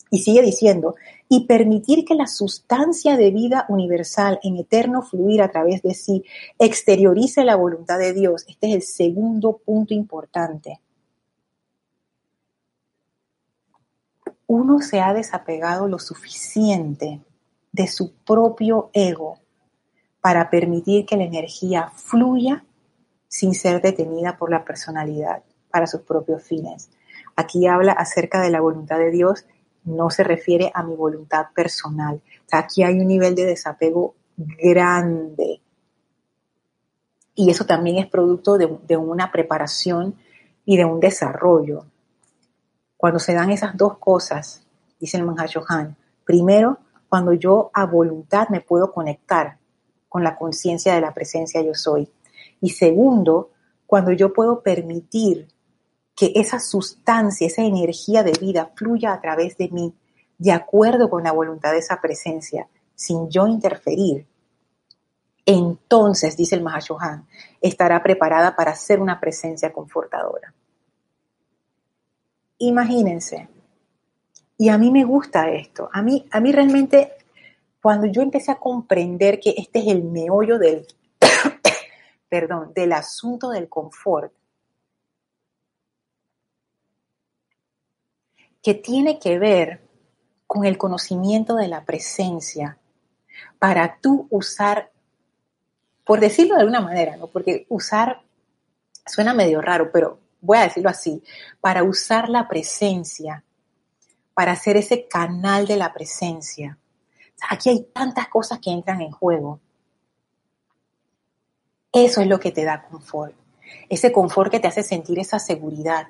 y 0.10 0.18
sigue 0.18 0.42
diciendo, 0.42 0.96
y 1.30 1.46
permitir 1.46 2.04
que 2.04 2.16
la 2.16 2.26
sustancia 2.26 3.16
de 3.16 3.30
vida 3.30 3.68
universal 3.70 4.40
en 4.42 4.58
eterno 4.58 5.04
fluir 5.04 5.44
a 5.44 5.52
través 5.52 5.84
de 5.84 5.94
sí 5.94 6.24
exteriorice 6.58 7.44
la 7.44 7.56
voluntad 7.56 8.00
de 8.00 8.14
Dios. 8.14 8.44
Este 8.48 8.70
es 8.70 8.76
el 8.76 8.82
segundo 8.82 9.62
punto 9.64 9.94
importante. 9.94 10.80
Uno 14.54 14.82
se 14.82 15.00
ha 15.00 15.14
desapegado 15.14 15.88
lo 15.88 15.98
suficiente 15.98 17.22
de 17.72 17.88
su 17.88 18.12
propio 18.12 18.90
ego 18.92 19.40
para 20.20 20.50
permitir 20.50 21.06
que 21.06 21.16
la 21.16 21.24
energía 21.24 21.90
fluya 21.96 22.66
sin 23.30 23.54
ser 23.56 23.82
detenida 23.82 24.36
por 24.38 24.52
la 24.52 24.66
personalidad 24.66 25.42
para 25.70 25.88
sus 25.88 26.02
propios 26.02 26.44
fines. 26.44 26.90
Aquí 27.38 27.66
habla 27.66 27.94
acerca 27.94 28.42
de 28.42 28.50
la 28.50 28.60
voluntad 28.60 28.98
de 28.98 29.10
Dios, 29.10 29.46
no 29.86 30.10
se 30.10 30.26
refiere 30.26 30.70
a 30.74 30.84
mi 30.84 30.98
voluntad 30.98 31.46
personal. 31.56 32.22
aquí 32.52 32.84
hay 32.84 33.00
un 33.00 33.08
nivel 33.08 33.36
de 33.36 33.46
desapego 33.46 34.16
grande. 34.36 35.62
Y 37.36 37.52
eso 37.52 37.66
también 37.66 38.00
es 38.00 38.08
producto 38.08 38.58
de, 38.58 38.98
una 38.98 39.32
preparación 39.32 40.16
y 40.66 40.76
de 40.76 40.84
un 40.84 41.00
desarrollo. 41.00 41.86
Cuando 43.02 43.18
se 43.18 43.34
dan 43.34 43.50
esas 43.50 43.76
dos 43.76 43.98
cosas, 43.98 44.62
dice 45.00 45.18
el 45.18 45.26
Johan, 45.26 45.98
primero, 46.24 46.78
cuando 47.10 47.34
yo 47.34 47.72
a 47.74 47.88
voluntad 47.88 48.50
me 48.50 48.62
puedo 48.62 48.94
conectar 48.94 49.58
con 50.08 50.24
la 50.24 50.38
conciencia 50.38 50.94
de 50.94 51.02
la 51.02 51.12
presencia 51.12 51.64
yo 51.64 51.74
soy. 51.74 52.12
Y 52.62 52.70
segundo, 52.70 53.50
cuando 53.88 54.12
yo 54.12 54.32
puedo 54.32 54.62
permitir 54.62 55.48
que 56.16 56.32
esa 56.36 56.60
sustancia, 56.60 57.48
esa 57.48 57.64
energía 57.64 58.22
de 58.22 58.34
vida 58.34 58.72
fluya 58.76 59.14
a 59.14 59.20
través 59.20 59.58
de 59.58 59.70
mí, 59.70 59.96
de 60.38 60.52
acuerdo 60.52 61.10
con 61.10 61.24
la 61.24 61.32
voluntad 61.32 61.72
de 61.72 61.80
esa 61.80 62.00
presencia, 62.02 62.68
sin 62.94 63.32
yo 63.32 63.48
interferir, 63.48 64.28
entonces, 65.44 66.38
dice 66.38 66.54
el 66.54 66.62
Mahashohan, 66.62 67.26
estará 67.62 68.04
preparada 68.04 68.56
para 68.56 68.76
ser 68.76 69.00
una 69.02 69.20
presencia 69.20 69.74
confortadora. 69.74 70.54
Imagínense. 72.62 73.50
Y 74.58 74.70
a 74.70 74.78
mí 74.78 74.92
me 74.92 75.04
gusta 75.04 75.50
esto. 75.50 75.90
A 75.92 76.04
mí, 76.04 76.28
a 76.32 76.40
mí 76.40 76.52
realmente, 76.52 77.14
cuando 77.82 78.06
yo 78.06 78.22
empecé 78.22 78.52
a 78.52 78.60
comprender 78.60 79.40
que 79.40 79.56
este 79.58 79.80
es 79.80 79.88
el 79.88 80.04
meollo 80.04 80.60
del 80.60 80.86
perdón, 82.30 82.72
del 82.76 82.94
asunto 82.94 83.50
del 83.50 83.68
confort, 83.68 84.32
que 88.62 88.76
tiene 88.76 89.18
que 89.18 89.40
ver 89.40 89.82
con 90.46 90.64
el 90.64 90.78
conocimiento 90.78 91.56
de 91.56 91.68
la 91.68 91.84
presencia 91.84 92.78
para 93.58 93.98
tú 94.00 94.28
usar, 94.30 94.92
por 96.06 96.20
decirlo 96.20 96.54
de 96.54 96.62
alguna 96.62 96.82
manera, 96.82 97.18
¿no? 97.18 97.26
porque 97.26 97.66
usar 97.70 98.22
suena 99.08 99.34
medio 99.34 99.62
raro, 99.62 99.92
pero 99.92 100.20
voy 100.42 100.58
a 100.58 100.64
decirlo 100.64 100.90
así, 100.90 101.24
para 101.62 101.84
usar 101.84 102.30
la 102.30 102.48
presencia, 102.48 103.44
para 104.34 104.54
hacer 104.54 104.78
ese 104.78 105.08
canal 105.08 105.68
de 105.68 105.78
la 105.78 105.94
presencia. 105.94 106.78
aquí 107.50 107.70
hay 107.70 107.84
tantas 107.94 108.28
cosas 108.28 108.60
que 108.60 108.72
entran 108.72 109.02
en 109.02 109.12
juego. 109.12 109.60
Eso 111.92 112.22
es 112.22 112.28
lo 112.28 112.40
que 112.40 112.52
te 112.52 112.64
da 112.64 112.84
confort. 112.84 113.36
Ese 113.90 114.12
confort 114.12 114.52
que 114.52 114.60
te 114.60 114.68
hace 114.68 114.84
sentir 114.84 115.20
esa 115.20 115.40
seguridad, 115.40 116.08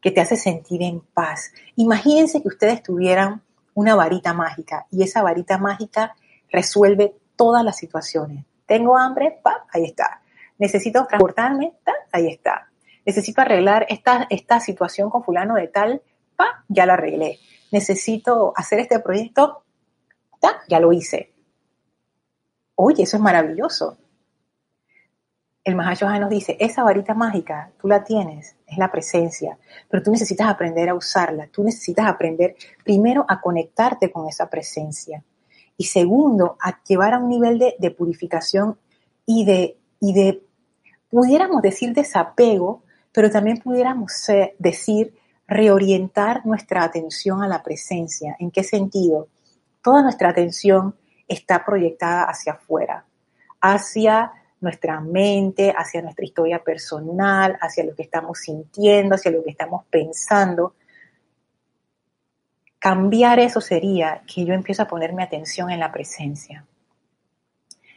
que 0.00 0.10
te 0.10 0.20
hace 0.20 0.36
sentir 0.36 0.82
en 0.82 1.00
paz. 1.00 1.52
Imagínense 1.76 2.40
que 2.42 2.48
ustedes 2.48 2.82
tuvieran 2.82 3.42
una 3.74 3.94
varita 3.94 4.32
mágica 4.34 4.86
y 4.90 5.02
esa 5.02 5.22
varita 5.22 5.58
mágica 5.58 6.14
resuelve 6.50 7.16
todas 7.36 7.64
las 7.64 7.76
situaciones. 7.76 8.44
Tengo 8.66 8.96
hambre, 8.96 9.38
pa, 9.42 9.66
ahí 9.72 9.84
está. 9.84 10.22
Necesito 10.58 11.06
transportarme, 11.06 11.74
ta, 11.84 11.92
ahí 12.12 12.28
está. 12.28 12.67
Necesito 13.08 13.40
arreglar 13.40 13.86
esta, 13.88 14.26
esta 14.30 14.60
situación 14.60 15.10
con 15.10 15.24
fulano 15.24 15.54
de 15.54 15.68
tal, 15.68 16.02
pa, 16.36 16.64
ya 16.68 16.86
la 16.86 16.92
arreglé. 16.92 17.38
Necesito 17.72 18.52
hacer 18.54 18.80
este 18.80 19.00
proyecto, 19.00 19.64
ta, 20.40 20.60
ya 20.68 20.78
lo 20.78 20.92
hice. 20.92 21.32
Oye, 22.76 23.02
eso 23.02 23.16
es 23.16 23.22
maravilloso 23.22 23.98
el 25.68 25.76
Mahashohan 25.76 26.22
nos 26.22 26.30
dice, 26.30 26.56
esa 26.60 26.82
varita 26.82 27.12
mágica, 27.12 27.72
tú 27.78 27.88
la 27.88 28.02
tienes, 28.02 28.56
es 28.66 28.78
la 28.78 28.90
presencia, 28.90 29.58
pero 29.90 30.02
tú 30.02 30.10
necesitas 30.10 30.48
aprender 30.48 30.88
a 30.88 30.94
usarla, 30.94 31.46
tú 31.52 31.62
necesitas 31.62 32.06
aprender 32.06 32.56
primero 32.82 33.26
a 33.28 33.38
conectarte 33.42 34.10
con 34.10 34.26
esa 34.26 34.48
presencia. 34.48 35.22
Y 35.76 35.84
segundo, 35.84 36.56
a 36.58 36.82
llevar 36.82 37.12
a 37.12 37.18
un 37.18 37.28
nivel 37.28 37.58
de, 37.58 37.90
purificación 37.90 38.78
y 39.26 39.44
de, 39.44 39.76
y 40.00 40.14
de, 40.14 40.42
pudiéramos 41.10 41.60
decir 41.60 41.92
desapego, 41.92 42.82
pero 43.18 43.32
también 43.32 43.58
pudiéramos 43.58 44.12
decir 44.60 45.12
reorientar 45.48 46.46
nuestra 46.46 46.84
atención 46.84 47.42
a 47.42 47.48
la 47.48 47.64
presencia. 47.64 48.36
¿En 48.38 48.52
qué 48.52 48.62
sentido? 48.62 49.26
Toda 49.82 50.02
nuestra 50.02 50.28
atención 50.28 50.94
está 51.26 51.64
proyectada 51.64 52.26
hacia 52.26 52.52
afuera, 52.52 53.04
hacia 53.60 54.30
nuestra 54.60 55.00
mente, 55.00 55.74
hacia 55.76 56.00
nuestra 56.00 56.24
historia 56.24 56.62
personal, 56.62 57.58
hacia 57.60 57.82
lo 57.82 57.96
que 57.96 58.04
estamos 58.04 58.38
sintiendo, 58.38 59.16
hacia 59.16 59.32
lo 59.32 59.42
que 59.42 59.50
estamos 59.50 59.84
pensando. 59.90 60.76
Cambiar 62.78 63.40
eso 63.40 63.60
sería 63.60 64.22
que 64.32 64.44
yo 64.44 64.54
empiezo 64.54 64.84
a 64.84 64.86
ponerme 64.86 65.24
atención 65.24 65.72
en 65.72 65.80
la 65.80 65.90
presencia. 65.90 66.64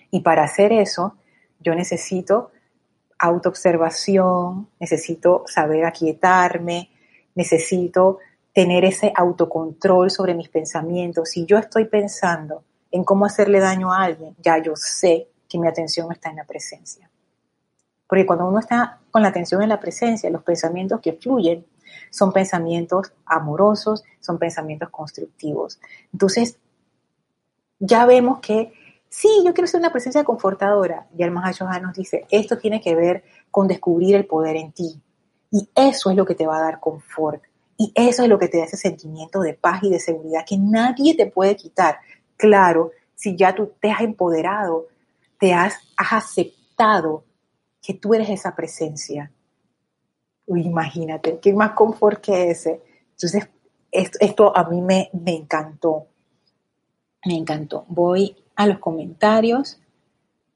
Y 0.10 0.22
para 0.22 0.46
hacer 0.46 0.74
eso, 0.74 1.16
yo 1.60 1.76
necesito 1.76 2.50
autoobservación, 3.22 4.68
necesito 4.80 5.44
saber 5.46 5.86
aquietarme, 5.86 6.90
necesito 7.36 8.18
tener 8.52 8.84
ese 8.84 9.14
autocontrol 9.16 10.10
sobre 10.10 10.34
mis 10.34 10.50
pensamientos. 10.50 11.30
Si 11.30 11.46
yo 11.46 11.58
estoy 11.58 11.86
pensando 11.86 12.64
en 12.90 13.04
cómo 13.04 13.26
hacerle 13.26 13.60
daño 13.60 13.94
a 13.94 14.04
alguien, 14.04 14.36
ya 14.42 14.58
yo 14.58 14.76
sé 14.76 15.30
que 15.48 15.60
mi 15.60 15.68
atención 15.68 16.12
está 16.12 16.30
en 16.32 16.38
la 16.38 16.46
presencia. 16.46 17.10
Porque 18.08 18.26
cuando 18.26 18.48
uno 18.48 18.60
está 18.60 19.00
con 19.12 19.22
la 19.22 19.30
atención 19.30 19.62
en 19.62 19.70
la 19.70 19.80
presencia, 19.80 20.30
los 20.30 20.44
pensamientos 20.44 21.00
que 21.00 21.14
fluyen 21.14 21.66
son 22.10 22.34
pensamientos 22.34 23.14
amorosos, 23.26 24.04
son 24.20 24.38
pensamientos 24.38 24.90
constructivos. 24.90 25.80
Entonces, 26.12 26.58
ya 27.80 28.06
vemos 28.06 28.40
que 28.40 28.74
sí, 29.12 29.28
yo 29.46 29.54
quiero 29.54 29.68
ser 29.68 29.82
una 29.82 29.92
presencia 29.92 30.24
confortadora. 30.24 31.08
Y 31.16 31.22
el 31.22 31.32
Mahashoha 31.32 31.80
nos 31.80 31.94
dice, 31.94 32.26
esto 32.32 32.58
tiene 32.58 32.82
que 32.82 32.96
ver 32.96 33.24
con 33.52 33.68
descubrir 33.68 34.16
el 34.16 34.26
poder 34.26 34.56
en 34.56 34.72
ti. 34.72 35.00
Y 35.52 35.70
eso 35.76 36.10
es 36.10 36.16
lo 36.16 36.26
que 36.26 36.34
te 36.34 36.48
va 36.48 36.58
a 36.58 36.62
dar 36.62 36.80
confort. 36.80 37.44
Y 37.78 37.92
eso 37.94 38.24
es 38.24 38.30
lo 38.30 38.40
que 38.40 38.48
te 38.48 38.58
da 38.58 38.64
ese 38.64 38.78
sentimiento 38.78 39.42
de 39.42 39.54
paz 39.54 39.84
y 39.84 39.90
de 39.90 40.00
seguridad 40.00 40.46
que 40.48 40.58
nadie 40.58 41.16
te 41.16 41.26
puede 41.26 41.58
quitar. 41.58 42.00
Claro, 42.38 42.92
si 43.14 43.36
ya 43.36 43.54
tú 43.54 43.74
te 43.82 43.92
has 43.92 44.02
empoderado, 44.02 44.88
te 45.38 45.54
has, 45.54 45.76
aceptado 45.98 47.26
que 47.82 47.94
tú 47.94 48.14
eres 48.14 48.30
esa 48.30 48.56
presencia. 48.56 49.32
Uy, 50.46 50.62
imagínate, 50.62 51.38
qué 51.40 51.54
más 51.54 51.74
confort 51.74 52.22
que 52.22 52.50
ese. 52.50 52.82
Entonces, 53.12 53.48
esto, 53.92 54.56
a 54.56 54.64
mí 54.70 54.82
me, 54.82 55.10
me 55.14 55.36
encantó. 55.36 56.08
Me 57.26 57.36
encantó. 57.36 57.86
Voy 57.88 58.36
a 58.56 58.68
los 58.68 58.80
comentarios. 58.80 59.80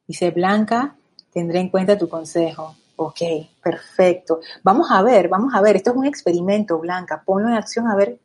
Dice 0.07 0.31
Blanca, 0.31 0.95
tendré 1.31 1.59
en 1.59 1.69
cuenta 1.69 1.97
tu 1.97 2.07
consejo. 2.07 2.75
Ok, 2.97 3.19
perfecto. 3.61 4.39
Vamos 4.63 4.89
a 4.89 5.01
ver, 5.01 5.27
vamos 5.27 5.53
a 5.53 5.61
ver. 5.61 5.75
Esto 5.75 5.91
es 5.91 5.97
un 5.97 6.05
experimento, 6.05 6.79
Blanca. 6.79 7.23
Ponlo 7.25 7.49
en 7.49 7.55
acción 7.55 7.87
a 7.87 7.95
ver 7.95 8.19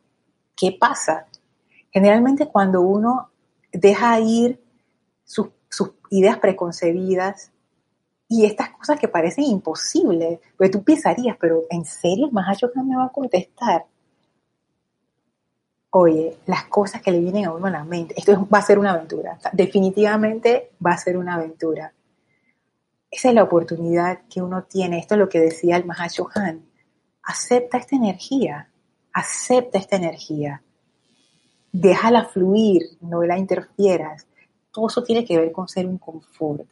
qué 0.55 0.77
pasa. 0.79 1.27
Generalmente 1.91 2.47
cuando 2.47 2.81
uno 2.81 3.29
deja 3.71 4.19
ir 4.19 4.61
sus, 5.25 5.47
ideas 6.09 6.37
preconcebidas 6.39 7.51
y 8.27 8.45
estas 8.45 8.69
cosas 8.71 8.99
que 8.99 9.07
parecen 9.07 9.45
imposibles, 9.45 10.39
porque 10.57 10.71
tú 10.71 10.83
pensarías, 10.83 11.37
pero 11.39 11.63
¿en 11.69 11.85
serio 11.85 12.27
el 12.27 12.31
Mahacho 12.31 12.69
no 12.75 12.83
me 12.83 12.95
va 12.95 13.05
a 13.05 13.11
contestar? 13.11 13.85
Oye, 15.91 16.37
las 16.45 16.65
cosas 16.65 17.01
que 17.01 17.11
le 17.11 17.19
vienen 17.19 17.45
a 17.45 17.53
uno 17.53 17.67
a 17.67 17.71
la 17.71 17.83
mente, 17.83 18.13
esto 18.17 18.47
va 18.53 18.59
a 18.59 18.63
ser 18.63 18.79
una 18.79 18.93
aventura, 18.93 19.37
definitivamente 19.51 20.71
va 20.85 20.91
a 20.91 20.97
ser 20.97 21.17
una 21.17 21.35
aventura. 21.35 21.93
Esa 23.09 23.29
es 23.29 23.35
la 23.35 23.43
oportunidad 23.43 24.21
que 24.29 24.41
uno 24.41 24.63
tiene, 24.63 24.99
esto 24.99 25.15
es 25.15 25.19
lo 25.19 25.27
que 25.27 25.41
decía 25.41 25.75
el 25.75 25.85
Mahashohan, 25.85 26.65
acepta 27.23 27.77
esta 27.77 27.95
energía, 27.95 28.69
acepta 29.11 29.77
esta 29.77 29.97
energía 29.97 30.61
déjala 31.71 32.25
fluir, 32.25 32.97
no 33.01 33.23
la 33.23 33.37
interfieras. 33.37 34.27
Todo 34.71 34.87
eso 34.87 35.03
tiene 35.03 35.25
que 35.25 35.37
ver 35.37 35.51
con 35.51 35.67
ser 35.67 35.85
un 35.85 35.97
confort. 35.97 36.65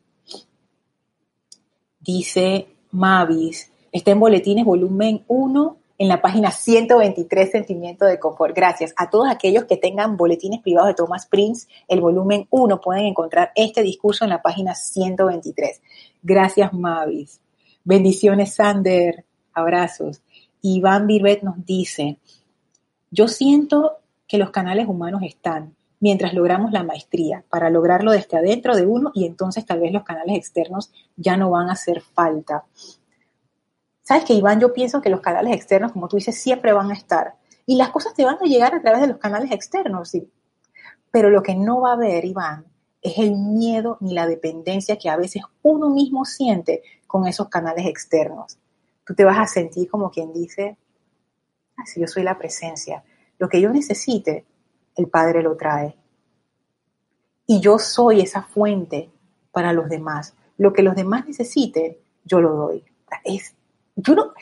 Dice 1.99 2.67
Mavis, 2.91 3.71
está 3.91 4.11
en 4.11 4.19
Boletines 4.19 4.65
volumen 4.65 5.23
1 5.27 5.77
en 5.99 6.07
la 6.07 6.21
página 6.21 6.49
123, 6.49 7.51
Sentimiento 7.51 8.05
de 8.05 8.17
Confort. 8.17 8.55
Gracias. 8.55 8.93
A 8.95 9.09
todos 9.09 9.27
aquellos 9.29 9.65
que 9.65 9.75
tengan 9.75 10.15
boletines 10.15 10.61
privados 10.61 10.87
de 10.87 10.93
Thomas 10.95 11.27
Prince, 11.27 11.67
el 11.89 11.99
volumen 11.99 12.47
1, 12.49 12.79
pueden 12.79 13.03
encontrar 13.03 13.51
este 13.53 13.83
discurso 13.83 14.23
en 14.23 14.29
la 14.29 14.41
página 14.41 14.75
123. 14.75 15.81
Gracias, 16.23 16.73
Mavis. 16.73 17.41
Bendiciones, 17.83 18.55
Sander. 18.55 19.25
Abrazos. 19.53 20.21
Iván 20.61 21.05
Birbet 21.05 21.43
nos 21.43 21.65
dice, 21.65 22.17
yo 23.11 23.27
siento 23.27 23.97
que 24.25 24.37
los 24.37 24.51
canales 24.51 24.87
humanos 24.87 25.21
están 25.23 25.75
mientras 25.99 26.33
logramos 26.33 26.71
la 26.71 26.83
maestría, 26.83 27.43
para 27.49 27.69
lograrlo 27.69 28.11
desde 28.11 28.37
adentro 28.37 28.75
de 28.75 28.85
uno 28.85 29.11
y 29.13 29.25
entonces 29.25 29.65
tal 29.65 29.81
vez 29.81 29.91
los 29.91 30.03
canales 30.03 30.37
externos 30.37 30.91
ya 31.17 31.35
no 31.35 31.49
van 31.49 31.69
a 31.69 31.73
hacer 31.73 32.01
falta. 32.01 32.63
¿Sabes 34.09 34.25
que 34.25 34.33
Iván? 34.33 34.59
Yo 34.59 34.73
pienso 34.73 35.01
que 35.01 35.11
los 35.11 35.21
canales 35.21 35.55
externos, 35.55 35.91
como 35.91 36.07
tú 36.07 36.15
dices, 36.15 36.35
siempre 36.35 36.73
van 36.73 36.89
a 36.89 36.95
estar. 36.95 37.35
Y 37.67 37.75
las 37.75 37.91
cosas 37.91 38.15
te 38.15 38.25
van 38.25 38.37
a 38.41 38.45
llegar 38.45 38.73
a 38.73 38.81
través 38.81 39.01
de 39.01 39.07
los 39.07 39.17
canales 39.17 39.51
externos, 39.51 40.09
sí. 40.09 40.31
Pero 41.11 41.29
lo 41.29 41.43
que 41.43 41.53
no 41.53 41.81
va 41.81 41.91
a 41.91 41.93
haber, 41.93 42.25
Iván, 42.25 42.65
es 43.03 43.19
el 43.19 43.35
miedo 43.35 43.97
ni 43.99 44.15
la 44.15 44.25
dependencia 44.25 44.97
que 44.97 45.11
a 45.11 45.15
veces 45.15 45.43
uno 45.61 45.91
mismo 45.91 46.25
siente 46.25 46.81
con 47.05 47.27
esos 47.27 47.49
canales 47.49 47.85
externos. 47.85 48.57
Tú 49.05 49.13
te 49.13 49.25
vas 49.25 49.37
a 49.37 49.45
sentir 49.45 49.87
como 49.87 50.09
quien 50.09 50.33
dice, 50.33 50.75
ah, 51.77 51.83
yo 51.95 52.07
soy 52.07 52.23
la 52.23 52.39
presencia. 52.39 53.03
Lo 53.37 53.47
que 53.47 53.61
yo 53.61 53.69
necesite, 53.69 54.43
el 54.95 55.07
Padre 55.07 55.43
lo 55.43 55.55
trae. 55.55 55.95
Y 57.45 57.59
yo 57.59 57.77
soy 57.77 58.21
esa 58.21 58.41
fuente 58.41 59.11
para 59.51 59.71
los 59.71 59.87
demás. 59.87 60.33
Lo 60.57 60.73
que 60.73 60.81
los 60.81 60.95
demás 60.95 61.27
necesiten, 61.27 61.95
yo 62.25 62.41
lo 62.41 62.55
doy. 62.55 62.83
Es, 63.23 63.53
yo 64.01 64.15
no, 64.15 64.33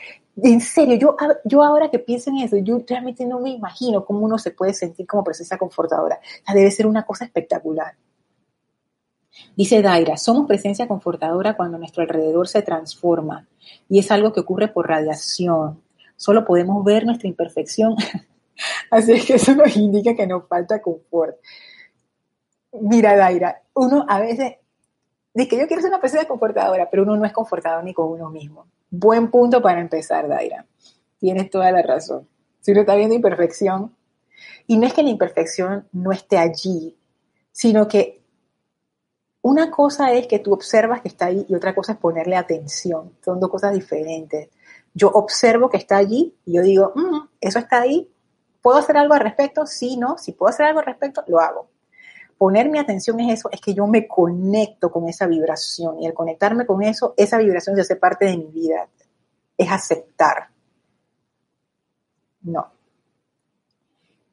en 0.42 0.60
serio, 0.60 0.96
yo, 0.96 1.16
yo 1.44 1.62
ahora 1.62 1.90
que 1.90 1.98
pienso 1.98 2.30
en 2.30 2.38
eso, 2.38 2.56
yo 2.58 2.80
realmente 2.86 3.26
no 3.26 3.40
me 3.40 3.50
imagino 3.50 4.04
cómo 4.04 4.20
uno 4.20 4.38
se 4.38 4.52
puede 4.52 4.72
sentir 4.74 5.06
como 5.06 5.24
presencia 5.24 5.58
confortadora. 5.58 6.20
debe 6.52 6.70
ser 6.70 6.86
una 6.86 7.04
cosa 7.04 7.24
espectacular. 7.24 7.94
Dice 9.56 9.82
Daira, 9.82 10.16
somos 10.16 10.46
presencia 10.46 10.88
confortadora 10.88 11.56
cuando 11.56 11.78
nuestro 11.78 12.02
alrededor 12.02 12.48
se 12.48 12.62
transforma 12.62 13.46
y 13.88 13.98
es 14.00 14.10
algo 14.10 14.32
que 14.32 14.40
ocurre 14.40 14.68
por 14.68 14.88
radiación. 14.88 15.80
Solo 16.16 16.44
podemos 16.44 16.84
ver 16.84 17.04
nuestra 17.04 17.28
imperfección 17.28 17.94
Así 18.90 19.12
es 19.12 19.26
que 19.26 19.34
eso 19.34 19.54
nos 19.54 19.76
indica 19.76 20.14
que 20.14 20.26
nos 20.26 20.46
falta 20.46 20.80
confort. 20.80 21.36
Mira, 22.72 23.16
Daira, 23.16 23.62
uno 23.74 24.04
a 24.08 24.20
veces 24.20 24.56
dice 25.32 25.48
que 25.48 25.58
yo 25.58 25.66
quiero 25.66 25.82
ser 25.82 25.90
una 25.90 26.00
persona 26.00 26.26
confortadora, 26.26 26.88
pero 26.90 27.02
uno 27.02 27.16
no 27.16 27.24
es 27.24 27.32
confortador 27.32 27.84
ni 27.84 27.94
con 27.94 28.10
uno 28.10 28.30
mismo. 28.30 28.66
Buen 28.90 29.30
punto 29.30 29.60
para 29.62 29.80
empezar, 29.80 30.28
Daira. 30.28 30.66
Tienes 31.18 31.50
toda 31.50 31.70
la 31.72 31.82
razón. 31.82 32.28
Si 32.60 32.72
uno 32.72 32.80
está 32.80 32.94
viendo 32.96 33.14
imperfección, 33.14 33.94
y 34.66 34.76
no 34.76 34.86
es 34.86 34.94
que 34.94 35.02
la 35.02 35.10
imperfección 35.10 35.88
no 35.92 36.12
esté 36.12 36.38
allí, 36.38 36.96
sino 37.50 37.88
que 37.88 38.22
una 39.42 39.70
cosa 39.70 40.12
es 40.12 40.26
que 40.26 40.38
tú 40.38 40.52
observas 40.52 41.00
que 41.00 41.08
está 41.08 41.26
ahí 41.26 41.46
y 41.48 41.54
otra 41.54 41.74
cosa 41.74 41.92
es 41.92 41.98
ponerle 41.98 42.36
atención. 42.36 43.12
Son 43.24 43.40
dos 43.40 43.50
cosas 43.50 43.72
diferentes. 43.72 44.48
Yo 44.94 45.08
observo 45.08 45.70
que 45.70 45.76
está 45.76 45.96
allí 45.96 46.34
y 46.44 46.54
yo 46.54 46.62
digo, 46.62 46.92
mm, 46.94 47.28
eso 47.40 47.58
está 47.58 47.80
ahí, 47.80 48.10
¿Puedo 48.68 48.78
hacer 48.78 48.96
algo 48.96 49.14
al 49.14 49.20
respecto? 49.20 49.66
Sí, 49.66 49.96
no. 49.96 50.18
Si 50.18 50.32
puedo 50.32 50.50
hacer 50.50 50.66
algo 50.66 50.80
al 50.80 50.86
respecto, 50.86 51.22
lo 51.26 51.40
hago. 51.40 51.70
Poner 52.38 52.70
mi 52.70 52.78
atención 52.78 53.18
en 53.20 53.30
eso 53.30 53.50
es 53.52 53.60
que 53.60 53.74
yo 53.74 53.86
me 53.86 54.06
conecto 54.06 54.90
con 54.90 55.08
esa 55.08 55.26
vibración 55.26 56.00
y 56.00 56.06
al 56.06 56.14
conectarme 56.14 56.64
con 56.64 56.82
eso, 56.82 57.12
esa 57.16 57.38
vibración 57.38 57.74
se 57.74 57.82
hace 57.82 57.96
parte 57.96 58.26
de 58.26 58.36
mi 58.36 58.46
vida. 58.46 58.88
Es 59.56 59.70
aceptar. 59.70 60.48
No. 62.42 62.68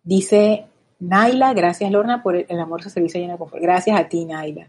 Dice 0.04 0.68
Naila, 1.00 1.54
gracias 1.54 1.92
Lorna 1.92 2.22
por 2.22 2.36
el 2.36 2.60
amoroso 2.60 2.90
servicio 2.90 3.20
lleno 3.20 3.34
de 3.34 3.40
confort. 3.40 3.62
Gracias 3.62 4.00
a 4.00 4.08
ti, 4.08 4.26
Naila. 4.26 4.68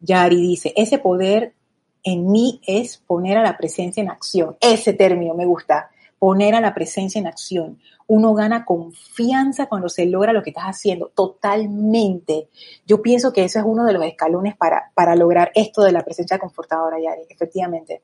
Yari 0.00 0.40
dice, 0.40 0.72
ese 0.76 0.98
poder 0.98 1.54
en 2.02 2.30
mí 2.30 2.60
es 2.66 2.98
poner 2.98 3.38
a 3.38 3.42
la 3.42 3.56
presencia 3.56 4.02
en 4.02 4.10
acción. 4.10 4.56
Ese 4.60 4.92
término 4.92 5.34
me 5.34 5.46
gusta, 5.46 5.90
poner 6.18 6.54
a 6.54 6.60
la 6.60 6.74
presencia 6.74 7.18
en 7.18 7.26
acción 7.26 7.78
uno 8.06 8.34
gana 8.34 8.64
confianza 8.64 9.66
cuando 9.66 9.88
se 9.88 10.06
logra 10.06 10.32
lo 10.32 10.42
que 10.42 10.50
estás 10.50 10.64
haciendo, 10.64 11.10
totalmente. 11.14 12.48
Yo 12.86 13.00
pienso 13.00 13.32
que 13.32 13.44
ese 13.44 13.60
es 13.60 13.64
uno 13.64 13.84
de 13.84 13.94
los 13.94 14.04
escalones 14.04 14.56
para, 14.56 14.90
para 14.94 15.16
lograr 15.16 15.50
esto 15.54 15.82
de 15.82 15.92
la 15.92 16.04
presencia 16.04 16.38
confortadora, 16.38 16.98
Yari, 17.00 17.22
efectivamente. 17.28 18.02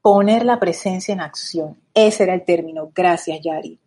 Poner 0.00 0.44
la 0.44 0.58
presencia 0.58 1.12
en 1.12 1.20
acción, 1.20 1.80
ese 1.92 2.24
era 2.24 2.34
el 2.34 2.44
término. 2.44 2.90
Gracias, 2.94 3.40
Yari. 3.42 3.78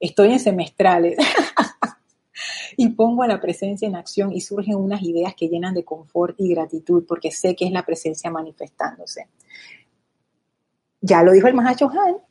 Estoy 0.00 0.32
en 0.32 0.40
semestrales. 0.40 1.18
y 2.78 2.90
pongo 2.90 3.22
a 3.22 3.28
la 3.28 3.40
presencia 3.40 3.88
en 3.88 3.96
acción 3.96 4.32
y 4.32 4.40
surgen 4.40 4.76
unas 4.76 5.02
ideas 5.02 5.34
que 5.34 5.48
llenan 5.48 5.74
de 5.74 5.84
confort 5.84 6.34
y 6.38 6.50
gratitud 6.50 7.04
porque 7.06 7.30
sé 7.30 7.54
que 7.54 7.66
es 7.66 7.72
la 7.72 7.84
presencia 7.84 8.30
manifestándose. 8.30 9.28
Ya 11.00 11.22
lo 11.22 11.32
dijo 11.32 11.46
el 11.46 11.54
Mahacho 11.54 11.90
Han. 11.90 12.25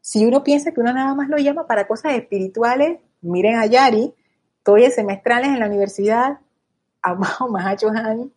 Si 0.00 0.24
uno 0.24 0.42
piensa 0.42 0.72
que 0.72 0.80
uno 0.80 0.92
nada 0.92 1.14
más 1.14 1.28
lo 1.28 1.36
llama 1.38 1.66
para 1.66 1.86
cosas 1.86 2.14
espirituales, 2.14 2.98
miren 3.20 3.56
a 3.56 3.66
Yari, 3.66 4.14
estoy 4.58 4.90
semestrales 4.90 5.48
en 5.48 5.60
la 5.60 5.66
universidad, 5.66 6.40
amado 7.02 7.48
Mahacho 7.48 7.88
Han, 7.88 8.32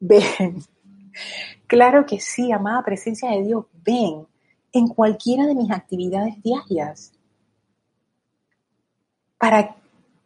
ven. 0.00 0.62
Claro 1.66 2.04
que 2.06 2.20
sí, 2.20 2.52
amada 2.52 2.84
presencia 2.84 3.30
de 3.30 3.42
Dios, 3.42 3.66
ven 3.84 4.26
en 4.72 4.88
cualquiera 4.88 5.46
de 5.46 5.54
mis 5.54 5.70
actividades 5.70 6.42
diarias. 6.42 7.12
Para, 9.38 9.76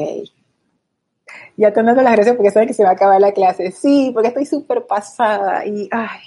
Ya 1.57 1.73
te 1.73 1.81
dando 1.81 2.01
las 2.01 2.13
gracias 2.13 2.35
porque 2.35 2.51
saben 2.51 2.67
que 2.67 2.73
se 2.73 2.83
va 2.83 2.89
a 2.89 2.93
acabar 2.93 3.19
la 3.19 3.31
clase. 3.31 3.71
Sí, 3.71 4.11
porque 4.13 4.29
estoy 4.29 4.45
súper 4.45 4.85
pasada 4.85 5.65
y 5.65 5.87
ay, 5.91 6.19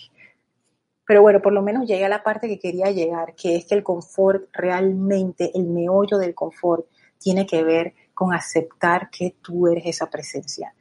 pero 1.07 1.22
bueno, 1.22 1.40
por 1.40 1.52
lo 1.52 1.62
menos 1.62 1.86
llegué 1.86 2.04
a 2.04 2.09
la 2.11 2.24
parte 2.24 2.48
que 2.48 2.59
quería 2.59 2.90
llegar, 2.90 3.34
que 3.36 3.57
es 3.57 3.64
que 3.64 3.76
el 3.76 3.84
confort 3.84 4.48
realmente, 4.52 5.52
el 5.54 5.64
meollo 5.64 6.18
del 6.18 6.34
confort, 6.34 6.86
tiene 7.18 7.46
que 7.46 7.62
ver 7.62 7.94
con 8.12 8.34
aceptar 8.34 9.09
que 9.11 9.36
tú 9.40 9.68
eres 9.68 9.84
esa 9.86 10.11
presencia 10.11 10.74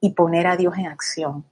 y 0.00 0.10
poner 0.14 0.46
a 0.46 0.56
Dios 0.56 0.74
en 0.78 0.86
acción. 0.86 1.44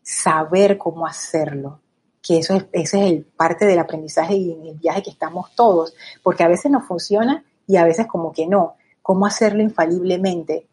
Saber 0.00 0.78
cómo 0.78 1.06
hacerlo, 1.06 1.80
que 2.22 2.38
eso 2.38 2.54
es, 2.54 2.66
ese 2.72 3.00
es 3.00 3.12
el 3.12 3.24
parte 3.24 3.64
del 3.66 3.78
aprendizaje 3.80 4.36
y 4.36 4.52
el 4.68 4.78
viaje 4.78 5.02
que 5.02 5.10
estamos 5.10 5.54
todos, 5.56 5.94
porque 6.22 6.44
a 6.44 6.48
veces 6.48 6.70
no 6.70 6.80
funciona 6.80 7.44
y 7.66 7.76
a 7.76 7.84
veces 7.84 8.06
como 8.06 8.32
que 8.32 8.46
no. 8.46 8.76
¿Cómo 9.02 9.26
hacerlo 9.26 9.62
infaliblemente? 9.62 10.68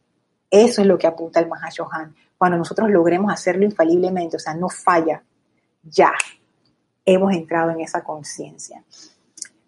Eso 0.50 0.82
es 0.82 0.88
lo 0.88 0.98
que 0.98 1.08
apunta 1.08 1.40
el 1.40 1.48
Mahashohan. 1.48 2.16
Cuando 2.38 2.58
nosotros 2.58 2.90
logremos 2.90 3.32
hacerlo 3.32 3.66
infaliblemente, 3.66 4.36
o 4.36 4.40
sea, 4.40 4.54
no 4.54 4.70
falla, 4.70 5.24
ya 5.84 6.14
hemos 7.06 7.34
entrado 7.34 7.72
en 7.72 7.82
esa 7.82 8.04
conciencia. 8.04 8.84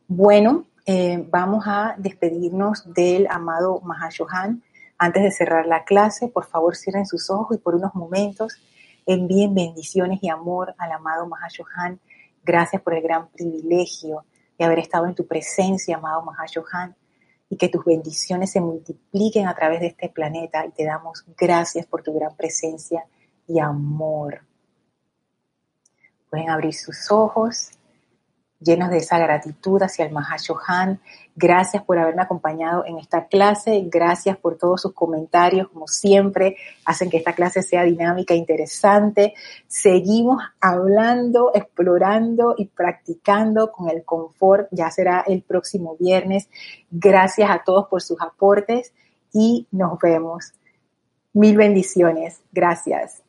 Bueno, 0.08 0.66
eh, 0.86 1.26
vamos 1.30 1.64
a 1.68 1.96
despedirnos 1.98 2.94
del 2.94 3.28
amado 3.30 3.82
Mahashohan. 3.82 4.62
Antes 4.98 5.24
de 5.24 5.32
cerrar 5.32 5.66
la 5.66 5.84
clase, 5.84 6.28
por 6.28 6.46
favor 6.46 6.76
cierren 6.76 7.06
sus 7.06 7.30
ojos 7.30 7.58
y 7.58 7.60
por 7.60 7.76
unos 7.76 7.96
momentos 7.96 8.54
envíen 9.06 9.54
bendiciones 9.54 10.20
y 10.22 10.30
amor 10.30 10.76
al 10.78 10.92
amado 10.92 11.26
Mahashohan. 11.28 12.00
Gracias 12.44 12.82
por 12.82 12.94
el 12.94 13.02
gran 13.02 13.28
privilegio 13.30 14.26
de 14.58 14.66
haber 14.66 14.80
estado 14.80 15.06
en 15.08 15.16
tu 15.16 15.26
presencia, 15.26 15.98
amado 15.98 16.22
Mahashohan, 16.24 16.96
y 17.50 17.58
que 17.58 17.70
tus 17.70 17.84
bendiciones 17.86 18.52
se 18.52 18.62
multipliquen 18.62 19.48
a 19.48 19.56
través 19.56 19.80
de 19.80 19.88
este 19.88 20.10
planeta. 20.10 20.66
Y 20.66 20.72
te 20.72 20.86
damos 20.86 21.26
gracias 21.38 21.86
por 21.86 22.04
tu 22.04 22.14
gran 22.14 22.36
presencia 22.36 23.06
y 23.48 23.60
amor. 23.60 24.42
Pueden 26.34 26.50
abrir 26.50 26.74
sus 26.74 27.12
ojos 27.12 27.70
llenos 28.60 28.90
de 28.90 28.98
esa 28.98 29.20
gratitud 29.20 29.80
hacia 29.84 30.04
el 30.04 30.12
Mahashohan. 30.12 31.00
Gracias 31.36 31.84
por 31.84 32.00
haberme 32.00 32.24
acompañado 32.24 32.84
en 32.88 32.98
esta 32.98 33.28
clase. 33.28 33.84
Gracias 33.86 34.36
por 34.38 34.58
todos 34.58 34.82
sus 34.82 34.94
comentarios, 34.94 35.68
como 35.70 35.88
siempre, 35.88 36.58
hacen 36.86 37.12
que 37.12 37.18
esta 37.18 37.34
clase 37.34 37.62
sea 37.62 37.84
dinámica 37.84 38.34
e 38.34 38.38
interesante. 38.38 39.36
Seguimos 39.68 40.42
hablando, 40.60 41.52
explorando 41.54 42.56
y 42.58 42.66
practicando 42.66 43.72
con 43.72 43.92
el 43.92 44.04
confort. 44.04 44.70
Ya 44.72 44.90
será 44.90 45.24
el 45.28 45.44
próximo 45.44 45.98
viernes. 46.00 46.50
Gracias 46.90 47.52
a 47.52 47.62
todos 47.64 47.88
por 47.90 48.02
sus 48.02 48.20
aportes 48.20 48.92
y 49.32 49.68
nos 49.70 50.00
vemos. 50.00 50.52
Mil 51.32 51.58
bendiciones. 51.58 52.42
Gracias. 52.52 53.22